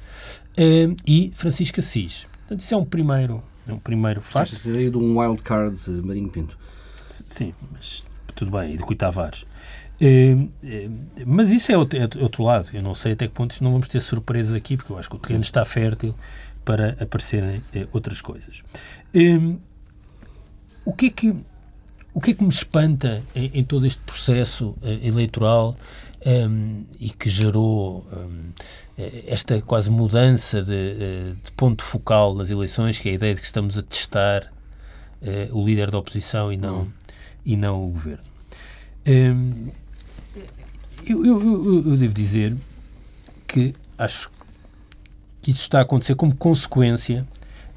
eh, 0.57 0.88
e 1.07 1.33
Francisco 1.35 1.81
Assis. 1.81 2.26
Portanto, 2.40 2.61
isso 2.61 2.74
é 2.74 2.76
um 2.76 2.85
primeiro, 2.85 3.42
é 3.66 3.72
um 3.72 3.78
primeiro 3.78 4.20
facto. 4.20 4.55
Esta 4.55 4.68
ideia 4.68 4.90
de 4.90 4.96
um 4.96 5.18
wild 5.18 5.42
card 5.42 5.78
eh, 5.87 5.90
Marinho 5.90 6.31
Pinto. 6.31 6.59
Sim, 7.07 7.55
mas 7.70 8.11
tudo 8.35 8.50
bem, 8.50 8.72
e 8.72 8.76
de 8.76 8.83
Rui 8.83 8.96
Tavares. 8.96 9.44
Eh, 10.05 10.37
eh, 10.65 10.91
mas 11.25 11.51
isso 11.51 11.71
é 11.71 11.79
outro, 11.79 11.97
é 11.97 12.09
outro 12.21 12.43
lado. 12.43 12.71
Eu 12.73 12.83
não 12.83 12.95
sei 12.95 13.12
até 13.12 13.29
que 13.29 13.33
ponto 13.33 13.55
não 13.62 13.71
vamos 13.71 13.87
ter 13.87 14.01
surpresas 14.01 14.53
aqui, 14.53 14.77
porque 14.77 14.93
eu 14.93 14.99
acho 14.99 15.09
que 15.09 15.15
o 15.15 15.19
terreno 15.19 15.43
está 15.43 15.65
fértil 15.65 16.15
para 16.65 16.97
aparecerem 17.01 17.62
eh, 17.73 17.87
outras 17.93 18.21
coisas. 18.21 18.62
Eh, 19.15 19.38
o 20.85 20.93
que 20.93 21.07
é 21.07 21.11
que 21.11 21.37
o 22.15 22.21
que 22.21 22.33
é 22.33 22.35
que 22.35 22.43
me 22.43 22.51
espanta 22.51 23.23
em, 23.35 23.65
todo 23.65 23.87
este 23.87 24.01
processo 24.03 24.77
eh, 24.83 24.99
eleitoral 25.03 25.77
um, 26.27 26.85
e 27.01 27.09
que 27.09 27.29
gerou 27.29 28.07
um, 28.12 28.51
esta 29.27 29.61
quase 29.62 29.91
mudança 29.91 30.62
de, 30.62 30.73
eh, 30.75 31.33
de, 31.43 31.53
ponto 31.53 31.83
focal 31.83 32.35
nas 32.35 32.51
eleições, 32.51 32.99
que 32.99 33.09
é 33.09 33.12
a 33.12 33.15
ideia 33.15 33.35
de 33.35 33.41
que 33.41 33.47
estamos 33.47 33.79
a 33.79 33.83
testar 33.83 34.53
eh, 35.23 35.49
o 35.53 35.65
líder 35.65 35.91
da 35.91 35.99
oposição 35.99 36.53
e 36.53 36.57
não, 36.57 36.81
uhum. 36.81 36.93
e 37.47 37.57
não 37.57 37.85
o 37.85 37.88
governo. 37.88 38.25
Um, 39.07 39.71
eu, 41.07 41.25
eu, 41.25 41.43
eu, 41.43 41.91
eu 41.91 41.97
devo 41.97 42.15
dizer 42.15 42.57
que 43.47 43.75
acho 43.99 44.31
que 45.41 45.51
isso 45.51 45.61
está 45.61 45.79
a 45.79 45.83
acontecer 45.83 46.15
como 46.15 46.35
consequência 46.35 47.27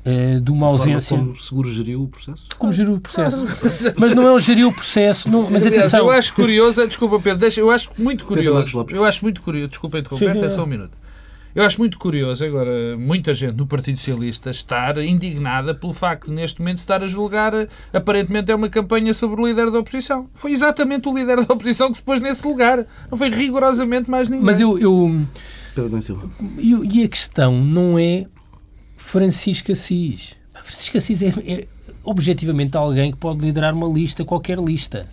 uh, 0.06 0.40
de 0.40 0.52
uma 0.52 0.68
ausência. 0.68 1.18
Como 1.18 1.40
seguro 1.40 1.74
geriu 1.74 2.04
o 2.04 2.08
processo? 2.08 2.48
Como 2.58 2.72
geriu 2.72 2.94
o 2.94 3.00
processo. 3.00 3.46
mas 3.98 4.14
não 4.14 4.28
é 4.28 4.32
o 4.32 4.40
gerir 4.40 4.68
o 4.68 4.74
processo. 4.74 5.30
Não, 5.30 5.50
mas 5.50 5.66
Aliás, 5.66 5.88
atenção. 5.88 6.08
Eu 6.08 6.12
acho 6.12 6.34
curioso, 6.34 6.88
desculpa 6.88 7.20
Pedro, 7.20 7.40
deixa, 7.40 7.60
eu 7.60 7.70
acho 7.72 7.90
muito 7.98 8.26
curioso. 8.26 8.86
Eu 8.90 9.04
acho 9.04 9.24
muito 9.24 9.42
curioso, 9.42 9.70
desculpa 9.70 10.00
interromper, 10.00 10.44
é 10.44 10.50
só 10.50 10.64
um 10.64 10.68
minuto. 10.68 11.05
Eu 11.56 11.64
acho 11.64 11.80
muito 11.80 11.98
curioso 11.98 12.44
agora 12.44 12.98
muita 12.98 13.34
gente 13.34 13.56
no 13.56 13.66
Partido 13.66 13.98
Socialista 13.98 14.50
estar 14.50 14.98
indignada 14.98 15.74
pelo 15.74 15.94
facto 15.94 16.28
de 16.28 16.34
neste 16.34 16.60
momento 16.60 16.80
estar 16.80 17.02
a 17.02 17.08
julgar 17.08 17.54
aparentemente 17.94 18.52
é 18.52 18.56
uma 18.56 18.68
campanha 18.68 19.14
sobre 19.14 19.42
o 19.42 19.48
líder 19.48 19.72
da 19.72 19.80
oposição. 19.80 20.30
Foi 20.34 20.52
exatamente 20.52 21.08
o 21.08 21.14
líder 21.16 21.46
da 21.46 21.54
oposição 21.54 21.90
que 21.92 21.98
se 21.98 22.04
pôs 22.04 22.20
nesse 22.20 22.46
lugar. 22.46 22.86
Não 23.10 23.18
foi 23.18 23.30
rigorosamente 23.30 24.12
mais 24.12 24.28
ninguém. 24.28 24.46
Mas 24.46 24.60
eu, 24.60 24.78
eu 24.78 25.26
Pedro 25.74 26.02
Silva. 26.02 26.30
E, 26.58 27.04
a 27.04 27.08
questão 27.08 27.64
não 27.64 27.98
é 27.98 28.26
Francisco 28.98 29.72
Assis. 29.72 30.36
Francisco 30.54 30.98
Assis 30.98 31.22
é, 31.22 31.34
é 31.46 31.68
objetivamente 32.04 32.76
alguém 32.76 33.12
que 33.12 33.18
pode 33.18 33.46
liderar 33.46 33.74
uma 33.74 33.88
lista, 33.88 34.26
qualquer 34.26 34.58
lista. 34.58 35.08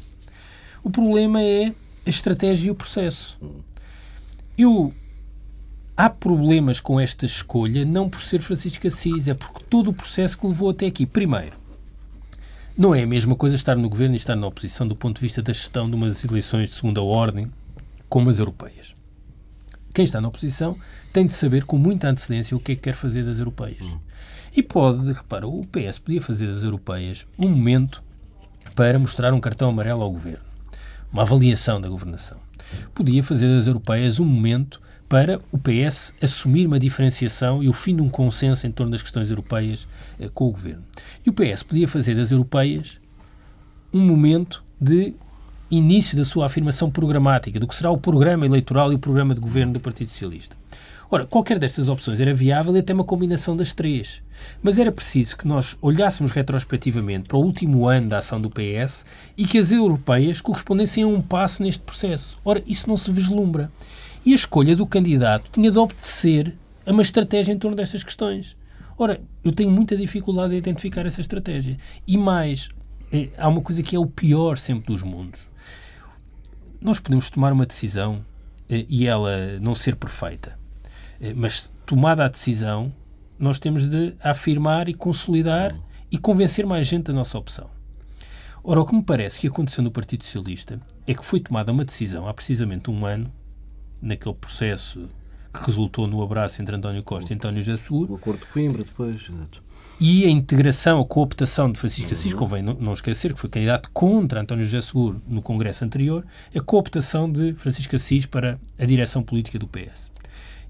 O 0.83 0.91
problema 0.91 1.41
é 1.41 1.73
a 2.05 2.11
estratégia 2.11 2.67
e 2.67 2.71
o 2.73 2.75
processo. 2.75 3.39
Eu 4.59 4.93
há 5.97 6.09
problemas 6.09 6.81
com 6.81 6.99
esta 6.99 7.27
escolha, 7.27 7.85
não 7.85 8.09
por 8.09 8.21
ser 8.21 8.41
Francisco 8.41 8.87
Assis, 8.87 9.29
é 9.29 9.35
porque 9.35 9.65
todo 9.69 9.91
o 9.91 9.95
processo 9.95 10.39
que 10.39 10.47
levou 10.47 10.71
até 10.71 10.87
aqui. 10.87 11.07
Primeiro, 11.07 11.57
não 12.77 12.95
é 12.95 13.03
a 13.03 13.07
mesma 13.07 13.37
coisa 13.37 13.55
estar 13.55 13.77
no 13.77 13.89
governo 13.89 14.15
e 14.15 14.17
estar 14.17 14.35
na 14.35 14.47
oposição 14.47 14.87
do 14.89 14.97
ponto 14.97 15.17
de 15.17 15.23
vista 15.23 15.43
da 15.43 15.53
gestão 15.53 15.89
de 15.89 15.95
umas 15.95 16.25
eleições 16.25 16.71
de 16.71 16.75
segunda 16.75 17.03
ordem, 17.03 17.51
como 18.09 18.31
as 18.31 18.39
europeias. 18.39 18.95
Quem 19.93 20.05
está 20.05 20.21
na 20.21 20.29
oposição 20.29 20.77
tem 21.13 21.27
de 21.27 21.35
saber 21.35 21.65
com 21.65 21.77
muita 21.77 22.09
antecedência 22.09 22.57
o 22.57 22.61
que 22.61 22.73
é 22.73 22.75
que 22.75 22.83
quer 22.83 22.95
fazer 22.95 23.25
das 23.25 23.39
europeias. 23.39 23.87
E 24.57 24.63
pode, 24.63 25.13
repara, 25.13 25.47
o 25.47 25.67
PS 25.67 25.99
podia 25.99 26.21
fazer 26.21 26.47
das 26.47 26.63
europeias 26.63 27.27
um 27.39 27.49
momento 27.49 28.03
para 28.75 28.99
mostrar 28.99 29.35
um 29.35 29.41
cartão 29.41 29.69
amarelo 29.69 30.03
ao 30.03 30.11
governo, 30.11 30.45
uma 31.13 31.23
avaliação 31.23 31.79
da 31.79 31.89
governação. 31.89 32.39
Podia 32.95 33.23
fazer 33.23 33.49
das 33.49 33.67
europeias 33.67 34.19
um 34.19 34.25
momento 34.25 34.81
para 35.13 35.43
o 35.53 35.59
PS 35.59 36.15
assumir 36.23 36.67
uma 36.67 36.81
diferenciação 36.81 37.63
e 37.63 37.69
o 37.69 37.73
fim 37.75 37.95
de 37.95 38.01
um 38.01 38.09
consenso 38.09 38.67
em 38.67 38.73
torno 38.73 38.93
das 38.93 39.03
questões 39.03 39.29
europeias 39.29 39.87
eh, 40.19 40.31
com 40.33 40.47
o 40.47 40.51
governo. 40.51 40.83
E 41.23 41.29
o 41.29 41.35
PS 41.35 41.63
podia 41.63 41.87
fazer 41.87 42.17
das 42.17 42.31
europeias 42.31 42.99
um 43.93 44.01
momento 44.01 44.65
de 44.81 45.13
início 45.71 46.17
da 46.17 46.25
sua 46.25 46.47
afirmação 46.47 46.91
programática, 46.91 47.61
do 47.61 47.69
que 47.69 47.77
será 47.77 47.91
o 47.91 47.99
programa 47.99 48.47
eleitoral 48.47 48.91
e 48.91 48.95
o 48.95 48.99
programa 48.99 49.35
de 49.35 49.41
governo 49.43 49.75
do 49.75 49.81
Partido 49.81 50.09
Socialista. 50.09 50.57
Ora, 51.11 51.27
qualquer 51.27 51.59
destas 51.59 51.91
opções 51.91 52.19
era 52.19 52.33
viável 52.33 52.75
e 52.75 52.79
até 52.79 52.95
uma 52.95 53.05
combinação 53.05 53.55
das 53.55 53.75
três. 53.75 54.23
Mas 54.63 54.79
era 54.79 54.91
preciso 54.91 55.37
que 55.37 55.47
nós 55.47 55.77
olhássemos 55.83 56.31
retrospectivamente 56.31 57.29
para 57.29 57.37
o 57.37 57.45
último 57.45 57.87
ano 57.87 58.09
da 58.09 58.17
ação 58.17 58.41
do 58.41 58.49
PS 58.49 59.05
e 59.37 59.45
que 59.45 59.59
as 59.59 59.71
europeias 59.71 60.41
correspondessem 60.41 61.05
a 61.05 61.07
um 61.07 61.21
passo 61.21 61.63
neste 61.63 61.83
processo. 61.83 62.39
Ora, 62.43 62.63
isso 62.67 62.89
não 62.89 62.97
se 62.97 63.13
vislumbra. 63.13 63.71
E 64.25 64.33
a 64.33 64.35
escolha 64.35 64.77
do 64.77 64.87
candidato 64.87 65.51
tinha 65.51 65.71
de 65.71 65.79
obedecer 65.79 66.57
a 66.87 66.93
uma 66.93 67.03
estratégia 67.03 67.53
em 67.53 67.59
torno 67.59 67.77
destas 67.77 68.05
questões. 68.05 68.57
Ora, 68.97 69.21
eu 69.43 69.51
tenho 69.53 69.71
muita 69.71 69.97
dificuldade 69.97 70.55
em 70.55 70.59
identificar 70.59 71.05
essa 71.07 71.21
estratégia. 71.21 71.77
E 72.07 72.17
mais, 72.17 72.69
é, 73.13 73.31
há 73.37 73.49
uma 73.49 73.61
coisa 73.61 73.83
que 73.83 73.97
é 73.97 73.99
o 73.99 74.07
pior 74.07 74.57
sempre 74.57 74.87
dos 74.87 75.03
mundos. 75.03 75.51
Nós 76.81 77.01
podemos 77.01 77.31
tomar 77.31 77.53
uma 77.53 77.67
decisão 77.67 78.25
é, 78.69 78.87
e 78.89 79.07
ela 79.07 79.59
não 79.61 79.75
ser 79.75 79.97
perfeita. 79.97 80.59
É, 81.21 81.35
mas, 81.35 81.73
tomada 81.85 82.25
a 82.25 82.29
decisão, 82.29 82.93
nós 83.39 83.59
temos 83.59 83.89
de 83.89 84.15
afirmar 84.21 84.89
e 84.89 84.95
consolidar 84.95 85.77
e 86.11 86.19
convencer 86.19 86.65
mais 86.65 86.87
gente 86.87 87.05
da 87.05 87.13
nossa 87.13 87.37
opção. 87.39 87.69
Ora, 88.63 88.81
o 88.81 88.87
que 88.87 88.95
me 88.95 89.03
parece 89.03 89.41
que 89.41 89.49
aconteceu 89.49 89.83
no 89.83 89.91
Partido 89.91 90.23
Socialista 90.23 90.81
é 91.07 91.13
que 91.13 91.25
foi 91.25 91.41
tomada 91.41 91.73
uma 91.73 91.85
decisão 91.85 92.29
há 92.29 92.35
precisamente 92.35 92.89
um 92.89 93.05
ano 93.05 93.33
naquele 94.03 94.35
processo 94.35 95.09
que 95.53 95.67
resultou 95.67 96.07
no 96.07 96.23
abraço 96.23 96.61
entre 96.61 96.75
António 96.75 97.03
Costa 97.03 97.33
e 97.33 97.37
António 97.37 97.63
José 97.63 97.83
Seguro. 97.83 98.13
O 98.13 98.17
acordo 98.17 98.41
de 98.41 98.47
Coimbra 98.47 98.83
depois, 98.83 99.17
exato. 99.17 99.63
E 100.01 100.25
a 100.25 100.31
integração, 100.31 101.01
a 101.01 101.05
cooptação 101.05 101.71
de 101.71 101.79
Francisco 101.79 102.13
Assis, 102.13 102.33
uhum. 102.33 102.39
convém 102.39 102.63
não, 102.63 102.93
esquecer 102.93 103.33
que 103.33 103.39
foi 103.39 103.49
candidato 103.49 103.89
contra 103.93 104.41
António 104.41 104.65
José 104.65 104.81
Seguro 104.81 105.23
no 105.29 105.43
Congresso 105.43 105.85
anterior, 105.85 106.27
a 106.55 106.61
cooptação 106.61 107.31
de 107.31 107.53
Francisco 107.55 107.95
Assis 107.95 108.27
para 108.27 108.59
a 108.79 108.85
direção 108.85 109.23
política 109.23 109.59
do 109.59 109.69
PS. 109.69 110.11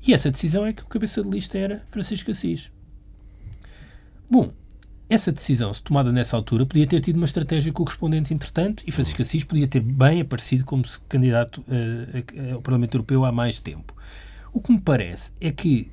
E 0.07 0.13
essa 0.13 0.31
decisão 0.31 0.67
é 0.67 0.73
que 0.73 0.83
o 0.83 0.87
cabeça 0.87 1.23
de 1.23 1.31
lista 1.31 1.57
era 1.57 1.83
Francisco 1.91 2.31
Assis. 2.31 2.71
Bom, 4.29 4.53
essa 5.13 5.31
decisão, 5.31 5.73
se 5.73 5.83
tomada 5.83 6.11
nessa 6.11 6.37
altura, 6.37 6.65
podia 6.65 6.87
ter 6.87 7.03
tido 7.03 7.17
uma 7.17 7.27
estratégia 7.27 7.71
correspondente, 7.71 8.33
entretanto, 8.33 8.83
e 8.87 8.91
Francisco 8.91 9.21
Assis 9.21 9.45
podia 9.45 9.69
ter 9.69 9.81
bem 9.81 10.23
aparecido 10.23 10.65
como 10.65 10.83
candidato 11.07 11.61
uh, 11.61 12.55
ao 12.55 12.63
Parlamento 12.63 12.95
Europeu 12.95 13.25
há 13.25 13.31
mais 13.31 13.61
tempo. 13.61 13.95
O 14.53 14.61
que 14.61 14.73
me 14.73 14.81
parece 14.81 15.33
é 15.39 15.51
que 15.51 15.91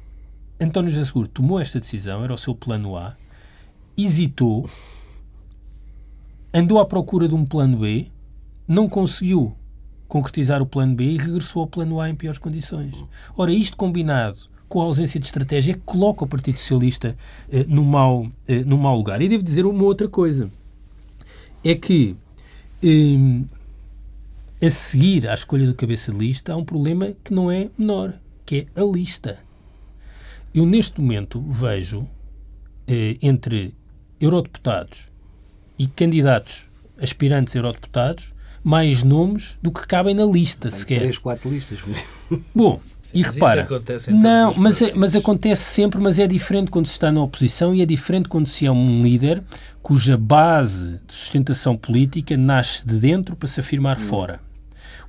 António 0.60 0.90
José 0.90 1.04
Seguro 1.04 1.28
tomou 1.28 1.60
esta 1.60 1.80
decisão, 1.80 2.24
era 2.24 2.34
o 2.34 2.38
seu 2.38 2.56
plano 2.56 2.96
A, 2.96 3.16
hesitou, 3.98 4.70
andou 6.54 6.80
à 6.80 6.86
procura 6.86 7.28
de 7.28 7.36
um 7.36 7.46
plano 7.46 7.78
B, 7.78 8.08
não 8.66 8.88
conseguiu 8.88 9.54
concretizar 10.08 10.62
o 10.62 10.66
plano 10.66 10.96
B 10.96 11.04
e 11.04 11.18
regressou 11.18 11.64
ao 11.64 11.68
plano 11.68 12.00
A 12.00 12.10
em 12.10 12.16
piores 12.16 12.40
condições. 12.40 13.04
Ora, 13.36 13.52
isto 13.52 13.76
combinado 13.76 14.50
com 14.70 14.82
a 14.82 14.86
ausência 14.86 15.20
de 15.20 15.26
estratégia, 15.26 15.78
coloca 15.86 16.24
o 16.24 16.28
Partido 16.28 16.60
Socialista 16.60 17.18
eh, 17.52 17.66
no, 17.68 17.84
mau, 17.84 18.32
eh, 18.48 18.64
no 18.64 18.78
mau 18.78 18.96
lugar. 18.96 19.22
E 19.22 19.28
devo 19.28 19.44
dizer 19.44 19.66
uma 19.66 19.84
outra 19.84 20.08
coisa. 20.08 20.50
É 21.64 21.76
que, 21.76 22.16
eh, 22.84 24.66
a 24.66 24.70
seguir 24.70 25.28
à 25.28 25.34
escolha 25.34 25.66
do 25.66 25.74
cabeça 25.74 26.12
de 26.12 26.18
lista, 26.20 26.54
há 26.54 26.56
um 26.56 26.64
problema 26.64 27.14
que 27.24 27.34
não 27.34 27.52
é 27.52 27.70
menor, 27.78 28.14
que 28.46 28.68
é 28.76 28.82
a 28.82 28.84
lista. 28.86 29.40
Eu, 30.54 30.66
neste 30.66 31.02
momento, 31.02 31.42
vejo 31.42 32.08
eh, 32.88 33.18
entre 33.22 33.74
eurodeputados 34.20 35.10
e 35.78 35.88
candidatos 35.88 36.70
aspirantes 37.02 37.56
a 37.56 37.60
eurodeputados 37.60 38.34
mais 38.64 39.04
nomes 39.04 39.58
do 39.62 39.72
que 39.72 39.88
cabem 39.88 40.14
na 40.14 40.26
lista, 40.26 40.70
Tem 40.70 40.78
sequer. 40.78 41.00
Três, 41.00 41.18
quatro 41.18 41.50
listas. 41.50 41.80
Bom, 42.54 42.82
e 43.14 43.22
mas 43.22 43.36
repara, 43.36 43.68
não, 44.10 44.54
mas, 44.56 44.82
é, 44.82 44.94
mas 44.94 45.16
acontece 45.16 45.64
sempre, 45.64 46.00
mas 46.00 46.20
é 46.20 46.28
diferente 46.28 46.70
quando 46.70 46.86
se 46.86 46.94
está 46.94 47.12
na 47.12 47.22
oposição 47.22 47.74
e 47.74 47.82
é 47.82 47.86
diferente 47.86 48.30
quando 48.30 48.48
se 48.48 48.66
é 48.66 48.72
um 48.72 49.02
líder 49.02 49.44
cuja 49.82 50.18
base 50.18 51.00
de 51.08 51.14
sustentação 51.14 51.76
política 51.76 52.38
nasce 52.38 52.86
de 52.86 52.96
dentro 52.96 53.36
para 53.36 53.48
se 53.48 53.60
afirmar 53.60 53.98
hum. 53.98 54.02
fora. 54.02 54.40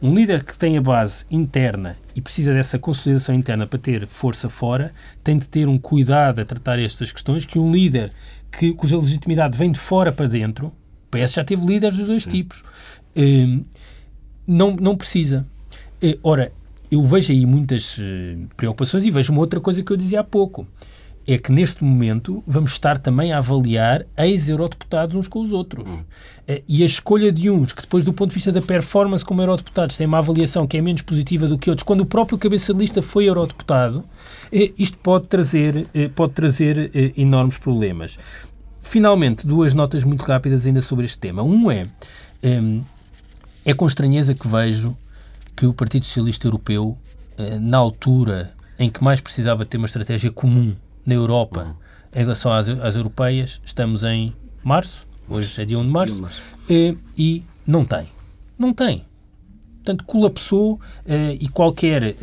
Um 0.02 0.14
líder 0.14 0.42
que 0.44 0.56
tem 0.56 0.78
a 0.78 0.80
base 0.80 1.26
interna 1.30 1.96
e 2.14 2.22
precisa 2.22 2.54
dessa 2.54 2.78
consolidação 2.78 3.34
interna 3.34 3.66
para 3.66 3.78
ter 3.78 4.06
força 4.06 4.48
fora, 4.48 4.92
tem 5.22 5.36
de 5.36 5.46
ter 5.46 5.68
um 5.68 5.78
cuidado 5.78 6.40
a 6.40 6.44
tratar 6.44 6.78
estas 6.78 7.12
questões 7.12 7.44
que 7.44 7.58
um 7.58 7.70
líder 7.70 8.10
que, 8.50 8.72
cuja 8.72 8.96
legitimidade 8.96 9.58
vem 9.58 9.70
de 9.70 9.78
fora 9.78 10.10
para 10.10 10.26
dentro, 10.26 10.68
o 10.68 10.72
PS 11.10 11.34
já 11.34 11.44
teve 11.44 11.66
líderes 11.66 11.98
dos 11.98 12.06
dois 12.06 12.24
tipos, 12.24 12.62
hum, 13.14 13.64
não, 14.46 14.74
não 14.74 14.96
precisa. 14.96 15.46
Uh, 16.02 16.18
ora, 16.22 16.50
eu 16.90 17.02
vejo 17.02 17.32
aí 17.32 17.46
muitas 17.46 17.98
uh, 17.98 18.48
preocupações 18.56 19.04
e 19.04 19.10
vejo 19.10 19.32
uma 19.32 19.40
outra 19.40 19.60
coisa 19.60 19.82
que 19.82 19.92
eu 19.92 19.96
dizia 19.96 20.20
há 20.20 20.24
pouco. 20.24 20.66
É 21.26 21.38
que 21.38 21.52
neste 21.52 21.84
momento 21.84 22.42
vamos 22.46 22.72
estar 22.72 22.98
também 22.98 23.32
a 23.32 23.38
avaliar 23.38 24.06
ex-eurodeputados 24.16 25.14
uns 25.14 25.28
com 25.28 25.40
os 25.40 25.52
outros. 25.52 25.88
Uh, 25.88 26.04
e 26.66 26.82
a 26.82 26.86
escolha 26.86 27.30
de 27.30 27.48
uns 27.48 27.72
que, 27.72 27.82
depois 27.82 28.02
do 28.02 28.12
ponto 28.12 28.30
de 28.30 28.34
vista 28.34 28.50
da 28.50 28.60
performance 28.60 29.24
como 29.24 29.40
eurodeputados, 29.40 29.96
têm 29.96 30.06
uma 30.06 30.18
avaliação 30.18 30.66
que 30.66 30.76
é 30.76 30.80
menos 30.80 31.02
positiva 31.02 31.46
do 31.46 31.56
que 31.56 31.70
outros, 31.70 31.84
quando 31.84 32.00
o 32.00 32.06
próprio 32.06 32.36
cabeça 32.36 32.72
de 32.72 32.80
lista 32.80 33.00
foi 33.00 33.26
eurodeputado, 33.26 34.04
isto 34.76 34.98
pode 34.98 35.28
trazer, 35.28 35.86
pode 36.16 36.32
trazer 36.32 36.90
enormes 37.16 37.56
problemas. 37.56 38.18
Finalmente, 38.82 39.46
duas 39.46 39.74
notas 39.74 40.02
muito 40.02 40.24
rápidas 40.24 40.66
ainda 40.66 40.80
sobre 40.80 41.04
este 41.04 41.18
tema. 41.18 41.42
Um 41.42 41.70
é, 41.70 41.86
hum, 42.42 42.82
é 43.64 43.72
com 43.72 43.86
estranheza 43.86 44.34
que 44.34 44.48
vejo 44.48 44.96
que 45.56 45.66
o 45.66 45.74
Partido 45.74 46.04
Socialista 46.04 46.46
Europeu, 46.46 46.96
eh, 47.36 47.58
na 47.58 47.78
altura 47.78 48.52
em 48.78 48.88
que 48.90 49.02
mais 49.02 49.20
precisava 49.20 49.64
ter 49.64 49.76
uma 49.76 49.86
estratégia 49.86 50.30
comum 50.30 50.74
na 51.04 51.14
Europa 51.14 51.64
uhum. 51.64 51.74
em 52.14 52.20
relação 52.20 52.52
às, 52.52 52.68
às 52.68 52.96
europeias, 52.96 53.60
estamos 53.64 54.04
em 54.04 54.34
março, 54.64 55.06
hoje 55.28 55.60
é 55.60 55.64
dia 55.64 55.78
1 55.78 55.82
de 55.82 55.88
março, 55.88 56.24
eh, 56.68 56.94
e 57.16 57.42
não 57.66 57.84
tem. 57.84 58.08
Não 58.58 58.72
tem. 58.72 59.04
Portanto, 59.76 60.04
colapsou 60.04 60.80
eh, 61.06 61.36
e 61.40 61.48
qualquer 61.48 62.14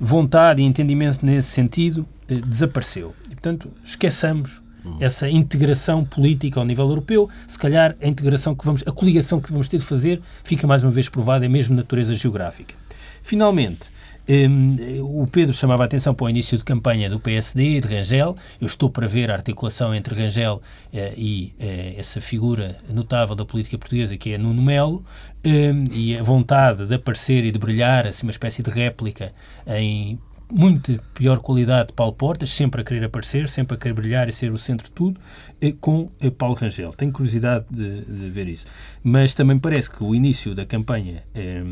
vontade 0.00 0.62
e 0.62 0.64
entendimento 0.64 1.24
nesse 1.24 1.48
sentido 1.48 2.06
desapareceu. 2.26 3.14
E, 3.26 3.30
portanto, 3.30 3.70
esqueçamos 3.84 4.62
essa 5.00 5.28
integração 5.28 6.04
política 6.04 6.60
ao 6.60 6.66
nível 6.66 6.88
europeu, 6.88 7.28
se 7.46 7.58
calhar 7.58 7.96
a 8.00 8.06
integração 8.06 8.54
que 8.54 8.64
vamos, 8.64 8.82
a 8.86 8.92
coligação 8.92 9.40
que 9.40 9.50
vamos 9.50 9.68
ter 9.68 9.78
de 9.78 9.84
fazer 9.84 10.20
fica 10.44 10.66
mais 10.66 10.82
uma 10.82 10.92
vez 10.92 11.08
provada, 11.08 11.44
é 11.44 11.48
mesmo 11.48 11.74
natureza 11.74 12.14
geográfica. 12.14 12.74
Finalmente, 13.22 13.90
um, 14.28 15.22
o 15.22 15.26
Pedro 15.26 15.54
chamava 15.54 15.84
a 15.84 15.86
atenção 15.86 16.14
para 16.14 16.26
o 16.26 16.30
início 16.30 16.58
de 16.58 16.62
campanha 16.62 17.08
do 17.08 17.18
PSD 17.18 17.76
e 17.76 17.80
de 17.80 17.88
Rangel. 17.88 18.36
Eu 18.60 18.66
estou 18.66 18.90
para 18.90 19.06
ver 19.06 19.30
a 19.30 19.34
articulação 19.34 19.94
entre 19.94 20.14
Rangel 20.14 20.56
uh, 20.56 20.98
e 21.16 21.54
uh, 21.58 21.98
essa 21.98 22.20
figura 22.20 22.76
notável 22.90 23.34
da 23.34 23.44
política 23.44 23.78
portuguesa 23.78 24.16
que 24.18 24.34
é 24.34 24.38
Nuno 24.38 24.62
Melo 24.62 25.02
um, 25.44 25.84
e 25.92 26.16
a 26.16 26.22
vontade 26.22 26.86
de 26.86 26.94
aparecer 26.94 27.44
e 27.44 27.50
de 27.50 27.58
brilhar, 27.58 28.06
assim, 28.06 28.26
uma 28.26 28.30
espécie 28.30 28.62
de 28.62 28.70
réplica 28.70 29.32
em 29.66 30.18
muito 30.50 31.00
pior 31.14 31.40
qualidade 31.40 31.88
de 31.88 31.94
Paulo 31.94 32.12
Portas, 32.12 32.50
sempre 32.50 32.80
a 32.80 32.84
querer 32.84 33.04
aparecer, 33.04 33.48
sempre 33.48 33.76
a 33.76 33.78
querer 33.78 33.94
brilhar 33.94 34.28
e 34.28 34.32
ser 34.32 34.50
o 34.50 34.58
centro 34.58 34.86
de 34.86 34.92
tudo, 34.92 35.20
eh, 35.60 35.74
com 35.80 36.10
eh, 36.20 36.30
Paulo 36.30 36.54
Rangel. 36.54 36.92
Tenho 36.92 37.12
curiosidade 37.12 37.66
de, 37.70 38.02
de 38.02 38.30
ver 38.30 38.48
isso. 38.48 38.66
Mas 39.02 39.34
também 39.34 39.58
parece 39.58 39.90
que 39.90 40.02
o 40.02 40.14
início 40.14 40.54
da 40.54 40.64
campanha 40.64 41.22
eh, 41.34 41.62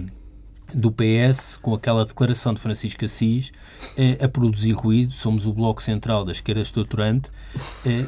do 0.76 0.92
PS, 0.92 1.58
com 1.60 1.72
aquela 1.72 2.04
declaração 2.04 2.52
de 2.52 2.60
Francisco 2.60 3.02
Assis, 3.02 3.50
eh, 3.96 4.18
a 4.22 4.28
produzir 4.28 4.72
ruído, 4.72 5.10
somos 5.10 5.46
o 5.46 5.52
bloco 5.52 5.82
central 5.82 6.22
da 6.22 6.32
esquerda 6.32 6.60
estruturante. 6.60 7.30
Eh, 7.84 8.04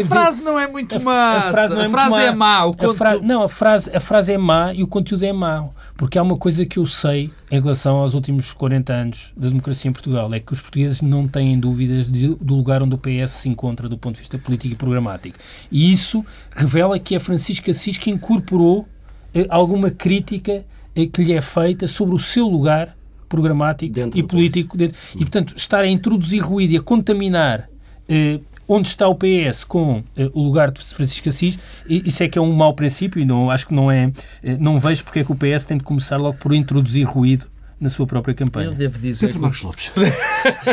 a 0.00 0.06
frase 0.06 0.38
dizer, 0.38 0.50
não 0.50 0.58
é 0.58 0.68
muito 0.68 1.00
má. 1.00 1.38
A 1.38 1.50
frase, 1.50 1.74
não 1.74 1.82
é, 1.82 1.86
a 1.86 1.90
frase 1.90 2.14
é 2.22 2.30
má. 2.30 2.66
O 2.66 2.70
a 2.70 2.94
fra 2.94 3.18
não, 3.18 3.42
a 3.42 3.48
frase, 3.48 3.96
a 3.96 3.98
frase 3.98 4.32
é 4.32 4.38
má 4.38 4.72
e 4.72 4.84
o 4.84 4.86
conteúdo 4.86 5.24
é 5.24 5.32
mau. 5.32 5.74
Porque 5.96 6.16
há 6.16 6.22
uma 6.22 6.36
coisa 6.36 6.64
que 6.64 6.78
eu 6.78 6.86
sei 6.86 7.32
em 7.50 7.60
relação 7.60 7.96
aos 7.96 8.14
últimos 8.14 8.52
40 8.52 8.92
anos 8.92 9.32
da 9.36 9.48
democracia 9.48 9.88
em 9.88 9.92
Portugal, 9.92 10.32
é 10.32 10.38
que 10.38 10.52
os 10.52 10.60
portugueses 10.60 11.02
não 11.02 11.26
têm 11.26 11.58
dúvidas 11.58 12.08
de, 12.08 12.28
do 12.36 12.54
lugar 12.54 12.80
onde 12.80 12.94
o 12.94 12.98
PS 12.98 13.32
se 13.32 13.48
encontra 13.48 13.88
do 13.88 13.98
ponto 13.98 14.14
de 14.14 14.20
vista 14.20 14.38
político 14.38 14.74
e 14.74 14.76
programático. 14.76 15.36
E 15.70 15.92
isso 15.92 16.24
revela 16.52 16.96
que 16.96 17.16
é 17.16 17.18
Francisco 17.18 17.68
Assis 17.70 17.98
que 17.98 18.08
incorporou 18.08 18.86
eh, 19.34 19.46
alguma 19.50 19.90
crítica 19.90 20.64
que 21.12 21.24
lhe 21.24 21.32
é 21.32 21.40
feita 21.40 21.88
sobre 21.88 22.14
o 22.14 22.18
seu 22.18 22.46
lugar 22.46 22.96
programático 23.28 23.92
dentro 23.92 24.18
e 24.18 24.22
político. 24.22 24.76
Dentro, 24.76 24.96
e, 25.14 25.18
portanto, 25.18 25.54
estar 25.56 25.80
a 25.80 25.88
introduzir 25.88 26.42
ruído 26.42 26.72
e 26.72 26.76
a 26.76 26.80
contaminar 26.80 27.68
eh, 28.08 28.38
onde 28.68 28.88
está 28.88 29.08
o 29.08 29.14
PS 29.14 29.64
com 29.64 30.02
eh, 30.16 30.30
o 30.32 30.42
lugar 30.42 30.70
de 30.70 30.80
Francisco 30.80 31.28
Assis, 31.28 31.58
isso 31.88 32.22
é 32.22 32.28
que 32.28 32.38
é 32.38 32.42
um 32.42 32.52
mau 32.52 32.74
princípio 32.74 33.20
e 33.20 33.24
não, 33.24 33.50
acho 33.50 33.66
que 33.66 33.74
não 33.74 33.90
é. 33.90 34.12
Eh, 34.42 34.56
não 34.58 34.78
vejo 34.78 35.04
porque 35.04 35.20
é 35.20 35.24
que 35.24 35.32
o 35.32 35.36
PS 35.36 35.64
tem 35.64 35.76
de 35.76 35.84
começar 35.84 36.16
logo 36.16 36.38
por 36.38 36.54
introduzir 36.54 37.06
ruído 37.06 37.48
na 37.80 37.88
sua 37.88 38.06
própria 38.06 38.34
campanha. 38.34 38.68
Eu 38.68 38.74
devo 38.74 38.98
dizer, 38.98 39.32
que... 39.32 39.38
Lopes. 39.38 39.92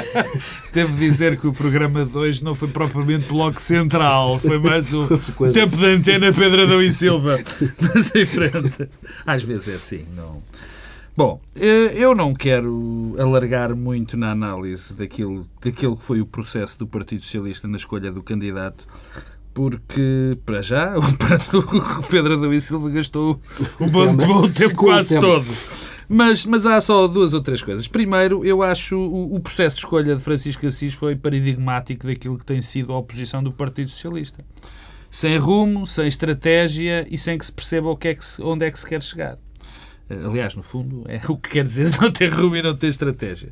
devo 0.74 0.97
dizer 0.97 1.39
que 1.39 1.47
o 1.47 1.54
programa 1.54 2.06
de 2.06 2.18
hoje 2.18 2.43
não 2.43 2.56
foi 2.56 2.68
propriamente 2.68 3.28
bloco 3.28 3.62
central, 3.62 4.39
foi 4.39 4.58
mais 4.60 4.93
o 4.93 5.08
tempo 5.52 5.76
da 5.78 5.88
antena 5.88 6.32
Pedro 6.32 6.64
Adão 6.64 6.82
e 6.82 6.91
Silva. 6.91 7.39
Mas 7.82 8.16
em 8.16 8.26
frente. 8.26 8.89
Às 9.26 9.43
vezes 9.43 9.68
é 9.68 9.74
assim, 9.76 10.06
não. 10.16 10.41
Bom, 11.16 11.41
eh, 11.56 11.91
eu 11.95 12.16
não 12.16 12.34
quero 12.34 13.16
alargar 13.20 13.76
muito 13.76 14.16
na 14.16 14.32
análise 14.32 14.95
daquilo, 14.95 15.45
daquilo 15.62 15.97
que 15.97 16.04
foi 16.04 16.22
o 16.22 16.26
processo 16.26 16.80
do 16.80 16.88
Partido 16.88 17.22
Socialista 17.22 17.68
na 17.68 17.76
escolha 17.76 18.12
do 18.12 18.24
candidato, 18.24 18.88
porque, 19.54 20.38
para 20.45 20.62
já, 20.62 20.95
o 20.97 22.04
Pedro 22.10 22.34
Adão 22.34 22.54
e 22.54 22.62
Silva 22.62 22.89
gastou 22.89 23.41
um 23.80 23.89
bom, 23.89 24.16
bom 24.16 24.49
tempo 24.49 24.76
quase 24.76 25.20
todo. 25.20 25.45
Mas, 26.14 26.45
mas 26.45 26.66
há 26.66 26.82
só 26.82 27.07
duas 27.07 27.34
ou 27.34 27.41
três 27.41 27.62
coisas. 27.62 27.88
Primeiro, 27.88 28.43
eu 28.43 28.62
acho 28.62 28.97
o, 28.97 29.34
o 29.34 29.39
processo 29.39 29.78
de 29.78 29.84
escolha 29.84 30.14
de 30.14 30.22
Francisco 30.22 30.68
Assis 30.68 30.93
foi 30.93 31.16
paradigmático 31.16 32.05
daquilo 32.05 32.38
que 32.38 32.43
tem 32.43 32.62
sido 32.62 32.91
a 32.91 32.97
oposição 32.97 33.41
do 33.41 33.49
Partido 33.49 33.89
Socialista. 33.89 34.43
Sem 35.09 35.38
rumo, 35.38 35.88
sem 35.88 36.07
estratégia 36.07 37.07
e 37.09 37.18
sem 37.18 37.38
que 37.38 37.45
se 37.45 37.53
perceba 37.53 37.89
o 37.89 37.95
que 37.95 38.09
é 38.09 38.16
que 38.16 38.26
se, 38.26 38.41
onde 38.41 38.66
é 38.66 38.72
que 38.72 38.78
se 38.78 38.86
quer 38.86 39.01
chegar. 39.01 39.38
Aliás, 40.26 40.55
no 40.55 40.64
fundo, 40.64 41.03
é 41.07 41.20
o 41.30 41.38
que 41.38 41.49
quer 41.49 41.64
dizer 41.64 41.89
não 41.99 42.12
ter 42.12 42.28
rumo 42.28 42.55
e 42.55 42.62
não 42.62 42.76
ter 42.76 42.88
estratégia. 42.88 43.49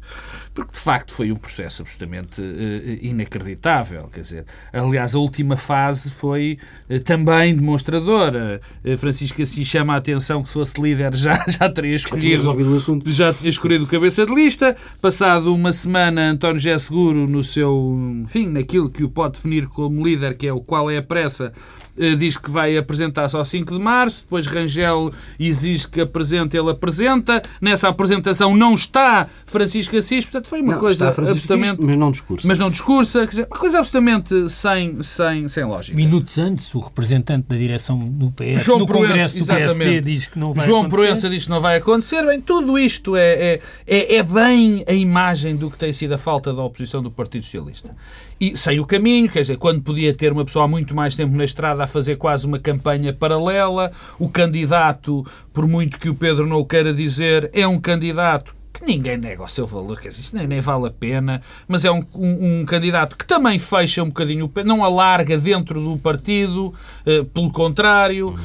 Porque, 0.54 0.74
de 0.74 0.80
facto, 0.80 1.14
foi 1.14 1.32
um 1.32 1.36
processo 1.36 1.82
absolutamente 1.82 2.42
uh, 2.42 3.06
inacreditável. 3.06 4.10
Quer 4.12 4.22
dizer, 4.22 4.46
aliás, 4.74 5.16
a 5.16 5.20
última 5.20 5.56
fase 5.56 6.12
foi 6.12 6.58
uh, 6.90 7.00
também 7.00 7.56
demonstradora. 7.56 8.60
Uh, 8.84 8.98
Francisco 8.98 9.42
Assis 9.42 9.68
chama 9.68 9.94
a 9.94 9.98
atenção 9.98 10.42
que 10.42 10.50
se 10.50 10.54
fosse 10.54 10.80
líder 10.82 11.16
já, 11.16 11.34
já 11.48 11.70
teria 11.70 11.96
escolhido 11.96 12.52
o 12.52 12.76
assunto. 12.76 13.12
já 13.12 13.34
tinha 13.34 13.50
escolhido 13.50 13.86
cabeça 13.88 14.26
de 14.26 14.34
lista. 14.34 14.76
Passado 15.02 15.54
uma 15.54 15.72
semana, 15.72 16.32
António 16.32 16.60
José 16.60 16.78
Seguro, 16.78 17.28
no 17.28 17.44
seu, 17.44 17.98
enfim, 18.24 18.48
naquilo 18.48 18.90
que 18.90 19.04
o 19.04 19.10
pode 19.10 19.34
definir 19.34 19.68
como 19.68 20.06
líder, 20.06 20.36
que 20.36 20.48
é 20.48 20.54
o 20.54 20.62
qual 20.62 20.90
é 20.90 20.98
a 20.98 21.04
pressa, 21.04 21.54
eh, 21.89 21.89
diz 22.18 22.38
que 22.38 22.50
vai 22.50 22.78
apresentar 22.78 23.28
só 23.28 23.44
5 23.44 23.74
de 23.74 23.80
março, 23.80 24.24
depois 24.24 24.48
Rangel 24.48 25.12
exige 25.40 25.88
que 25.88 26.02
apresente, 26.02 26.58
ele 26.58 26.72
apresenta. 26.72 27.42
Nessa 27.62 27.90
apresentação 27.90 28.56
não 28.56 28.74
está 28.74 29.28
Francisco 29.46 29.96
Assis, 29.98 30.26
portanto 30.26 30.48
foi 30.48 30.62
uma 30.62 30.74
não, 30.74 30.80
coisa 30.80 31.10
absolutamente. 31.10 31.74
Assis, 31.74 31.86
mas 31.86 31.98
não 31.98 32.12
discursa. 32.12 32.48
Mas 32.48 32.60
não 32.60 32.70
discursa, 32.70 33.20
quer 33.22 33.30
dizer, 33.30 33.48
uma 33.50 33.60
coisa 33.60 33.80
absolutamente 33.80 34.50
sem, 34.50 35.02
sem, 35.02 35.48
sem 35.48 35.64
lógica. 35.64 35.96
Minutos 35.96 36.38
antes, 36.38 36.74
o 36.74 36.80
representante 36.80 37.48
da 37.48 37.56
direção 37.56 38.00
do 38.08 38.32
PS, 38.32 38.64
João 38.64 38.80
no 38.80 38.88
Proença, 38.88 39.08
Congresso 39.08 39.36
do 39.36 39.40
exatamente. 39.40 39.78
PSD, 39.78 40.02
diz 40.02 40.26
que 40.28 40.40
não 40.40 40.54
vai 40.54 40.66
João 40.66 40.80
acontecer. 40.82 40.96
João 40.96 41.06
Proença 41.06 41.30
diz 41.30 41.44
que 41.44 41.50
não 41.50 41.62
vai 41.62 41.78
acontecer. 41.78 42.26
Bem, 42.26 42.42
tudo 42.42 42.78
isto 42.78 43.16
é, 43.16 43.34
é, 43.34 43.62
é, 43.88 44.16
é 44.16 44.24
bem 44.24 44.84
a 44.88 44.94
imagem 44.94 45.56
do 45.56 45.70
que 45.70 45.78
tem 45.78 45.92
sido 45.94 46.14
a 46.14 46.18
falta 46.18 46.54
da 46.54 46.64
oposição 46.64 47.02
do 47.02 47.12
Partido 47.12 47.44
Socialista 47.44 47.96
e 48.40 48.56
sem 48.56 48.80
o 48.80 48.86
caminho, 48.86 49.30
quer 49.30 49.42
dizer, 49.42 49.58
quando 49.58 49.82
podia 49.82 50.14
ter 50.14 50.32
uma 50.32 50.46
pessoa 50.46 50.66
há 50.66 50.68
muito 50.68 50.96
mais 50.96 51.16
tempo 51.16 51.36
na 51.36 51.44
estrada 51.44 51.84
a 51.84 51.88
fazer 51.88 52.16
quase 52.16 52.48
uma 52.48 52.60
campanha 52.60 53.14
paralela, 53.14 53.92
o 54.18 54.30
candidato, 54.30 55.26
por 55.54 55.68
muito 55.68 56.00
que 56.00 56.10
o 56.10 56.16
Pedro 56.16 56.48
não 56.48 56.58
o 56.58 56.66
queira 56.66 56.94
dizer, 56.94 57.50
é 57.54 57.68
um 57.68 57.80
candidato 57.80 58.59
que 58.80 58.86
ninguém 58.86 59.18
nega 59.18 59.44
o 59.44 59.48
seu 59.48 59.68
valor, 59.68 60.00
quer 60.00 60.10
dizer, 60.10 60.22
isso 60.22 60.36
nem, 60.36 60.48
nem 60.48 60.60
vale 60.60 60.88
a 60.88 60.92
pena, 60.92 61.42
mas 61.68 61.84
é 61.84 61.92
um, 61.92 62.04
um, 62.16 62.62
um, 62.62 62.66
candidato 62.66 63.18
que 63.18 63.26
também 63.26 63.60
fecha 63.60 64.02
um 64.02 64.08
bocadinho 64.08 64.46
o 64.46 64.50
pé, 64.50 64.64
não 64.64 64.84
alarga 64.84 65.38
dentro 65.38 65.82
do 65.82 65.98
partido, 65.98 66.74
uh, 67.06 67.26
pelo 67.26 67.52
contrário, 67.52 68.30
uh, 68.30 68.38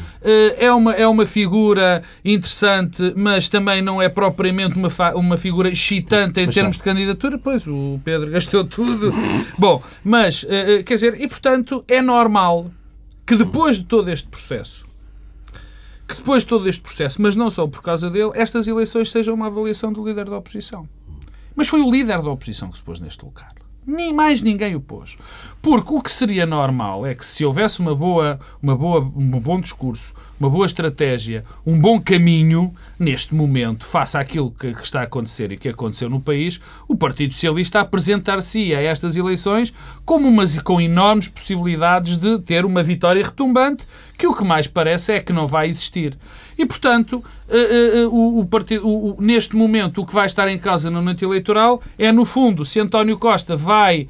é, 0.58 0.72
uma, 0.72 0.92
é 0.92 1.06
uma 1.06 1.24
figura 1.24 2.02
interessante, 2.24 3.12
mas 3.16 3.48
também 3.48 3.80
não 3.80 4.02
é 4.02 4.08
propriamente 4.08 4.76
uma, 4.76 4.88
uma 5.14 5.36
figura 5.36 5.68
excitante 5.68 6.40
em 6.40 6.48
termos 6.48 6.76
de 6.76 6.82
candidatura, 6.82 7.38
pois 7.38 7.66
o 7.66 8.00
Pedro 8.04 8.30
gastou 8.30 8.64
tudo. 8.64 9.12
Bom, 9.56 9.82
mas, 10.02 10.42
uh, 10.42 10.82
quer 10.84 10.94
dizer, 10.94 11.20
e 11.20 11.28
portanto 11.28 11.84
é 11.86 12.02
normal 12.02 12.70
que 13.26 13.36
depois 13.36 13.78
de 13.78 13.84
todo 13.84 14.10
este 14.10 14.28
processo, 14.28 14.83
que 16.14 16.22
depois 16.22 16.42
de 16.42 16.48
todo 16.48 16.68
este 16.68 16.82
processo, 16.82 17.20
mas 17.20 17.36
não 17.36 17.50
só 17.50 17.66
por 17.66 17.82
causa 17.82 18.10
dele, 18.10 18.32
estas 18.34 18.66
eleições 18.66 19.10
sejam 19.10 19.34
uma 19.34 19.46
avaliação 19.46 19.92
do 19.92 20.06
líder 20.06 20.28
da 20.28 20.38
oposição. 20.38 20.88
Mas 21.54 21.68
foi 21.68 21.80
o 21.80 21.90
líder 21.90 22.20
da 22.22 22.30
oposição 22.30 22.70
que 22.70 22.76
se 22.76 22.82
pôs 22.82 23.00
neste 23.00 23.24
lugar. 23.24 23.63
Nem 23.86 24.12
mais 24.12 24.40
ninguém 24.40 24.74
o 24.74 24.80
pôs. 24.80 25.16
Porque 25.60 25.94
o 25.94 26.00
que 26.02 26.10
seria 26.10 26.44
normal 26.44 27.06
é 27.06 27.14
que 27.14 27.24
se 27.24 27.44
houvesse 27.44 27.80
uma 27.80 27.94
boa, 27.94 28.38
uma 28.62 28.76
boa, 28.76 29.00
um 29.00 29.40
bom 29.40 29.60
discurso, 29.60 30.12
uma 30.38 30.50
boa 30.50 30.66
estratégia, 30.66 31.44
um 31.66 31.80
bom 31.80 32.00
caminho, 32.00 32.74
neste 32.98 33.34
momento, 33.34 33.86
face 33.86 34.16
àquilo 34.16 34.50
que, 34.50 34.74
que 34.74 34.82
está 34.84 35.00
a 35.00 35.04
acontecer 35.04 35.52
e 35.52 35.56
que 35.56 35.68
aconteceu 35.68 36.10
no 36.10 36.20
país, 36.20 36.60
o 36.86 36.96
Partido 36.96 37.32
Socialista 37.32 37.80
apresentar-se 37.80 38.74
a 38.74 38.82
estas 38.82 39.16
eleições 39.16 39.72
como 40.04 40.28
umas, 40.28 40.58
com 40.58 40.80
enormes 40.80 41.28
possibilidades 41.28 42.18
de 42.18 42.38
ter 42.40 42.64
uma 42.64 42.82
vitória 42.82 43.24
retumbante, 43.24 43.86
que 44.18 44.26
o 44.26 44.34
que 44.34 44.44
mais 44.44 44.66
parece 44.66 45.12
é 45.14 45.20
que 45.20 45.32
não 45.32 45.46
vai 45.46 45.68
existir. 45.68 46.16
E, 46.58 46.66
portanto, 46.66 47.24
uh, 47.48 48.08
uh, 48.08 48.40
o, 48.40 48.46
partido, 48.46 48.86
o, 48.88 49.16
neste 49.20 49.56
momento, 49.56 50.02
o 50.02 50.06
que 50.06 50.14
vai 50.14 50.26
estar 50.26 50.48
em 50.48 50.58
causa 50.58 50.90
no 50.90 50.98
momento 50.98 51.24
eleitoral 51.24 51.80
é, 51.98 52.12
no 52.12 52.24
fundo, 52.24 52.64
se 52.64 52.80
António 52.80 53.18
Costa 53.18 53.56
vai. 53.56 54.08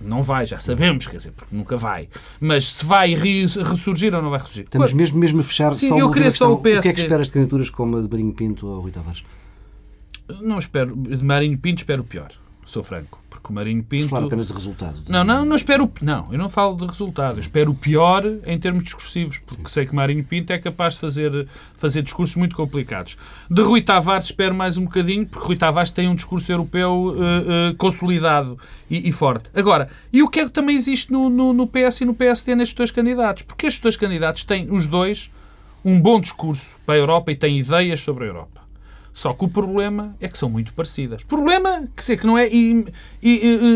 não 0.00 0.22
vai, 0.22 0.46
já 0.46 0.58
sabemos, 0.58 1.06
quer 1.06 1.16
dizer, 1.16 1.32
porque 1.32 1.54
nunca 1.54 1.76
vai. 1.76 2.08
Mas 2.40 2.66
se 2.72 2.84
vai 2.84 3.14
ressurgir 3.14 4.14
ou 4.14 4.22
não 4.22 4.30
vai 4.30 4.40
ressurgir. 4.40 4.64
Estamos 4.64 4.92
mesmo, 4.92 5.18
mesmo 5.18 5.40
a 5.40 5.44
fechar 5.44 5.74
Sim, 5.74 5.88
só 5.88 5.98
eu 5.98 6.10
queria 6.10 6.30
só 6.30 6.52
o 6.52 6.58
PSD. 6.58 6.78
O 6.78 6.82
que 6.82 6.88
é 6.88 6.92
que 6.92 7.00
esperas 7.00 7.26
de 7.28 7.32
candidaturas 7.32 7.70
como 7.70 7.98
a 7.98 8.02
de 8.02 8.08
Marinho 8.08 8.32
Pinto 8.32 8.66
ou 8.66 8.80
Rui 8.80 8.90
Tavares? 8.90 9.22
Não 10.40 10.58
espero. 10.58 10.96
De 10.96 11.24
Marinho 11.24 11.58
Pinto 11.58 11.78
espero 11.78 12.02
o 12.02 12.04
pior, 12.04 12.30
sou 12.64 12.82
franco 12.82 13.21
porque 13.42 13.52
o 13.52 13.54
Marinho 13.54 13.82
Pinto... 13.82 14.08
Falar 14.08 14.26
apenas 14.26 14.46
de 14.46 14.52
resultado. 14.52 15.02
Não, 15.08 15.24
não, 15.24 15.44
não 15.44 15.56
espero... 15.56 15.90
Não, 16.00 16.28
eu 16.30 16.38
não 16.38 16.48
falo 16.48 16.76
de 16.76 16.86
resultado. 16.86 17.34
Eu 17.34 17.40
espero 17.40 17.72
o 17.72 17.74
pior 17.74 18.24
em 18.46 18.58
termos 18.58 18.84
discursivos, 18.84 19.38
porque 19.38 19.68
sei 19.68 19.84
que 19.84 19.94
Marinho 19.94 20.22
Pinto 20.22 20.52
é 20.52 20.58
capaz 20.58 20.94
de 20.94 21.00
fazer, 21.00 21.48
fazer 21.76 22.02
discursos 22.02 22.36
muito 22.36 22.54
complicados. 22.54 23.16
De 23.50 23.60
Rui 23.62 23.82
Tavares 23.82 24.26
espero 24.26 24.54
mais 24.54 24.78
um 24.78 24.84
bocadinho, 24.84 25.26
porque 25.26 25.44
Rui 25.44 25.56
Tavares 25.56 25.90
tem 25.90 26.08
um 26.08 26.14
discurso 26.14 26.52
europeu 26.52 26.92
uh, 26.92 27.70
uh, 27.70 27.74
consolidado 27.76 28.56
e, 28.88 29.08
e, 29.08 29.12
forte. 29.12 29.50
Agora, 29.52 29.88
e 30.12 30.22
o 30.22 30.28
que 30.28 30.38
é 30.38 30.44
que 30.44 30.52
também 30.52 30.76
existe 30.76 31.10
no, 31.10 31.28
no, 31.28 31.52
no 31.52 31.66
PS 31.66 32.02
e 32.02 32.04
no 32.04 32.14
PSD 32.14 32.54
nestes 32.54 32.76
dois 32.76 32.92
candidatos? 32.92 33.42
Porque 33.42 33.66
estes 33.66 33.80
dois 33.80 33.96
candidatos 33.96 34.44
têm, 34.44 34.70
os 34.70 34.86
dois, 34.86 35.30
um 35.84 36.00
bom 36.00 36.20
discurso 36.20 36.76
para 36.86 36.94
a 36.94 36.98
Europa 36.98 37.32
e 37.32 37.36
têm 37.36 37.58
ideias 37.58 38.00
sobre 38.00 38.24
a 38.24 38.26
Europa. 38.28 38.61
Só 39.12 39.34
que 39.34 39.44
o 39.44 39.48
problema 39.48 40.16
é 40.20 40.28
que 40.28 40.38
são 40.38 40.48
muito 40.48 40.72
parecidas. 40.72 41.22
Problema, 41.22 41.88
quer 41.94 42.00
dizer, 42.00 42.16
que 42.16 42.26
não 42.26 42.38
é 42.38 42.48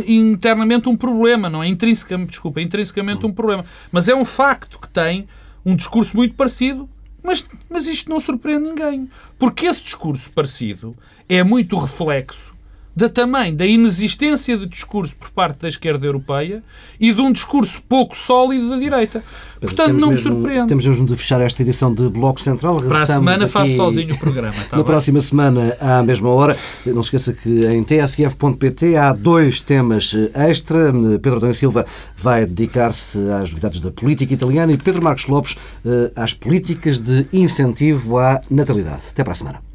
internamente 0.07 0.89
um 0.89 0.97
problema, 0.97 1.51
não 1.51 1.63
é 1.63 1.69
intrinsecamente, 1.69 2.31
desculpa, 2.31 2.61
é 2.61 2.63
intrinsecamente 2.63 3.27
um 3.27 3.33
problema. 3.33 3.65
Mas 3.93 4.09
é 4.09 4.15
um 4.15 4.25
facto 4.25 4.79
que 4.81 4.89
tem 4.89 5.29
um 5.65 5.77
discurso 5.77 6.17
muito 6.17 6.35
parecido, 6.35 6.89
mas, 7.23 7.47
mas 7.69 7.87
isto 7.87 8.09
não 8.09 8.19
surpreende 8.19 8.65
ninguém. 8.69 9.11
Porque 9.39 9.67
esse 9.67 9.83
discurso 9.83 10.31
parecido 10.33 10.97
é 11.29 11.45
muito 11.45 11.77
reflexo 11.77 12.56
da 12.97 13.11
também 13.11 13.55
da 13.55 13.67
inexistência 13.67 14.57
de 14.57 14.67
discurso 14.67 15.15
por 15.17 15.31
parte 15.31 15.61
da 15.61 15.69
esquerda 15.69 16.07
europeia 16.07 16.63
e 16.99 17.13
de 17.13 17.21
um 17.21 17.31
discurso 17.31 17.83
pouco 17.87 18.17
sólido 18.17 18.71
da 18.71 18.79
direita. 18.79 19.23
Portanto, 19.61 19.93
não 19.95 20.11
me 20.11 20.17
surpreende. 20.17 20.69
Temos 20.69 20.87
mesmo 20.87 21.07
de 21.07 21.17
fechar 21.17 21.41
esta 21.41 21.61
edição 21.63 21.93
de 21.93 22.09
Bloco 22.09 22.41
Central. 22.41 22.81
Para 22.83 23.03
a 23.03 23.07
semana 23.07 23.47
faço 23.47 23.77
sozinho 23.77 24.15
o 24.15 24.19
programa. 24.19 24.53
Tá 24.53 24.69
Na 24.77 24.77
bem? 24.79 24.85
próxima 24.85 25.21
semana, 25.21 25.77
à 25.79 26.03
mesma 26.03 26.31
hora. 26.31 26.57
Não 26.87 27.03
se 27.03 27.09
esqueça 27.09 27.33
que 27.35 27.67
em 27.67 27.83
tsf.pt 27.83 28.97
há 28.97 29.13
dois 29.13 29.61
temas 29.61 30.15
extra. 30.35 30.93
Pedro 31.21 31.41
Dom 31.41 31.53
Silva 31.53 31.85
vai 32.17 32.47
dedicar-se 32.47 33.19
às 33.31 33.51
novidades 33.51 33.81
da 33.81 33.91
política 33.91 34.33
italiana 34.33 34.73
e 34.73 34.79
Pedro 34.79 35.03
Marcos 35.03 35.27
Lopes 35.27 35.57
eh, 35.85 36.11
às 36.17 36.33
políticas 36.33 36.99
de 36.99 37.27
incentivo 37.33 38.19
à 38.19 38.41
natalidade. 38.51 39.03
Até 39.11 39.23
para 39.23 39.33
a 39.33 39.37
semana. 39.37 39.66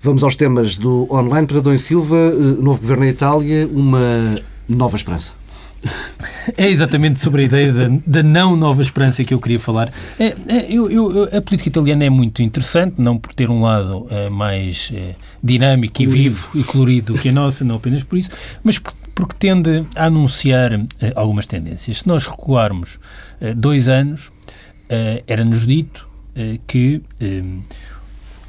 Vamos 0.00 0.22
aos 0.22 0.36
temas 0.36 0.76
do 0.76 1.06
online. 1.10 1.46
Pedro 1.46 1.78
Silva, 1.78 2.16
eh, 2.16 2.62
novo 2.62 2.80
governo 2.80 3.04
na 3.04 3.10
Itália, 3.10 3.68
uma 3.72 4.34
nova 4.68 4.96
esperança. 4.96 5.32
É 6.56 6.68
exatamente 6.68 7.20
sobre 7.20 7.42
a 7.42 7.44
ideia 7.44 7.72
da, 7.72 7.88
da, 8.06 8.22
não 8.22 8.56
nova 8.56 8.82
esperança 8.82 9.22
que 9.22 9.32
eu 9.32 9.40
queria 9.40 9.60
falar. 9.60 9.92
É, 10.18 10.34
é, 10.48 10.72
eu, 10.72 10.90
eu, 10.90 11.24
a 11.36 11.40
política 11.40 11.68
italiana 11.68 12.04
é 12.04 12.10
muito 12.10 12.42
interessante, 12.42 13.00
não 13.00 13.18
por 13.18 13.32
ter 13.34 13.50
um 13.50 13.62
lado 13.62 14.06
é, 14.10 14.28
mais 14.28 14.90
é, 14.92 15.14
dinâmico 15.42 16.02
e 16.02 16.06
vivo 16.06 16.48
e 16.54 16.64
colorido 16.64 17.14
que 17.14 17.28
a 17.28 17.32
nossa, 17.32 17.64
não 17.64 17.76
apenas 17.76 18.02
por 18.02 18.18
isso, 18.18 18.30
mas 18.64 18.78
por, 18.78 18.92
porque 19.14 19.34
tende 19.38 19.84
a 19.96 20.06
anunciar 20.06 20.80
algumas 21.16 21.44
tendências. 21.44 21.98
Se 21.98 22.06
nós 22.06 22.24
recuarmos 22.24 23.00
dois 23.56 23.88
anos, 23.88 24.30
era-nos 25.26 25.66
dito 25.66 26.08
que 26.68 27.02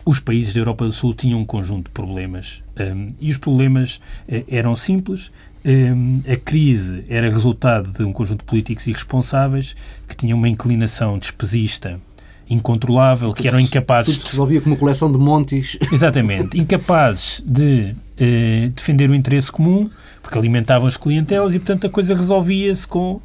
os 0.10 0.20
países 0.20 0.56
da 0.56 0.60
Europa 0.60 0.86
do 0.86 0.92
Sul 0.92 1.14
tinham 1.14 1.40
um 1.40 1.46
conjunto 1.46 1.86
de 1.86 1.92
problemas 1.92 2.64
um, 2.80 3.14
e 3.20 3.30
os 3.30 3.38
problemas 3.38 4.02
uh, 4.28 4.44
eram 4.48 4.76
simples. 4.76 5.32
Um, 5.64 6.22
a 6.28 6.36
crise 6.36 7.06
era 7.08 7.30
resultado 7.30 7.92
de 7.92 8.02
um 8.02 8.12
conjunto 8.12 8.40
de 8.40 8.46
políticos 8.46 8.88
irresponsáveis 8.88 9.76
que 10.08 10.16
tinham 10.16 10.36
uma 10.36 10.50
inclinação 10.50 11.20
despesista 11.20 12.00
incontrolável, 12.50 13.32
que 13.36 13.48
eram 13.48 13.60
incapazes... 13.60 14.16
Tudo 14.16 14.24
se 14.24 14.32
resolvia 14.32 14.62
com 14.62 14.72
uma 14.72 14.78
coleção 14.78 15.12
de 15.12 15.20
montes. 15.20 15.78
Exatamente. 15.94 16.58
Incapazes 16.58 17.44
de 17.46 17.94
uh, 17.94 18.70
defender 18.70 19.12
o 19.12 19.14
interesse 19.14 19.52
comum, 19.52 19.92
porque 20.24 20.40
alimentavam 20.40 20.88
as 20.88 20.98
clientelas 20.98 21.54
e, 21.54 21.60
portanto, 21.60 21.86
a 21.86 21.90
coisa 21.92 22.16
resolvia-se 22.16 22.88
com 22.88 23.22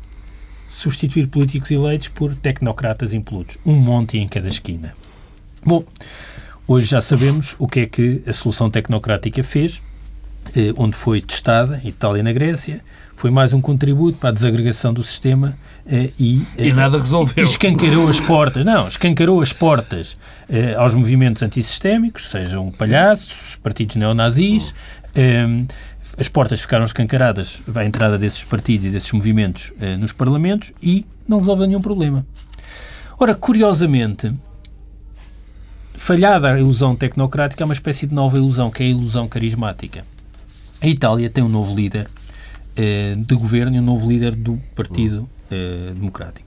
substituir 0.69 1.29
políticos 1.29 1.71
eleitos 1.71 2.09
por 2.09 2.35
tecnocratas 2.35 3.15
impolutos. 3.15 3.57
Um 3.65 3.75
monte 3.75 4.19
em 4.19 4.29
cada 4.29 4.49
esquina. 4.49 4.95
Bom, 5.65 5.83
Hoje 6.67 6.87
já 6.87 7.01
sabemos 7.01 7.55
o 7.59 7.69
que 7.69 7.81
é 7.81 7.87
que 7.87 8.23
a 8.27 8.33
solução 8.33 8.71
tecnocrática 8.71 9.43
fez, 9.43 9.83
eh, 10.57 10.73
onde 10.79 10.97
foi 10.97 11.21
testada, 11.21 11.79
em 11.85 11.89
Itália 11.89 12.21
e 12.21 12.23
na 12.23 12.33
Grécia, 12.33 12.81
foi 13.15 13.31
mais 13.31 13.53
um 13.53 13.61
contributo 13.61 14.17
para 14.17 14.31
a 14.31 14.33
desagregação 14.33 14.95
do 14.95 15.03
sistema 15.03 15.59
eh, 15.87 16.09
e, 16.19 16.43
e 16.57 16.73
nada 16.73 16.99
resolveu. 16.99 17.45
E 17.45 17.47
escancarou 17.47 18.09
as 18.09 18.19
portas, 18.19 18.65
não, 18.65 18.89
escancarou 18.89 19.43
as 19.43 19.53
portas 19.53 20.17
eh, 20.49 20.75
aos 20.75 20.95
movimentos 20.95 21.43
antissistémicos, 21.43 22.31
sejam 22.31 22.71
palhaços, 22.73 23.57
partidos 23.57 23.97
neonazis, 23.97 24.73
as 26.19 26.29
portas 26.29 26.63
ficaram 26.63 26.85
escancaradas 26.87 27.63
à 27.75 27.85
entrada 27.85 28.19
desses 28.19 28.43
partidos 28.43 28.87
e 28.87 28.91
desses 28.91 29.13
movimentos 29.13 29.73
nos 29.99 30.13
parlamentos 30.13 30.73
e 30.83 31.07
não 31.29 31.39
resolveu 31.39 31.67
nenhum 31.67 31.81
problema. 31.81 32.27
Ora, 33.19 33.33
curiosamente, 33.35 34.33
falhada 35.95 36.53
a 36.53 36.59
ilusão 36.59 36.95
tecnocrática, 36.95 37.65
há 37.65 37.67
uma 37.67 37.75
espécie 37.75 38.07
de 38.07 38.15
nova 38.15 38.37
ilusão, 38.37 38.71
que 38.71 38.83
é 38.83 38.87
a 38.87 38.91
ilusão 38.91 39.29
carismática. 39.29 40.05
A 40.81 40.87
Itália 40.87 41.31
tem 41.31 41.43
um 41.43 41.49
novo 41.49 41.75
líder 41.75 42.09
eh, 42.77 43.15
de 43.17 43.35
governo 43.35 43.77
e 43.77 43.81
um 43.81 43.83
novo 43.83 44.09
líder 44.09 44.35
do 44.35 44.61
Partido 44.75 45.29
eh, 45.51 45.93
Democrático. 45.95 46.47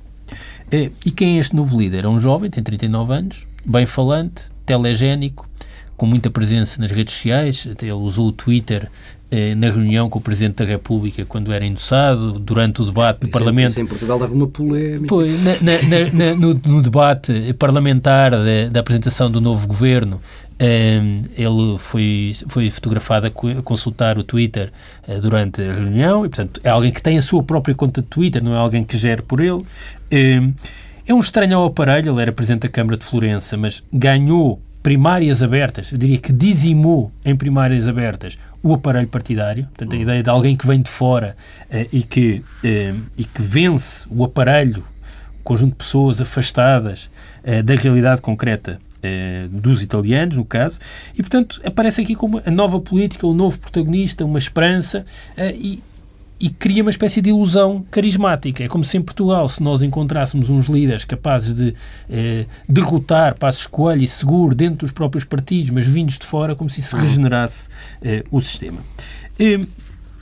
Eh, 0.72 0.91
e 1.06 1.12
quem 1.12 1.38
é 1.38 1.39
este 1.39 1.56
novo 1.56 1.80
líder? 1.80 2.06
É 2.06 2.08
um 2.08 2.20
jovem, 2.20 2.50
tem 2.50 2.62
39 2.62 3.14
anos, 3.14 3.48
bem 3.66 3.86
falante, 3.86 4.43
telegénico, 4.66 5.50
com 5.95 6.06
muita 6.06 6.30
presença 6.30 6.80
nas 6.80 6.91
redes 6.91 7.16
sociais. 7.16 7.68
Ele 7.82 7.91
usou 7.93 8.28
o 8.28 8.32
Twitter 8.32 8.91
eh, 9.30 9.55
na 9.55 9.69
reunião 9.69 10.09
com 10.09 10.19
o 10.19 10.21
Presidente 10.21 10.55
da 10.55 10.65
República 10.65 11.25
quando 11.25 11.51
era 11.51 11.65
endossado, 11.65 12.39
durante 12.39 12.82
o 12.82 12.86
debate 12.86 13.23
no 13.23 13.30
Parlamento. 13.30 13.71
Isso 13.71 13.82
em 13.82 13.86
Portugal 13.86 14.17
dava 14.17 14.34
uma 14.34 14.47
polémica. 14.47 15.05
Pois, 15.07 15.43
na, 15.43 15.51
na, 15.61 16.11
na, 16.13 16.36
no, 16.36 16.53
no, 16.53 16.82
debate 16.82 17.53
parlamentar 17.55 18.32
da, 18.32 18.69
da, 18.71 18.80
apresentação 18.80 19.30
do 19.30 19.41
novo 19.41 19.67
governo, 19.67 20.21
eh, 20.57 21.01
ele 21.38 21.78
foi, 21.78 22.34
foi 22.47 22.69
fotografado 22.69 23.28
a 23.28 23.61
consultar 23.61 24.17
o 24.17 24.23
Twitter 24.23 24.71
eh, 25.05 25.19
durante 25.19 25.61
a 25.61 25.73
reunião 25.73 26.25
e, 26.25 26.30
portanto, 26.30 26.61
é 26.63 26.69
alguém 26.69 26.93
que 26.93 27.01
tem 27.01 27.17
a 27.17 27.21
sua 27.21 27.43
própria 27.43 27.75
conta 27.75 28.01
de 28.01 28.07
Twitter, 28.07 28.41
não 28.41 28.53
é 28.53 28.57
alguém 28.57 28.84
que 28.86 28.97
gere 28.97 29.21
por 29.21 29.41
ele. 29.41 29.61
É 30.09 31.13
um 31.13 31.19
estranho 31.19 31.57
ao 31.57 31.65
aparelho, 31.65 32.13
ele 32.13 32.21
era 32.21 32.32
Presidente 32.32 32.61
da 32.61 32.69
Câmara 32.69 32.95
de 32.95 33.03
Florença, 33.03 33.57
mas 33.57 33.84
ganhou 33.91 34.61
primárias 34.88 35.43
abertas, 35.43 35.91
eu 35.91 35.97
diria 35.97 36.17
que 36.17 36.32
dizimou 36.32 37.11
em 37.25 37.36
primárias 37.36 37.89
abertas 37.89 38.38
o 38.68 38.74
aparelho 38.74 39.07
partidário, 39.07 39.65
portanto, 39.65 39.95
a 39.95 39.97
ideia 39.97 40.22
de 40.22 40.30
alguém 40.30 40.55
que 40.57 40.68
vem 40.68 40.82
de 40.82 40.89
fora 40.89 41.38
eh, 41.70 41.88
e, 41.91 42.03
que, 42.03 42.43
eh, 42.63 42.93
e 43.18 43.24
que 43.24 43.41
vence 43.41 44.05
o 44.09 44.26
aparelho, 44.26 44.84
um 45.39 45.43
conjunto 45.43 45.72
de 45.72 45.78
pessoas 45.78 46.20
afastadas 46.20 47.09
eh, 47.43 47.61
da 47.61 47.76
realidade 47.76 48.22
concreta 48.22 48.80
dos 49.49 49.84
italianos, 49.84 50.36
no 50.36 50.43
caso, 50.43 50.80
e, 51.13 51.18
portanto, 51.18 51.61
aparece 51.63 52.01
aqui 52.01 52.13
como 52.13 52.41
a 52.45 52.51
nova 52.51 52.78
política, 52.78 53.26
o 53.26 53.34
novo 53.34 53.57
protagonista, 53.57 54.26
uma 54.26 54.39
esperança, 54.39 55.05
e 55.55 55.82
e 56.39 56.49
cria 56.49 56.81
uma 56.81 56.91
espécie 56.91 57.21
de 57.21 57.29
ilusão 57.29 57.85
carismática. 57.89 58.63
É 58.63 58.67
como 58.67 58.83
se 58.83 58.97
em 58.97 59.01
Portugal, 59.01 59.47
se 59.49 59.61
nós 59.61 59.81
encontrássemos 59.81 60.49
uns 60.49 60.67
líderes 60.67 61.03
capazes 61.03 61.53
de 61.53 61.73
eh, 62.09 62.45
derrotar 62.67 63.35
Passos 63.35 63.65
Coelho 63.65 64.03
e 64.03 64.07
Seguro 64.07 64.53
dentro 64.53 64.79
dos 64.79 64.91
próprios 64.91 65.23
partidos, 65.23 65.69
mas 65.71 65.88
vindos 65.88 66.19
de 66.19 66.25
fora, 66.25 66.55
como 66.55 66.69
se 66.69 66.79
isso 66.79 66.95
regenerasse 66.95 67.69
eh, 68.01 68.23
o 68.29 68.39
sistema. 68.39 68.79
Eh, 69.39 69.59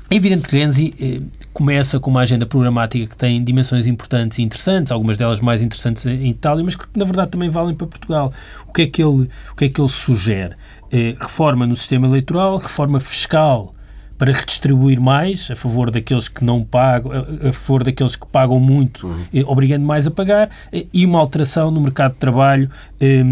é 0.09 0.15
evidente 0.15 0.47
que 0.47 0.55
Renzi 0.55 0.93
eh, 1.01 1.19
começa 1.51 1.99
com 1.99 2.11
uma 2.11 2.21
agenda 2.21 2.45
programática 2.45 3.07
que 3.07 3.17
tem 3.17 3.43
dimensões 3.43 3.87
importantes 3.87 4.37
e 4.37 4.43
interessantes, 4.43 4.91
algumas 4.91 5.17
delas 5.17 5.41
mais 5.41 5.61
interessantes 5.61 6.05
em 6.05 6.29
Itália, 6.29 6.63
mas 6.63 6.75
que 6.75 6.85
na 6.95 7.03
verdade 7.03 7.31
também 7.31 7.49
valem 7.49 7.73
para 7.73 7.87
Portugal. 7.87 8.31
O 8.67 8.71
que 8.71 8.83
é 8.83 8.87
que 8.87 9.01
ele, 9.01 9.27
o 9.51 9.55
que 9.55 9.65
é 9.65 9.69
que 9.69 9.81
ele 9.81 9.89
sugere? 9.89 10.55
Eh, 10.91 11.15
reforma 11.19 11.65
no 11.65 11.75
sistema 11.75 12.05
eleitoral, 12.07 12.57
reforma 12.57 12.99
fiscal 12.99 13.74
para 14.17 14.31
redistribuir 14.31 14.99
mais 14.99 15.49
a 15.51 15.55
favor 15.55 15.91
daqueles 15.91 16.27
que 16.27 16.43
não 16.43 16.63
pagam, 16.63 17.11
a 17.11 17.51
favor 17.51 17.83
daqueles 17.83 18.15
que 18.15 18.25
pagam 18.27 18.59
muito, 18.59 19.07
uhum. 19.07 19.25
Eh, 19.33 19.43
obrigando 19.45 19.85
mais 19.85 20.07
a 20.07 20.11
pagar, 20.11 20.49
eh, 20.71 20.85
e 20.93 21.05
uma 21.05 21.19
alteração 21.19 21.69
no 21.69 21.81
mercado 21.81 22.13
de 22.13 22.19
trabalho, 22.19 22.69
eh, 22.99 23.23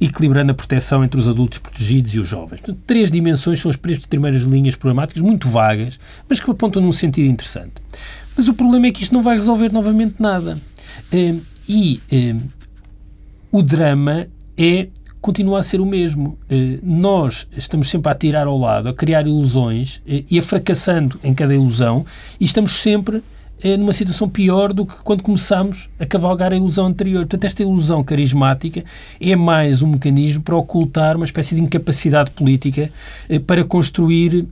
equilibrando 0.00 0.50
a 0.50 0.54
proteção 0.54 1.04
entre 1.04 1.20
os 1.20 1.28
adultos 1.28 1.58
protegidos 1.58 2.14
e 2.14 2.20
os 2.20 2.28
jovens. 2.28 2.60
Portanto, 2.60 2.80
três 2.86 3.10
dimensões 3.10 3.60
são 3.60 3.70
as 3.70 3.76
primeiras 3.76 4.42
linhas 4.42 4.74
programáticas, 4.74 5.22
muito 5.22 5.48
vagas, 5.48 5.98
mas 6.28 6.40
que 6.40 6.50
apontam 6.50 6.82
num 6.82 6.92
sentido 6.92 7.28
interessante. 7.28 7.74
Mas 8.36 8.48
o 8.48 8.54
problema 8.54 8.86
é 8.86 8.92
que 8.92 9.02
isto 9.02 9.14
não 9.14 9.22
vai 9.22 9.36
resolver 9.36 9.72
novamente 9.72 10.16
nada. 10.18 10.58
e 11.68 12.00
o 13.52 13.62
drama 13.62 14.26
é 14.56 14.88
continua 15.20 15.58
a 15.60 15.62
ser 15.62 15.80
o 15.80 15.86
mesmo. 15.86 16.38
Eh, 16.48 16.78
nós 16.82 17.46
estamos 17.56 17.88
sempre 17.88 18.10
a 18.10 18.14
tirar 18.14 18.46
ao 18.46 18.58
lado, 18.58 18.88
a 18.88 18.94
criar 18.94 19.26
ilusões 19.26 20.00
eh, 20.06 20.24
e 20.30 20.38
a 20.38 20.42
fracassando 20.42 21.20
em 21.22 21.34
cada 21.34 21.54
ilusão 21.54 22.04
e 22.38 22.44
estamos 22.44 22.72
sempre 22.72 23.22
eh, 23.62 23.76
numa 23.76 23.92
situação 23.92 24.26
pior 24.26 24.72
do 24.72 24.86
que 24.86 24.94
quando 25.04 25.22
começámos 25.22 25.90
a 25.98 26.06
cavalgar 26.06 26.54
a 26.54 26.56
ilusão 26.56 26.86
anterior. 26.86 27.20
Portanto, 27.20 27.44
esta 27.44 27.62
ilusão 27.62 28.02
carismática 28.02 28.82
é 29.20 29.36
mais 29.36 29.82
um 29.82 29.88
mecanismo 29.88 30.42
para 30.42 30.56
ocultar 30.56 31.16
uma 31.16 31.26
espécie 31.26 31.54
de 31.54 31.60
incapacidade 31.60 32.30
política 32.30 32.90
para 33.46 33.62
construir 33.62 34.46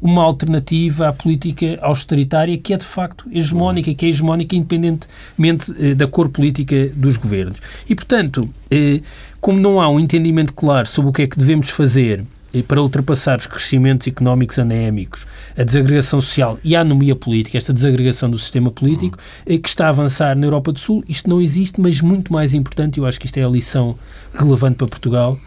uma 0.00 0.22
alternativa 0.22 1.08
à 1.08 1.12
política 1.12 1.78
austeritária 1.82 2.56
que 2.56 2.72
é 2.72 2.78
de 2.78 2.86
facto 2.86 3.26
hegemónica, 3.30 3.92
que 3.92 4.06
é 4.06 4.08
hegemónica 4.08 4.56
independentemente 4.56 5.72
da 5.94 6.06
cor 6.06 6.30
política 6.30 6.90
dos 6.94 7.18
governos. 7.18 7.60
E, 7.88 7.94
portanto, 7.94 8.48
como 9.40 9.58
não 9.58 9.80
há 9.80 9.88
um 9.88 10.00
entendimento 10.00 10.52
claro 10.52 10.86
sobre 10.86 11.10
o 11.10 11.12
que 11.12 11.22
é 11.22 11.26
que 11.26 11.38
devemos 11.38 11.70
fazer 11.70 12.24
para 12.66 12.82
ultrapassar 12.82 13.38
os 13.38 13.46
crescimentos 13.46 14.06
económicos 14.06 14.58
anémicos, 14.58 15.26
a 15.56 15.62
desagregação 15.62 16.20
social 16.20 16.58
e 16.64 16.74
a 16.74 16.80
anomia 16.80 17.14
política, 17.14 17.58
esta 17.58 17.72
desagregação 17.72 18.30
do 18.30 18.38
sistema 18.38 18.70
político, 18.70 19.18
eh, 19.46 19.58
que 19.58 19.68
está 19.68 19.86
a 19.86 19.90
avançar 19.90 20.34
na 20.34 20.46
Europa 20.46 20.72
do 20.72 20.78
Sul, 20.78 21.04
isto 21.08 21.28
não 21.28 21.40
existe, 21.40 21.80
mas 21.80 22.00
muito 22.00 22.32
mais 22.32 22.54
importante, 22.54 22.98
eu 22.98 23.06
acho 23.06 23.20
que 23.20 23.26
isto 23.26 23.36
é 23.36 23.44
a 23.44 23.48
lição 23.48 23.98
relevante 24.34 24.76
para 24.76 24.86
Portugal, 24.86 25.38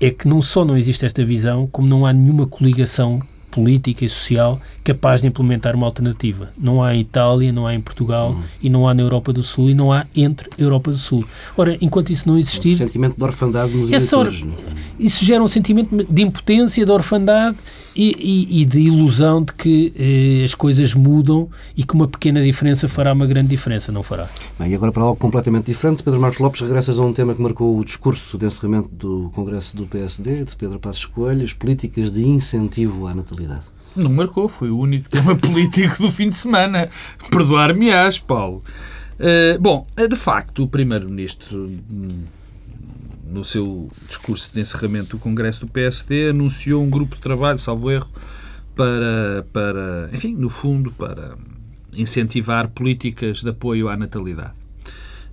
é 0.00 0.10
que 0.10 0.28
não 0.28 0.42
só 0.42 0.64
não 0.64 0.76
existe 0.76 1.06
esta 1.06 1.24
visão, 1.24 1.66
como 1.72 1.88
não 1.88 2.04
há 2.04 2.12
nenhuma 2.12 2.46
coligação 2.46 3.22
política 3.56 4.04
e 4.04 4.08
social 4.08 4.60
capaz 4.84 5.22
de 5.22 5.28
implementar 5.28 5.74
uma 5.74 5.86
alternativa. 5.86 6.52
Não 6.58 6.82
há 6.82 6.94
em 6.94 7.00
Itália, 7.00 7.50
não 7.50 7.66
há 7.66 7.74
em 7.74 7.80
Portugal 7.80 8.32
uhum. 8.32 8.42
e 8.62 8.68
não 8.68 8.86
há 8.86 8.92
na 8.92 9.00
Europa 9.00 9.32
do 9.32 9.42
Sul 9.42 9.70
e 9.70 9.74
não 9.74 9.90
há 9.90 10.04
entre 10.14 10.50
Europa 10.58 10.90
do 10.90 10.98
Sul. 10.98 11.24
Ora, 11.56 11.78
enquanto 11.80 12.10
isso 12.10 12.28
não 12.28 12.36
existir... 12.36 12.74
Um 12.74 12.76
sentimento 12.76 13.16
de 13.16 13.24
orfandade 13.24 13.74
nos 13.74 13.90
eleitores. 13.90 14.44
Isso 15.00 15.24
gera 15.24 15.42
um 15.42 15.48
sentimento 15.48 16.06
de 16.08 16.22
impotência, 16.22 16.84
de 16.84 16.90
orfandade 16.92 17.56
e, 17.96 18.14
e, 18.50 18.62
e 18.62 18.64
de 18.66 18.80
ilusão 18.80 19.42
de 19.42 19.54
que 19.54 19.92
eh, 19.96 20.44
as 20.44 20.54
coisas 20.54 20.92
mudam 20.92 21.48
e 21.74 21.82
que 21.82 21.94
uma 21.94 22.06
pequena 22.06 22.42
diferença 22.42 22.88
fará 22.88 23.12
uma 23.12 23.26
grande 23.26 23.48
diferença. 23.48 23.90
Não 23.90 24.02
fará. 24.02 24.28
Bem, 24.58 24.70
e 24.70 24.74
agora 24.74 24.92
para 24.92 25.02
algo 25.02 25.16
completamente 25.16 25.66
diferente, 25.66 26.02
Pedro 26.02 26.20
Marcos 26.20 26.38
Lopes, 26.38 26.60
regressas 26.60 26.98
a 26.98 27.02
um 27.02 27.12
tema 27.12 27.34
que 27.34 27.40
marcou 27.40 27.78
o 27.78 27.84
discurso 27.84 28.36
de 28.36 28.44
encerramento 28.44 28.90
do 28.90 29.30
Congresso 29.34 29.74
do 29.74 29.86
PSD, 29.86 30.44
de 30.44 30.54
Pedro 30.56 30.78
Passos 30.78 31.06
Coelho, 31.06 31.44
as 31.44 31.54
políticas 31.54 32.12
de 32.12 32.22
incentivo 32.26 33.06
à 33.06 33.14
natalidade. 33.14 33.62
Não 33.96 34.12
marcou, 34.12 34.46
foi 34.46 34.68
o 34.68 34.78
único 34.78 35.08
tema 35.08 35.34
político 35.38 36.02
do 36.02 36.10
fim 36.10 36.28
de 36.28 36.36
semana. 36.36 36.90
Perdoar-me-ás, 37.30 38.18
Paulo. 38.18 38.60
Uh, 39.18 39.58
bom, 39.58 39.86
eh, 39.96 40.06
de 40.06 40.16
facto, 40.16 40.64
o 40.64 40.68
Primeiro-Ministro 40.68 41.70
hum, 41.90 42.24
no 43.30 43.44
seu 43.44 43.88
discurso 44.06 44.50
de 44.52 44.60
encerramento 44.60 45.10
do 45.10 45.18
Congresso 45.18 45.66
do 45.66 45.72
PSD, 45.72 46.30
anunciou 46.30 46.82
um 46.82 46.90
grupo 46.90 47.16
de 47.16 47.22
trabalho, 47.22 47.58
salvo 47.58 47.90
erro, 47.90 48.08
para, 48.74 49.46
para 49.52 50.10
enfim, 50.12 50.34
no 50.34 50.48
fundo, 50.48 50.92
para 50.92 51.36
incentivar 51.92 52.68
políticas 52.68 53.42
de 53.42 53.48
apoio 53.48 53.88
à 53.88 53.96
natalidade. 53.96 54.65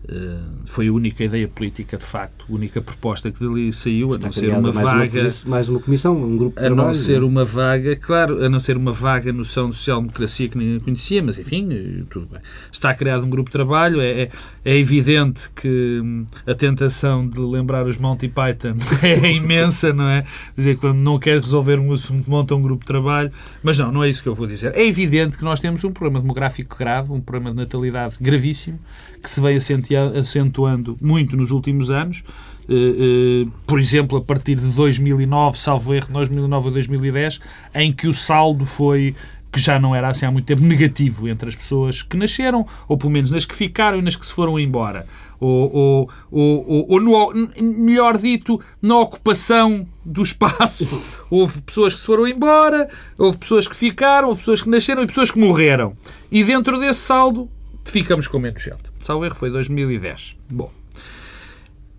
Eh, 0.08 0.38
foi 0.66 0.90
a 0.90 0.92
única 0.92 1.24
ideia 1.24 1.48
política, 1.48 1.98
de 1.98 2.04
facto, 2.04 2.46
a 2.50 2.54
única 2.54 2.82
proposta 2.82 3.32
que 3.32 3.40
dali 3.40 3.72
saiu, 3.72 4.14
a 4.14 4.18
não 4.18 4.34
ser 4.34 4.50
uma 4.50 4.74
mais 4.74 4.92
vaga. 4.92 5.22
Uma, 5.22 5.32
mais 5.48 5.70
uma 5.70 5.80
comissão, 5.80 6.18
um 6.18 6.36
grupo 6.36 6.60
de 6.60 6.66
A 6.66 6.68
trabalho. 6.68 6.88
não 6.88 6.94
ser 6.94 7.22
é? 7.22 7.26
uma 7.26 7.46
vaga, 7.46 7.96
claro, 7.96 8.44
a 8.44 8.50
não 8.50 8.60
ser 8.60 8.76
uma 8.76 8.92
vaga 8.92 9.32
noção 9.32 9.70
de 9.70 9.78
social-democracia 9.78 10.50
que 10.50 10.58
ninguém 10.58 10.80
conhecia, 10.82 11.24
mas 11.24 11.38
enfim, 11.38 11.70
eh, 11.72 12.04
tudo 12.10 12.28
bem. 12.30 12.42
Está 12.72 12.94
criado 12.94 13.26
um 13.26 13.30
grupo 13.30 13.50
de 13.50 13.54
trabalho, 13.54 14.02
é, 14.02 14.24
é, 14.24 14.30
é 14.66 14.78
evidente 14.78 15.50
que 15.56 16.02
hum, 16.04 16.26
a 16.46 16.54
tentação 16.54 17.26
de 17.26 17.40
lembrar 17.40 17.86
os 17.86 17.96
Monty 17.96 18.28
Python 18.28 18.76
é 19.02 19.32
imensa, 19.32 19.94
não 19.94 20.10
é? 20.10 20.26
Dizer, 20.56 20.78
quando 20.78 20.98
não 20.98 21.18
quer 21.18 21.40
resolver 21.40 21.80
um 21.80 21.94
assunto, 21.94 22.30
monta 22.30 22.54
um 22.54 22.62
grupo 22.62 22.82
de 22.82 22.88
trabalho, 22.88 23.32
mas 23.64 23.78
não, 23.78 23.90
não 23.90 24.04
é 24.04 24.10
isso 24.10 24.22
que 24.22 24.28
eu 24.28 24.36
vou 24.36 24.48
dizer. 24.48 24.74
É 24.76 24.86
evidente 24.86 25.38
que 25.38 25.46
nós 25.46 25.62
temos 25.62 25.82
um 25.86 25.92
problema 25.92 26.20
demográfico 26.20 26.78
grave, 26.78 27.14
um 27.14 27.22
problema 27.22 27.52
de 27.52 27.58
natalidade 27.58 28.16
gravíssimo, 28.20 28.80
que 29.22 29.30
se 29.30 29.40
veio 29.40 29.62
acentuando 29.96 30.98
muito 31.02 31.36
nos 31.36 31.52
últimos 31.52 31.90
anos. 31.90 32.24
Uh, 32.68 33.46
uh, 33.46 33.52
por 33.68 33.80
exemplo, 33.80 34.18
a 34.18 34.22
partir 34.22 34.56
de 34.56 34.68
2009, 34.68 35.60
salvo 35.60 35.94
erro, 35.94 36.08
2009 36.14 36.70
a 36.70 36.72
2010, 36.72 37.40
em 37.76 37.92
que 37.92 38.08
o 38.08 38.14
saldo 38.14 38.66
foi 38.66 39.16
que 39.54 39.60
já 39.60 39.80
não 39.80 39.96
era 39.96 40.10
assim 40.10 40.26
há 40.26 40.32
muito 40.32 40.46
tempo 40.46 40.64
negativo 40.64 41.30
entre 41.30 41.48
as 41.48 41.56
pessoas 41.56 42.02
que 42.02 42.18
nasceram, 42.18 42.66
ou 42.88 42.98
pelo 42.98 43.12
menos 43.12 43.32
nas 43.32 43.46
que 43.46 43.54
ficaram 43.54 44.00
e 44.00 44.02
nas 44.02 44.16
que 44.16 44.26
se 44.26 44.34
foram 44.34 44.60
embora. 44.60 45.06
Ou, 45.40 45.76
ou, 45.76 46.10
ou, 46.32 46.92
ou 46.92 47.00
no, 47.00 47.52
melhor 47.62 48.18
dito, 48.18 48.60
na 48.82 48.98
ocupação 48.98 49.88
do 50.04 50.24
espaço. 50.24 51.00
Houve 51.30 51.62
pessoas 51.62 51.94
que 51.94 52.00
se 52.00 52.06
foram 52.06 52.28
embora, 52.28 52.88
houve 53.18 53.38
pessoas 53.38 53.68
que 53.68 53.76
ficaram, 53.76 54.28
houve 54.28 54.40
pessoas 54.40 54.62
que 54.62 54.70
nasceram 54.70 55.02
e 55.04 55.08
pessoas 55.08 55.32
que 55.32 55.40
morreram. 55.40 55.98
E 56.32 56.44
dentro 56.44 56.80
desse 56.80 57.00
saldo 57.00 57.50
ficamos 57.84 58.28
com 58.28 58.38
menos 58.38 58.62
gente. 58.62 58.93
Salvo 59.04 59.26
erro 59.26 59.36
foi 59.36 59.50
2010. 59.50 60.38
Bom, 60.50 60.72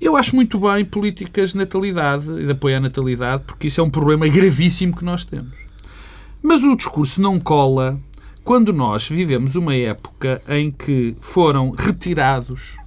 eu 0.01 0.17
acho 0.17 0.35
muito 0.35 0.59
bem 0.59 0.87
políticas 0.87 1.51
de 1.51 1.59
natalidade 1.59 2.31
e 2.31 2.47
de 2.47 2.53
apoio 2.53 2.79
à 2.79 2.81
natalidade, 2.81 3.43
porque 3.47 3.67
isso 3.67 3.79
é 3.79 3.85
um 3.85 3.91
problema 3.91 4.27
gravíssimo 4.27 4.97
que 4.97 5.05
nós 5.05 5.23
temos. 5.23 5.53
Mas 6.43 6.65
o 6.65 6.75
discurso 6.75 7.21
não 7.21 7.39
cola 7.39 8.01
quando 8.43 8.73
nós 8.73 9.07
vivemos 9.07 9.55
uma 9.55 9.75
época 9.75 10.41
em 10.49 10.71
que 10.71 11.15
foram 11.21 11.73
retirados 11.73 12.79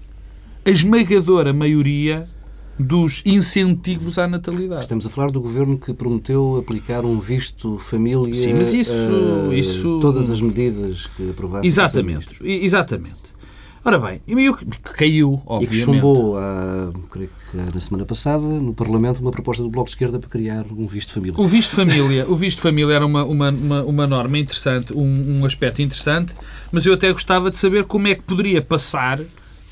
a 0.66 0.70
esmagadora 0.72 1.54
maioria 1.54 2.28
dos 2.80 3.22
incentivos 3.24 4.18
à 4.18 4.28
natalidade. 4.28 4.82
Estamos 4.82 5.06
a 5.06 5.10
falar 5.12 5.30
do 5.30 5.42
governo 5.42 5.78
que 5.78 5.94
prometeu 5.94 6.58
aplicar 6.58 7.06
um 7.06 7.20
visto 7.20 7.78
família 7.78 8.34
Sim, 8.34 8.56
mas 8.56 8.74
isso, 8.74 8.94
a 9.52 9.56
isso... 9.56 10.00
todas 10.00 10.32
as 10.32 10.42
medidas 10.42 11.06
que 11.06 11.30
aprovasse. 11.30 11.68
Exatamente, 11.68 12.36
exatamente. 12.44 13.27
Ora 13.84 14.00
bem, 14.00 14.22
caiu, 14.84 15.42
obviamente. 15.46 15.64
E 15.64 15.68
que 15.68 15.86
chumbou, 15.86 16.38
a, 16.38 16.92
creio 17.10 17.30
que 17.52 17.58
na 17.74 17.80
semana 17.80 18.06
passada, 18.06 18.44
no 18.44 18.74
Parlamento, 18.74 19.20
uma 19.22 19.32
proposta 19.32 19.64
do 19.64 19.70
Bloco 19.70 19.86
de 19.86 19.92
Esquerda 19.92 20.20
para 20.20 20.30
criar 20.30 20.66
um 20.70 20.88
visto 20.88 21.14
família. 21.14 21.36
O 21.38 21.48
visto 21.48 21.76
família, 21.76 22.26
o 22.28 22.36
visto 22.36 22.62
família 22.62 22.94
era 22.94 23.06
uma, 23.06 23.24
uma, 23.24 23.50
uma, 23.50 23.84
uma 23.84 24.08
norma 24.08 24.38
interessante, 24.38 24.94
um, 24.94 25.40
um 25.40 25.46
aspecto 25.46 25.82
interessante, 25.82 26.34
mas 26.72 26.86
eu 26.86 26.94
até 26.94 27.12
gostava 27.12 27.50
de 27.50 27.58
saber 27.58 27.86
como 27.86 28.08
é 28.08 28.16
que 28.16 28.24
poderia 28.24 28.62
passar 28.62 29.20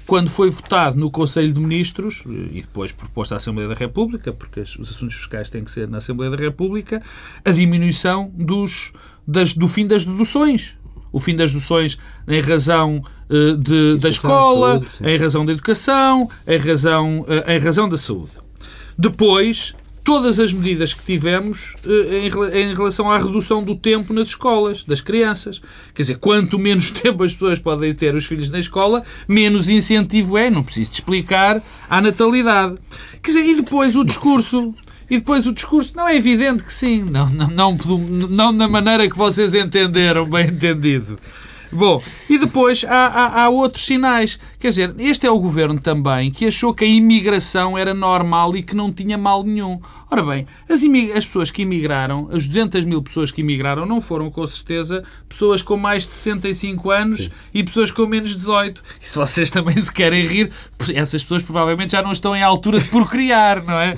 quando 0.06 0.30
foi 0.30 0.50
votado 0.50 0.98
no 0.98 1.10
Conselho 1.10 1.52
de 1.52 1.60
Ministros 1.60 2.24
e 2.26 2.62
depois 2.62 2.92
proposto 2.92 3.34
à 3.34 3.38
Assembleia 3.38 3.68
da 3.68 3.76
República, 3.76 4.32
porque 4.32 4.62
os 4.62 4.90
assuntos 4.90 5.16
fiscais 5.16 5.50
têm 5.50 5.64
que 5.64 5.72
ser 5.72 5.88
na 5.88 5.98
Assembleia 5.98 6.32
da 6.32 6.38
República, 6.38 7.02
a 7.44 7.52
diminuição 7.52 8.32
dos, 8.34 8.94
das, 9.28 9.54
do 9.54 9.68
fim 9.68 9.88
das 9.88 10.06
deduções. 10.06 10.78
O 11.12 11.20
fim 11.20 11.36
das 11.36 11.52
deduções 11.52 11.98
em 12.28 12.42
razão 12.42 13.02
de, 13.58 13.98
da 13.98 14.10
escola, 14.10 14.82
saúde, 14.86 15.12
em 15.14 15.18
razão 15.18 15.46
da 15.46 15.52
educação, 15.52 16.30
em 16.48 16.58
razão, 16.58 17.22
uh, 17.22 17.52
em 17.52 17.60
razão 17.60 17.90
da 17.90 17.98
saúde. 17.98 18.32
Depois, 18.98 19.74
todas 20.06 20.40
as 20.40 20.54
medidas 20.54 20.94
que 20.94 21.04
tivemos 21.04 21.74
eh, 21.84 22.30
em 22.62 22.74
relação 22.74 23.10
à 23.10 23.18
redução 23.18 23.64
do 23.64 23.76
tempo 23.76 24.14
nas 24.14 24.30
escolas, 24.30 24.84
das 24.84 25.02
crianças. 25.02 25.60
Quer 25.96 26.04
dizer, 26.04 26.18
quanto 26.20 26.60
menos 26.60 26.92
tempo 27.02 27.24
as 27.24 27.34
pessoas 27.34 27.60
podem 27.60 27.94
ter 27.94 28.14
os 28.14 28.26
filhos 28.26 28.52
na 28.52 28.60
escola, 28.60 29.04
menos 29.28 29.68
incentivo 29.68 30.38
é, 30.38 30.52
não 30.52 30.64
preciso 30.64 30.92
te 30.92 30.94
explicar, 30.96 31.62
à 31.90 32.00
natalidade. 32.00 32.76
Quer 33.22 33.32
dizer, 33.32 33.46
e 33.46 33.56
depois 33.56 33.96
o 33.96 34.06
discurso. 34.06 34.74
E 35.10 35.18
depois 35.18 35.46
o 35.46 35.54
discurso, 35.54 35.96
não 35.96 36.08
é 36.08 36.16
evidente 36.16 36.64
que 36.64 36.74
sim, 36.74 37.04
não, 37.04 37.30
não, 37.30 37.48
não, 37.48 37.78
não 38.28 38.58
da 38.58 38.68
maneira 38.68 39.08
que 39.08 39.16
vocês 39.16 39.54
entenderam, 39.54 40.26
bem 40.26 40.48
entendido. 40.48 41.20
Bom, 41.72 42.02
e 42.30 42.38
depois 42.38 42.84
há, 42.84 43.08
há, 43.08 43.44
há, 43.44 43.50
outros 43.50 43.86
sinais. 43.86 44.40
Quer 44.60 44.70
dizer, 44.70 44.96
este 45.00 45.28
é 45.28 45.32
o 45.32 45.40
governo 45.40 45.80
também 45.80 46.32
que 46.32 46.46
achou 46.46 46.74
que 46.74 46.84
a 46.84 46.88
imigração 46.88 47.78
era 47.78 47.94
normal 47.94 48.56
e 48.56 48.64
que 48.64 48.76
não 48.76 48.92
tinha 48.92 49.18
mal 49.18 49.44
nenhum. 49.44 49.80
Ora 50.10 50.24
bem, 50.24 50.48
as, 50.70 50.82
as 51.16 51.26
pessoas 51.26 51.52
que 51.52 51.64
imigraram, 51.64 52.30
as 52.32 52.48
200 52.48 52.86
mil 52.86 53.02
pessoas 53.02 53.32
que 53.32 53.42
imigraram, 53.42 53.86
não 53.86 54.00
foram 54.00 54.30
com 54.30 54.46
certeza 54.46 55.04
pessoas 55.28 55.62
com 55.62 55.78
mais 55.78 56.04
de 56.04 56.14
65 56.14 56.92
anos 56.92 57.24
Sim. 57.24 57.32
e 57.54 57.64
pessoas 57.64 57.92
com 57.92 58.06
menos 58.06 58.30
de 58.30 58.36
18. 58.36 58.84
E 59.02 59.10
se 59.10 59.18
vocês 59.18 59.52
também 59.52 59.78
se 59.78 59.92
querem 59.92 60.26
rir, 60.26 60.52
essas 60.94 61.24
pessoas 61.24 61.44
provavelmente 61.44 61.92
já 61.92 62.02
não 62.02 62.12
estão 62.12 62.36
em 62.36 62.44
altura 62.44 62.80
de 62.80 62.88
procriar, 62.88 63.64
não 63.64 63.80
é? 63.80 63.96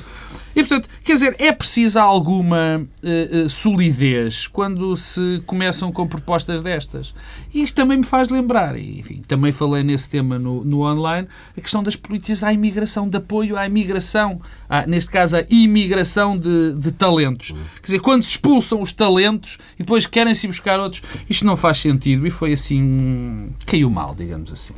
E, 0.57 0.63
portanto, 0.63 0.89
quer 1.05 1.13
dizer, 1.13 1.35
é 1.37 1.51
preciso 1.51 1.99
alguma 1.99 2.81
uh, 3.03 3.47
solidez 3.47 4.47
quando 4.47 4.97
se 4.97 5.39
começam 5.45 5.91
com 5.91 6.07
propostas 6.07 6.63
destas. 6.63 7.13
E 7.53 7.61
isto 7.61 7.75
também 7.75 7.99
me 7.99 8.03
faz 8.03 8.29
lembrar, 8.29 8.75
e, 8.75 8.99
enfim, 8.99 9.21
também 9.27 9.51
falei 9.51 9.83
nesse 9.83 10.09
tema 10.09 10.39
no, 10.39 10.63
no 10.63 10.81
online, 10.81 11.27
a 11.55 11.61
questão 11.61 11.83
das 11.83 11.95
políticas 11.95 12.41
à 12.41 12.51
imigração, 12.51 13.07
de 13.07 13.17
apoio 13.17 13.55
à 13.55 13.67
imigração, 13.67 14.41
à, 14.67 14.87
neste 14.87 15.11
caso, 15.11 15.37
a 15.37 15.45
imigração 15.47 16.35
de, 16.35 16.73
de 16.73 16.91
talentos. 16.91 17.51
Quer 17.51 17.85
dizer, 17.85 17.99
quando 17.99 18.23
se 18.23 18.29
expulsam 18.29 18.81
os 18.81 18.91
talentos 18.91 19.59
e 19.75 19.83
depois 19.83 20.07
querem-se 20.07 20.47
buscar 20.47 20.79
outros, 20.79 21.03
isto 21.29 21.45
não 21.45 21.55
faz 21.55 21.77
sentido 21.77 22.25
e 22.25 22.31
foi 22.31 22.53
assim, 22.53 23.51
caiu 23.63 23.91
mal, 23.91 24.15
digamos 24.17 24.51
assim. 24.51 24.73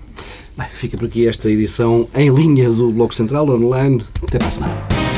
Bem, 0.58 0.68
fica 0.74 0.98
por 0.98 1.06
aqui 1.06 1.26
esta 1.26 1.50
edição 1.50 2.06
em 2.14 2.30
linha 2.30 2.70
do 2.70 2.92
Bloco 2.92 3.16
Central 3.16 3.50
online. 3.50 4.04
Até 4.22 4.38
para 4.38 4.50
a 4.50 4.52
semana. 4.52 5.09